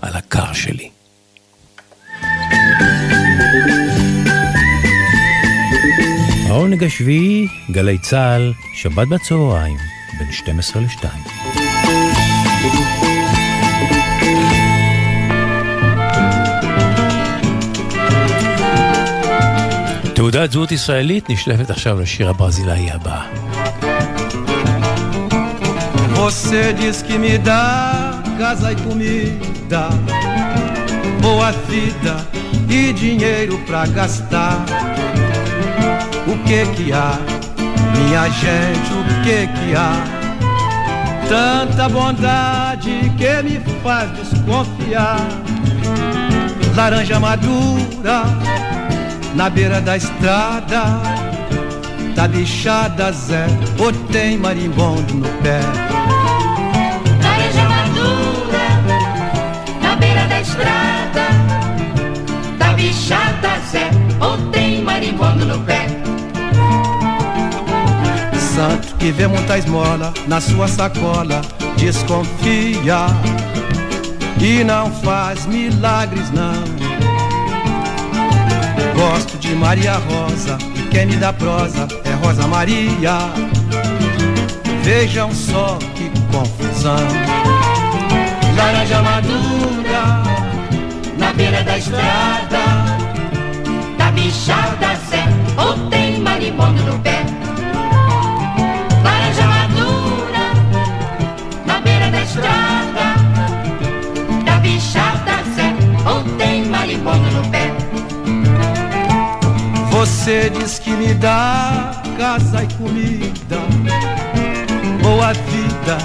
על 0.03 0.13
הקר 0.15 0.53
שלי. 0.53 0.91
העונג 6.47 6.85
השביעי, 6.85 7.49
גלי 7.71 7.99
צה"ל, 7.99 8.53
שבת 8.75 9.09
בצהריים, 9.09 9.77
בין 10.19 10.33
12 10.33 10.83
ל-2. 10.83 11.07
תעודת 20.15 20.53
זהות 20.53 20.73
ישראלית 20.73 21.31
נשלפת 21.31 21.71
עכשיו 21.71 22.01
לשיר 22.01 22.31
הברזילאי 22.31 22.91
הבא. 22.91 23.42
Você 26.23 26.73
diz 26.73 27.03
que 27.03 27.19
me 27.19 27.37
dá 27.37 28.23
casa 28.39 28.71
e 28.71 28.77
comida, 28.77 29.89
boa 31.21 31.51
vida 31.51 32.25
e 32.69 32.93
dinheiro 32.93 33.59
pra 33.67 33.87
gastar. 33.87 34.65
O 36.29 36.39
que 36.45 36.65
que 36.77 36.93
há, 36.93 37.19
minha 37.97 38.29
gente, 38.29 38.93
o 38.93 39.25
que 39.25 39.49
que 39.49 39.75
há? 39.75 40.05
Tanta 41.29 41.89
bondade 41.89 43.13
que 43.19 43.43
me 43.43 43.61
faz 43.83 44.13
desconfiar. 44.13 45.27
Laranja 46.77 47.19
madura 47.19 48.23
na 49.35 49.51
beira 49.51 49.81
da 49.81 49.97
estrada, 49.97 50.85
tá 52.15 52.29
bichada 52.29 53.11
Zé, 53.11 53.47
ou 53.77 53.93
tem 54.13 54.39
marimbondo 54.39 55.15
no 55.15 55.29
pé. 55.43 55.92
Que 69.03 69.11
vê 69.11 69.27
muita 69.27 69.59
esmola 69.59 70.15
na 70.29 70.41
sua 70.41 70.69
sacola, 70.69 71.43
desconfia 71.77 73.07
e 74.41 74.63
não 74.63 74.93
faz 74.93 75.45
milagres 75.45 76.31
não. 76.31 76.63
Gosto 78.95 79.37
de 79.39 79.57
Maria 79.57 79.95
Rosa, 79.95 80.57
e 80.77 80.83
quem 80.83 81.07
me 81.07 81.17
dá 81.17 81.33
prosa 81.33 81.89
é 82.05 82.13
Rosa 82.25 82.47
Maria. 82.47 83.19
Vejam 84.85 85.33
só 85.35 85.81
que 85.97 86.09
confusão. 86.31 86.95
Laranja 88.57 89.03
madura 89.03 90.23
na 91.19 91.33
beira 91.33 91.65
da 91.65 91.77
estrada. 91.77 92.63
Da 93.99 94.13
bichada 94.13 94.95
Zé, 95.11 95.25
ou 95.57 95.91
tem 95.91 96.21
marimbondo 96.21 96.85
no 96.85 97.01
pé. 97.01 97.12
Estrada. 102.33 103.07
Da 104.45 104.59
bichada 104.59 105.37
Zé, 105.55 105.75
ou 106.11 106.25
tem 106.39 106.65
marimbondo 106.67 107.31
no 107.31 107.49
pé. 107.51 107.71
Você 109.91 110.51
diz 110.51 110.79
que 110.79 110.91
me 110.91 111.15
dá 111.15 111.93
casa 112.17 112.65
e 112.65 112.75
comida, 112.75 113.59
boa 115.03 115.33
vida 115.33 115.99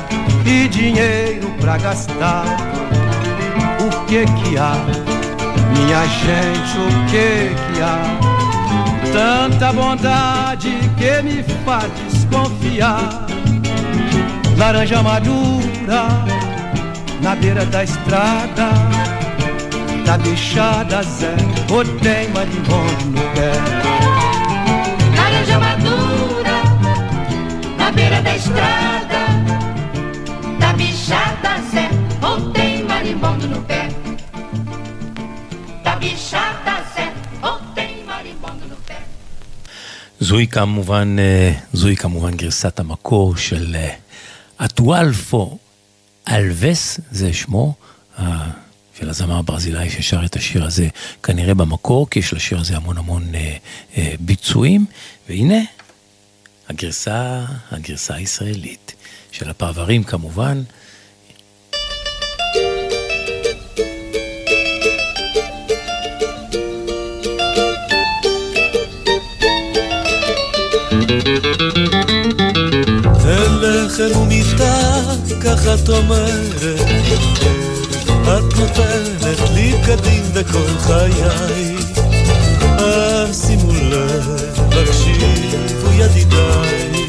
e 0.46 0.68
dinheiro 0.68 1.50
pra 1.62 1.78
gastar. 1.78 2.46
O 3.80 4.06
que 4.06 4.26
que 4.26 4.58
há, 4.58 4.76
minha 5.72 6.06
gente, 6.06 6.78
o 6.78 7.06
que 7.10 7.56
que 7.56 7.82
há? 7.82 7.98
Tanta 9.14 9.72
bondade 9.72 10.72
que 10.98 11.22
me 11.24 11.44
faz 11.66 11.90
desconfiar. 12.12 13.26
Laranja 14.58 15.02
madura 15.02 15.77
na 17.23 17.37
beira 17.37 17.65
da 17.67 17.85
estrada, 17.85 18.69
tá 20.05 20.17
deixada 20.17 21.03
Zé, 21.03 21.35
ou 21.71 21.85
tem 22.01 22.29
marimbondo 22.31 23.05
no 23.15 23.23
pé. 23.35 23.53
Laranja 25.17 25.59
madura, 25.59 26.57
na 27.79 27.93
beira 27.93 28.21
da 28.23 28.37
estrada. 28.37 29.23
Da 30.61 30.73
bichada 30.73 31.53
Zé, 31.73 31.89
ou 32.29 32.51
tem 32.53 32.85
marimbondo 32.85 33.47
no 33.49 33.63
pé. 33.63 33.89
Da 35.85 35.97
bichada 35.97 36.75
Zé, 36.95 37.07
ou 37.43 37.59
tem 37.75 38.05
marimbondo 38.05 38.65
no 38.69 38.77
pé. 38.87 38.97
זוהי 40.21 40.47
כמובן, 40.47 41.17
אה, 41.19 41.53
זוהי 41.73 41.97
כמובן 41.97 42.31
גרסת 42.37 42.81
המקור 42.81 43.37
של 43.37 43.77
אה, 43.79 43.95
אטואלפו 44.65 45.59
אלווס, 46.32 47.00
זה 47.12 47.34
שמו, 47.34 47.74
אה, 48.20 48.50
של 49.00 49.10
הזמר 49.10 49.38
הברזילאי 49.38 49.90
ששר 49.90 50.26
את 50.26 50.36
השיר 50.36 50.64
הזה 50.64 50.88
כנראה 51.24 51.54
במקור, 51.54 52.10
כי 52.10 52.20
יש 52.20 52.34
לשיר 52.34 52.60
הזה 52.60 52.76
המון 52.76 52.98
המון 52.98 53.36
אה, 53.36 53.58
אה, 53.98 54.14
ביצועים, 54.20 54.86
והנה 55.30 55.60
הגרסה, 56.70 57.46
הגרסה 57.72 58.16
הישראלית 58.16 58.94
של 59.32 59.50
הפרברים 59.50 60.04
כמובן. 60.04 60.64
תן 73.24 73.52
לחם 73.62 74.18
ומיטה, 74.20 74.67
ככה 75.48 75.74
את 75.74 75.90
אומרת. 75.90 76.64
את 78.24 78.58
נותנת 78.58 79.50
לי 79.54 79.74
בגדים 79.74 80.24
וכל 80.34 80.68
חיי. 80.80 81.76
אז 82.78 83.46
שימו 83.48 83.72
לב, 83.74 84.42
תקשיבו 84.70 85.92
ידידיי. 85.94 87.02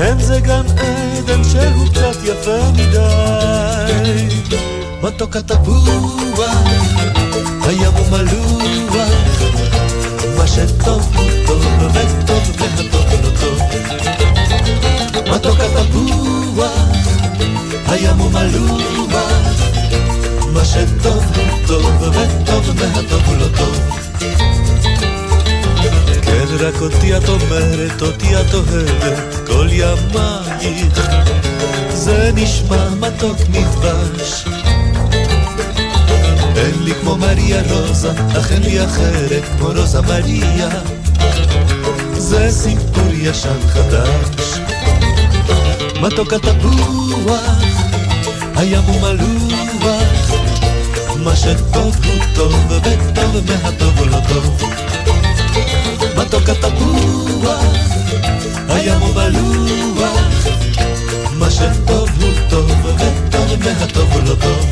אין 0.00 0.18
זה 0.18 0.40
גן 0.40 0.62
עדן 0.76 1.44
שהוא 1.44 1.88
קצת 1.88 2.16
יפה 2.24 2.70
מדי. 2.72 4.28
מתוק 5.02 5.36
התפוח, 5.36 6.50
הים 7.62 7.92
הוא 7.96 8.06
מלוח. 8.10 9.42
מה 10.36 10.46
שטוב 10.46 11.16
הוא 11.16 11.30
טוב, 11.46 11.66
וטוב 11.94 12.56
והטוב 12.58 13.06
לא 13.22 13.30
טוב. 13.40 13.58
מתוק 15.34 15.60
התפוח, 15.60 16.37
הים 17.86 18.16
הוא 18.18 18.30
מלוח. 18.30 19.58
מה 20.52 20.64
שטוב 20.64 21.24
הוא 21.36 21.66
טוב, 21.66 22.02
וטוב 22.02 22.70
והטוב 22.76 23.22
הוא 23.26 23.36
לא 23.36 23.46
טוב. 23.56 23.78
כן, 26.22 26.46
רק 26.60 26.80
אותי 26.80 27.16
את 27.16 27.28
אומרת, 27.28 28.02
אותי 28.02 28.40
את 28.40 28.54
אוהבת, 28.54 29.46
כל 29.46 29.68
ימייך. 29.70 31.10
זה 31.92 32.30
נשמע 32.34 32.88
מתוק 33.00 33.36
מדבש. 33.48 34.44
אין 36.56 36.82
לי 36.82 36.94
כמו 37.00 37.16
מריה 37.16 37.62
רוזה, 37.70 38.10
אך 38.38 38.52
אין 38.52 38.62
לי 38.62 38.84
אחרת 38.84 39.42
כמו 39.58 39.68
רוזה 39.68 40.00
מריה. 40.00 40.68
זה 42.16 42.48
סיפור 42.50 43.12
ישן 43.12 43.58
חדש. 43.68 44.58
מתוק 46.00 46.32
התפוח, 46.32 47.40
הים 48.56 48.82
הוא 48.82 49.00
מלוח. 49.00 50.30
מה 51.16 51.36
שטוב 51.36 51.96
הוא 52.06 52.24
טוב, 52.34 52.54
וטוב 52.70 53.36
מהטוב 53.50 53.98
הוא 53.98 54.06
לא 54.06 54.18
טוב. 54.28 54.62
מתוק 56.16 56.48
התפוח, 56.48 57.64
הים 58.68 59.00
הוא 59.00 59.14
מלוח. 59.14 60.48
מה 61.34 61.50
שטוב 61.50 62.08
הוא 62.20 62.30
טוב, 62.50 62.70
וטוב 62.84 63.64
מהטוב 63.64 64.12
הוא 64.12 64.22
לא 64.22 64.34
טוב. 64.34 64.66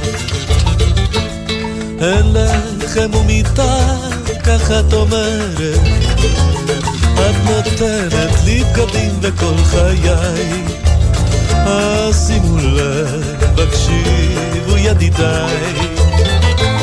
אין 2.01 2.27
לחם 2.32 3.15
ומיטה, 3.15 3.98
ככה 4.44 4.81
את 4.81 4.93
אומרת. 4.93 5.81
את 7.15 7.35
נותנת 7.44 8.44
לי 8.44 8.65
בגדים 8.65 9.12
וכל 9.20 9.57
חיי. 9.65 10.77
אז 11.66 12.27
שימו 12.27 12.59
לב, 12.59 13.45
הקשיבו 13.59 14.77
ידידיי. 14.77 15.74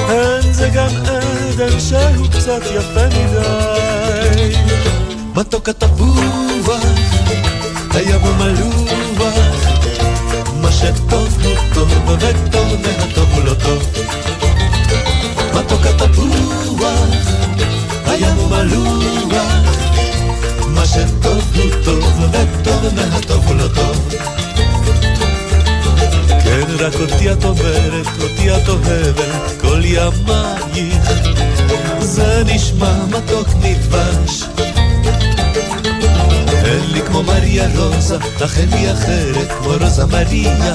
אין 0.09 0.53
זה 0.53 0.69
גן 0.69 0.95
עדן 1.05 1.79
שהוא 1.79 2.27
קצת 2.27 2.61
יפה 2.75 3.07
מדי. 3.07 4.55
מתוק 5.35 5.69
התפוח, 5.69 6.81
הים 7.93 8.21
הוא. 8.21 8.53
מה 10.61 10.71
שטוב 10.71 11.37
הוא 11.43 11.55
טוב, 11.73 11.89
וטוב 12.07 12.67
מהטוב 12.81 13.29
הוא 13.33 13.43
לא 13.43 13.53
טוב. 13.53 13.83
מתוק 15.53 15.85
התפוח, 15.85 16.87
הים 18.05 18.35
הוא. 18.35 19.52
מה 20.73 20.85
שטוב 20.85 21.43
הוא 21.55 21.83
טוב, 21.85 22.19
וטוב 22.31 22.95
מהטוב 22.95 23.47
הוא 23.47 23.55
לא 23.55 23.67
טוב. 23.67 24.09
כן, 26.43 26.65
רק 26.79 26.93
אותי 26.95 27.31
את 27.31 27.45
אומרת, 27.45 28.07
אותי 28.21 28.51
את 28.51 28.69
אוהבת, 28.69 29.61
כל 29.61 29.81
ימייך. 29.83 31.11
זה 31.99 32.43
נשמע 32.45 32.93
מתוק 33.05 33.47
מדבש. 33.55 34.43
אין 36.65 36.91
לי 36.91 37.01
כמו 37.01 37.23
מריה 37.23 37.67
רוזה, 37.75 38.17
אך 38.45 38.57
אין 38.57 38.69
לי 38.69 38.93
אחרת 38.93 39.51
כמו 39.57 39.73
רוזה 39.81 40.05
מריה. 40.05 40.73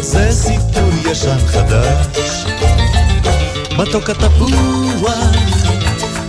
זה 0.00 0.28
סיפור 0.32 1.10
ישן 1.10 1.38
חדש. 1.46 2.44
מתוק 3.78 4.10
התפוח, 4.10 5.08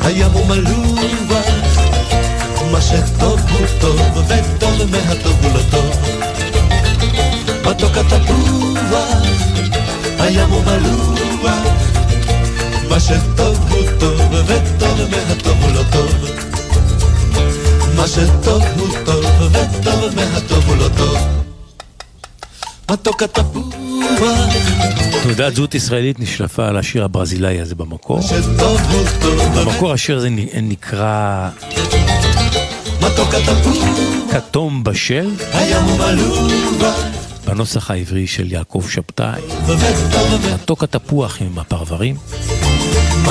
הים 0.02 0.32
הוא 0.32 0.46
מלוח. 0.46 1.83
מה 2.74 2.82
שטוב 2.82 3.40
הוא 3.40 3.68
טוב, 3.80 4.02
וטוב 4.28 4.92
מהטוב 4.92 5.36
הוא 5.44 5.52
לא 5.54 5.60
טוב. 5.72 5.96
מתוק 7.66 7.98
התפוח, 7.98 8.98
הים 10.20 10.50
הוא 10.50 10.64
מלוח. 10.64 11.68
מה 12.90 13.00
שטוב 13.00 13.58
הוא 13.70 13.84
טוב, 14.00 14.22
וטוב 14.46 15.00
מהטוב 15.12 15.58
הוא 15.62 15.72
לא 15.72 15.82
טוב. 15.92 16.12
מה 17.96 18.08
שטוב 18.08 18.64
הוא 18.78 18.88
טוב, 19.06 19.26
וטוב 19.52 20.16
מהטוב 20.16 20.64
הוא 20.68 20.76
לא 20.76 20.88
טוב. 20.98 21.43
מתוק 22.94 23.24
התפוח, 23.24 23.74
תעודת 25.24 25.56
זהות 25.56 25.76
ישראלית 25.76 26.20
נשלפה 26.20 26.68
על 26.68 26.78
השיר 26.78 27.04
הברזילאי 27.04 27.62
הזה 27.62 27.76
במקור. 27.76 28.20
במקור 29.56 29.92
השיר 29.92 30.18
הזה 30.18 30.30
נקרא 30.62 31.50
כתום 34.32 34.84
בשל. 34.84 35.30
בנוסח 37.46 37.92
העברי 37.92 38.28
של 38.28 38.52
יעקב 38.52 38.84
שבתאי. 38.90 39.42
מתוק 40.54 40.84
התפוח 40.84 41.38
עם 41.42 41.60
הפרברים, 41.60 42.16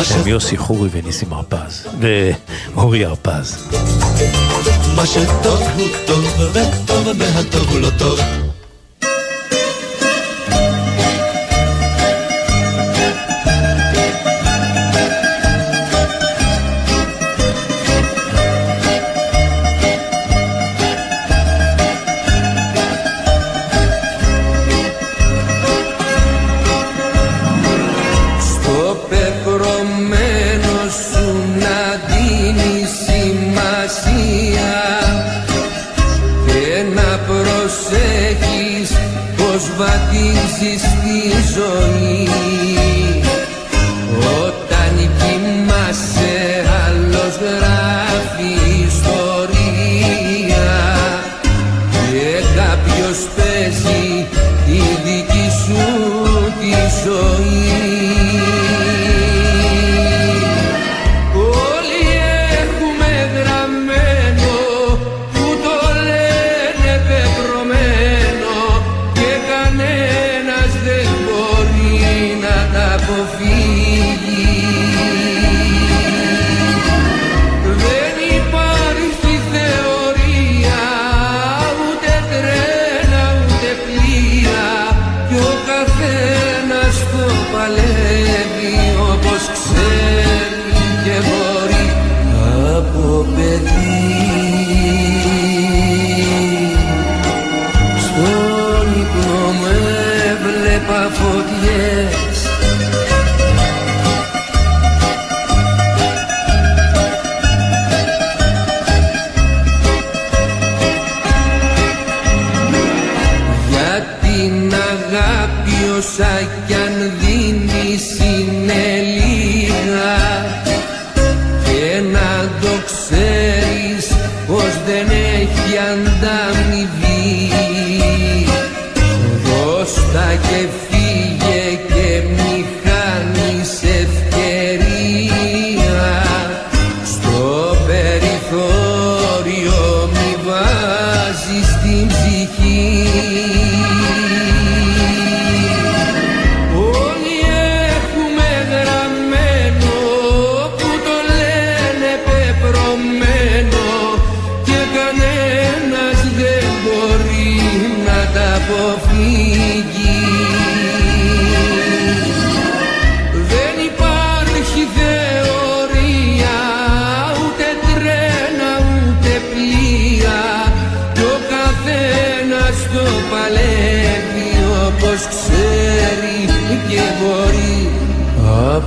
של 0.02 0.28
יוסי 0.28 0.56
חורי 0.56 0.88
וניסים 0.92 1.32
הרפז, 1.32 1.86
ואורי 2.00 3.04
הרפז. 3.04 3.68
מה 4.96 5.06
שטוב 5.06 5.60
הוא 5.76 5.88
טוב, 6.06 6.24
וטוב 6.52 7.12
מהטוב 7.12 7.68
הוא 7.70 7.80
לא 7.80 7.88
טוב. 7.98 8.20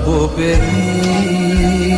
Από 0.01 0.31
παιδί 0.35 1.94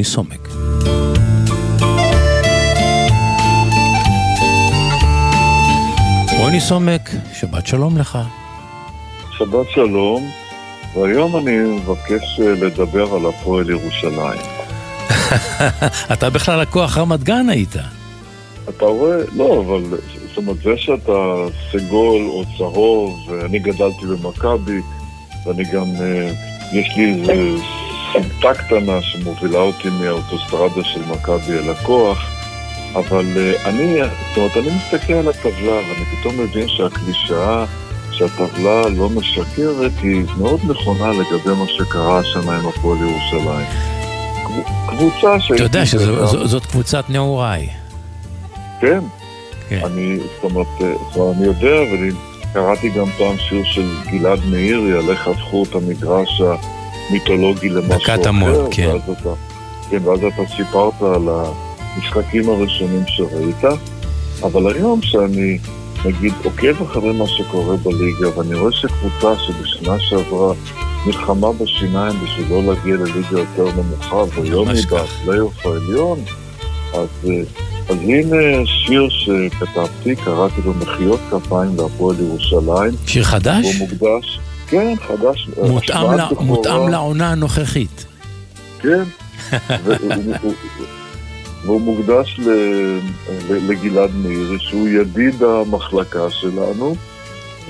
עם 0.00 0.04
רוני 0.04 0.04
סומק. 0.04 0.48
רוני 6.38 6.60
סומק, 6.60 7.10
שבת 7.32 7.66
שלום 7.66 7.98
לך. 7.98 8.18
שבת 9.38 9.70
שלום, 9.70 10.30
והיום 10.94 11.36
אני 11.36 11.56
מבקש 11.56 12.40
אה, 12.40 12.50
לדבר 12.50 13.14
על 13.14 13.26
הפועל 13.26 13.70
ירושלים. 13.70 14.40
אתה 16.12 16.30
בכלל 16.30 16.60
לקוח 16.60 16.98
רמת 16.98 17.22
גן 17.22 17.48
היית. 17.48 17.74
אתה 18.68 18.84
רואה? 18.84 19.16
לא, 19.36 19.62
אבל 19.66 19.98
זאת 20.28 20.36
אומרת, 20.36 20.56
זה 20.56 20.76
שאתה 20.76 21.46
סגול 21.72 22.22
או 22.28 22.44
צהוב, 22.58 23.18
ואני 23.28 23.58
גדלתי 23.58 24.06
במכבי, 24.06 24.80
ואני 25.46 25.64
גם, 25.64 25.86
אה, 26.00 26.32
יש 26.72 26.96
לי 26.96 27.22
איזו 27.22 27.79
סמטה 28.12 28.54
קטנה 28.54 29.02
שמובילה 29.02 29.58
אותי 29.58 29.88
מהאוטוסטרדה 29.88 30.84
של 30.84 31.00
מכבי 31.10 31.52
אל 31.52 31.70
הכוח, 31.70 32.18
אבל 32.94 33.26
אה, 33.36 33.68
אני, 33.68 33.98
זאת 34.02 34.36
אומרת, 34.36 34.56
אני 34.56 34.68
מסתכל 34.76 35.12
על 35.12 35.28
הטבלה, 35.28 35.72
ואני 35.72 36.04
פתאום 36.20 36.40
מבין 36.40 36.68
שהקלישאה 36.68 37.64
שהטבלה 38.12 38.88
לא 38.88 39.08
משקרת 39.10 39.92
היא 40.02 40.24
מאוד 40.38 40.60
נכונה 40.68 41.10
לגבי 41.12 41.54
מה 41.58 41.64
שקרה 41.68 42.18
השנה 42.18 42.58
עם 42.58 42.66
הפועל 42.66 42.98
ירושלים. 42.98 43.66
קבוצה 44.86 45.36
אתה 45.36 45.40
שהייתי... 45.40 45.62
יודע 45.62 45.86
שזאת 45.86 46.66
קבוצת 46.66 47.04
נעוריי. 47.08 47.68
כן. 48.80 49.00
אני, 49.70 50.18
זאת 50.18 50.44
אומרת, 50.44 50.66
אה, 50.80 50.92
זאת 51.08 51.16
אומרת, 51.16 51.36
אני 51.36 51.46
יודע, 51.46 51.80
ואני 51.92 52.10
קראתי 52.52 52.88
גם 52.88 53.06
פעם 53.18 53.36
שיר 53.38 53.64
של 53.64 53.94
גלעד 54.10 54.38
מאירי 54.50 54.92
על 54.92 55.10
איך 55.10 55.28
הפכו 55.28 55.62
את 55.62 55.74
המגרש 55.74 56.40
המיתולוגי 57.10 57.68
למשהו 57.68 57.96
אחר. 57.96 58.16
דקת 58.16 58.26
המועד, 58.26 58.56
כן. 58.70 58.90
ואז 58.92 59.16
אתה, 59.20 59.30
כן, 59.90 60.08
ואז 60.08 60.18
אתה 60.24 60.42
סיפרת 60.56 61.02
על 61.02 61.28
המשחקים 61.28 62.48
הראשונים 62.48 63.02
שראית, 63.06 63.64
אבל 64.42 64.74
היום 64.74 65.02
שאני, 65.02 65.58
נגיד, 66.04 66.32
עוקב 66.44 66.82
אחרי 66.82 67.12
מה 67.12 67.24
שקורה 67.26 67.76
בליגה, 67.76 68.38
ואני 68.38 68.54
רואה 68.54 68.72
שקבוצה 68.72 69.38
שבשנה 69.38 70.00
שעברה 70.00 70.54
נלחמה 71.06 71.52
בשיניים 71.52 72.16
בשביל 72.24 72.46
לא 72.50 72.62
להגיע 72.62 72.94
לליגה 72.96 73.38
יותר 73.38 73.66
נמוכה, 73.76 74.16
והיום 74.16 74.68
היא 74.68 74.84
בפלייאוף 74.86 75.66
העליון, 75.66 76.18
אז, 76.94 77.08
אה, 77.28 77.42
אז 77.88 77.96
הנה 78.02 78.66
שיר 78.66 79.08
שכתבתי, 79.10 80.16
קראתי 80.16 80.60
לו 80.64 80.74
מחיאות 80.74 81.20
כפיים 81.30 81.76
להפועל 81.76 82.16
ירושלים. 82.20 82.92
שיר 83.06 83.24
חדש? 83.24 83.64
הוא 83.64 83.74
מוקדש, 83.78 84.38
כן, 84.70 84.94
חדש. 85.08 85.48
מותאם 85.56 85.76
השפעת 85.76 86.16
לה-. 86.16 86.28
מותאם 86.40 86.88
לעונה 86.88 87.30
הנוכחית. 87.30 88.04
כן, 88.78 89.02
והוא- 89.84 90.12
הוא- 90.42 90.54
והוא 91.64 91.80
מוקדש 91.80 92.40
לגלעד 93.50 94.10
מאירי, 94.14 94.58
שהוא 94.60 94.88
ידיד 94.88 95.42
המחלקה 95.42 96.30
שלנו, 96.30 96.94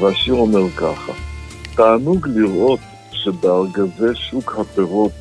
והשיר 0.00 0.34
אומר 0.34 0.70
ככה: 0.76 1.12
תענוג 1.74 2.28
לראות 2.34 2.80
שבארגזי 3.12 4.14
שוק 4.30 4.56
הפירות 4.60 5.12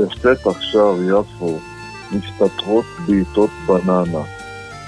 בפתח 0.00 0.60
שער 0.60 0.94
יפו 1.08 1.58
מסתתרות 2.12 2.84
בעיטות 3.06 3.50
בננה, 3.66 4.22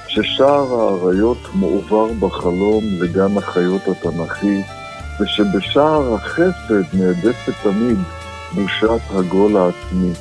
ששער 0.08 0.74
האריות 0.74 1.38
מועבר 1.54 2.06
בחלום 2.20 2.84
לגן 3.00 3.36
החיות 3.38 3.80
התנ"כי, 3.88 4.60
ושבשער 5.20 6.14
החסד 6.14 6.82
נהדפת 6.92 7.52
תמיד 7.62 7.98
בושת 8.54 9.00
הגול 9.10 9.56
העצמי. 9.56 10.12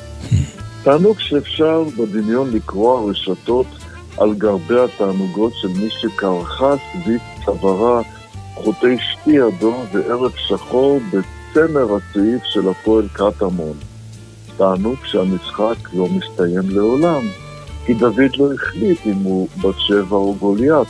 תענוג 0.83 1.19
שאפשר 1.19 1.83
בדמיון 1.97 2.51
לקרוע 2.51 3.11
רשתות 3.11 3.67
על 4.17 4.33
גרבי 4.33 4.79
התענוגות 4.79 5.53
של 5.61 5.67
מי 5.67 5.89
שקרחה 5.89 6.73
סביב 6.91 7.21
צווארה 7.45 8.01
חוטי 8.55 8.97
שתי 8.99 9.37
אדום 9.47 9.85
וערב 9.93 10.31
שחור 10.35 10.99
בצמר 11.07 11.95
הצעיף 11.95 12.43
של 12.43 12.69
הפועל 12.69 13.07
קטמון. 13.13 13.77
תענוג 14.57 14.95
שהמשחק 15.03 15.93
לא 15.93 16.07
מסתיים 16.07 16.69
לעולם, 16.69 17.21
כי 17.85 17.93
דוד 17.93 18.35
לא 18.37 18.53
החליט 18.53 18.99
אם 19.05 19.17
הוא 19.23 19.47
בת 19.61 19.75
שבע 19.77 20.15
או 20.15 20.35
גוליית, 20.39 20.87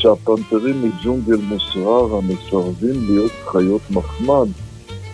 שהפנתרים 0.00 0.82
מג'ונגל 0.82 1.40
משררה 1.54 2.20
מסרבים 2.20 3.06
להיות 3.06 3.32
חיות 3.46 3.80
מחמד, 3.90 4.48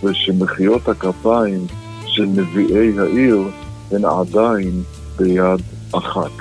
ושמחיאות 0.03 0.89
הכפיים 0.89 1.67
של 2.05 2.25
נביאי 2.25 2.99
העיר 2.99 3.43
הן 3.91 4.05
עדיין 4.05 4.83
ביד 5.17 5.61
אחת. 5.91 6.31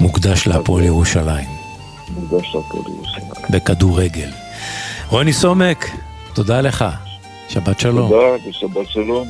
מוקדש 0.00 0.46
להפועל 0.46 0.84
ירושלים, 0.84 1.48
מוקדש 2.08 2.54
להפועל 2.54 2.82
ירושלים. 2.86 3.30
בכדורגל. 3.50 4.28
רוני 5.08 5.32
סומק, 5.32 5.90
תודה 6.34 6.60
לך. 6.60 6.84
שבת 7.48 7.80
שלום. 7.80 8.10
תודה 8.10 8.48
ושבת 8.48 8.90
שלום. 8.90 9.28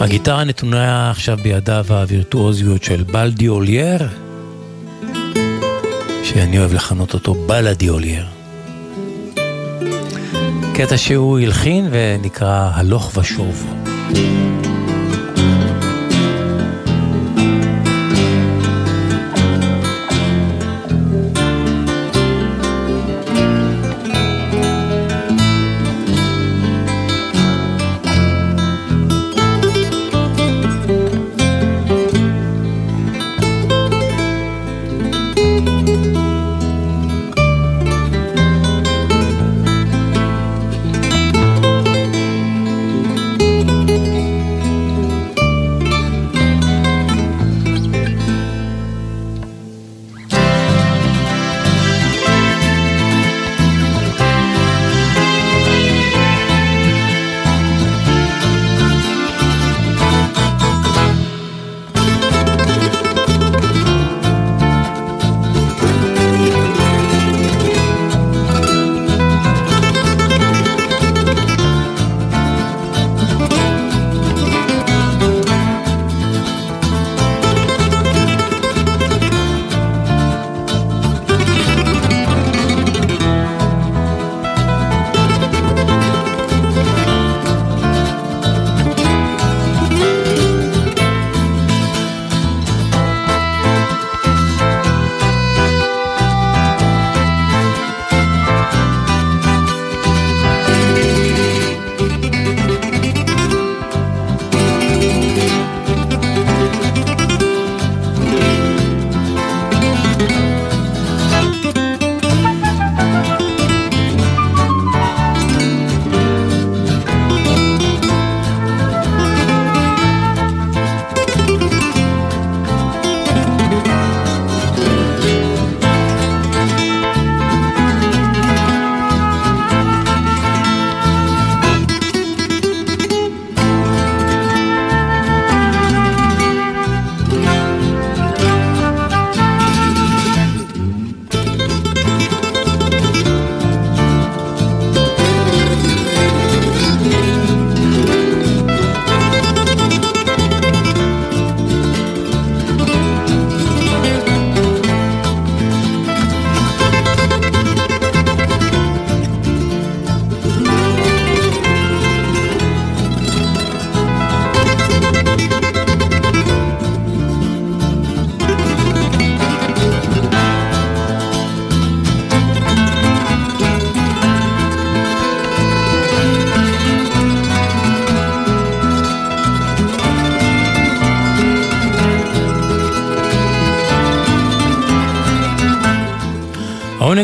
הגיטרה 0.00 0.44
נתונה 0.44 1.10
עכשיו 1.10 1.38
בידיו 1.42 1.86
הווירטואוזיות 1.88 2.84
של 2.84 3.02
בלדי 3.02 3.48
אולייר, 3.48 4.08
שאני 6.22 6.58
אוהב 6.58 6.72
לכנות 6.72 7.14
אותו 7.14 7.34
בלדי 7.34 7.88
אולייר. 7.88 8.26
קטע 10.74 10.96
שהוא 10.96 11.38
הלחין 11.38 11.88
ונקרא 11.90 12.70
הלוך 12.74 13.16
ושוב. 13.16 13.66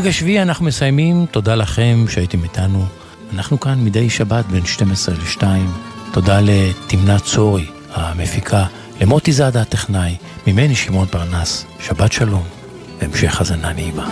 העונג 0.03 0.15
השביעי 0.15 0.43
אנחנו 0.43 0.65
מסיימים, 0.65 1.27
תודה 1.27 1.55
לכם 1.55 2.05
שהייתם 2.09 2.45
איתנו. 2.45 2.85
אנחנו 3.35 3.61
כאן 3.61 3.85
מדי 3.85 4.11
שבת 4.11 4.45
בין 4.47 4.67
12 4.67 5.15
ל-2. 5.15 5.43
תודה 6.13 6.41
לתמנת 6.41 7.25
צורי, 7.25 7.67
המפיקה, 7.95 8.65
למוטי 9.01 9.33
זאדה 9.33 9.63
הטכנאי, 9.63 10.17
ממני 10.47 10.75
שמעון 10.75 11.07
פרנס. 11.07 11.65
שבת 11.81 12.13
שלום, 12.13 12.45
והמשך 13.01 13.39
האזנה 13.39 13.73
נעימה. 13.73 14.09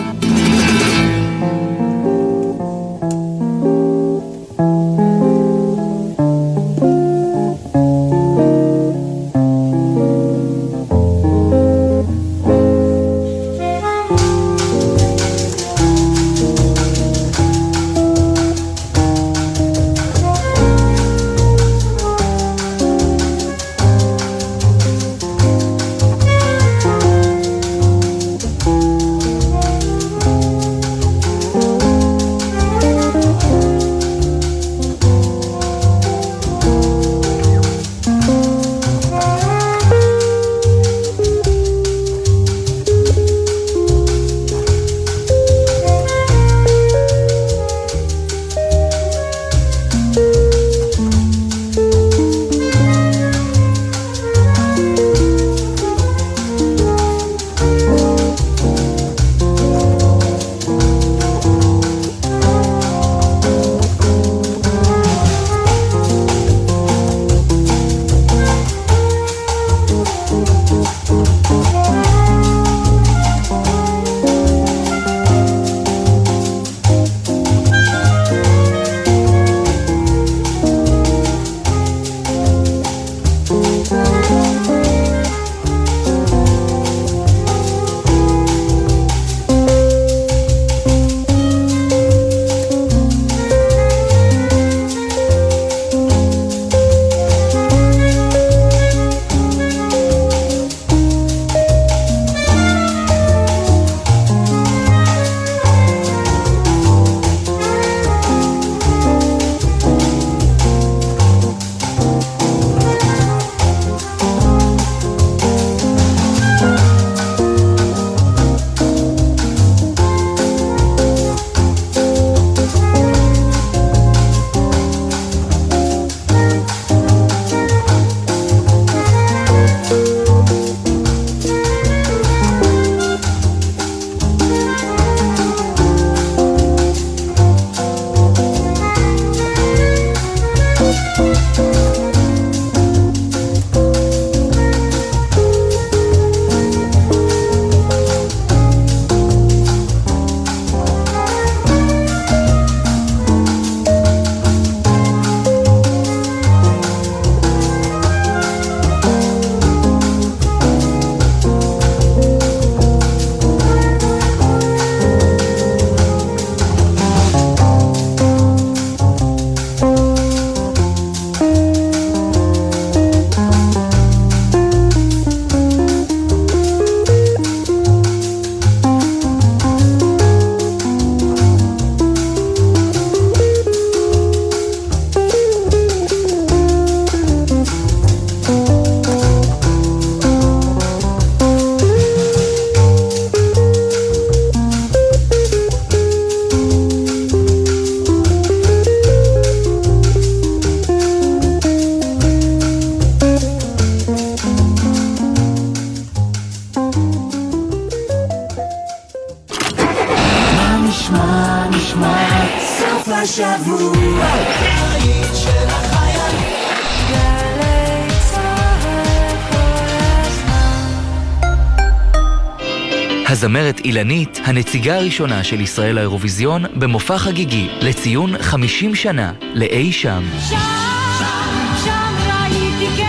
אילנית, 224.00 224.40
הנציגה 224.44 224.96
הראשונה 224.96 225.44
של 225.44 225.60
ישראל 225.60 225.94
לאירוויזיון, 225.94 226.64
במופע 226.74 227.18
חגיגי 227.18 227.68
לציון 227.80 228.42
50 228.42 228.94
שנה 228.94 229.32
לאי 229.54 229.92
שם. 229.92 230.22
שם 230.48 232.14
ראיתי 232.26 232.86
גשם 232.94 233.04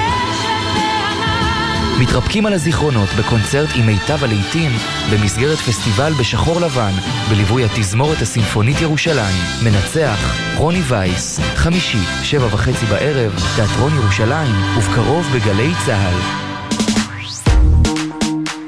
וענן 0.76 2.02
מתרפקים 2.02 2.46
על 2.46 2.54
הזיכרונות 2.54 3.10
בקונצרט 3.20 3.70
עם 3.76 3.86
מיטב 3.86 4.24
הלעיתים 4.24 4.72
במסגרת 5.12 5.58
פסטיבל 5.58 6.14
בשחור 6.20 6.62
לבן 6.62 6.94
בליווי 7.30 7.66
התזמורת 7.66 8.22
הסימפונית 8.22 8.82
ירושלים. 8.82 9.36
מנצח 9.64 10.36
רוני 10.58 10.82
וייס, 10.88 11.40
חמישי, 11.56 12.04
שבע 12.24 12.46
וחצי 12.46 12.86
בערב, 12.86 13.36
תיאטרון 13.56 13.92
ירושלים, 13.96 14.56
ובקרוב 14.78 15.26
בגלי 15.36 15.72
צה"ל. 15.86 16.52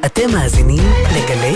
אתם 0.06 0.32
מאזינים 0.32 0.84
לגלי 1.12 1.52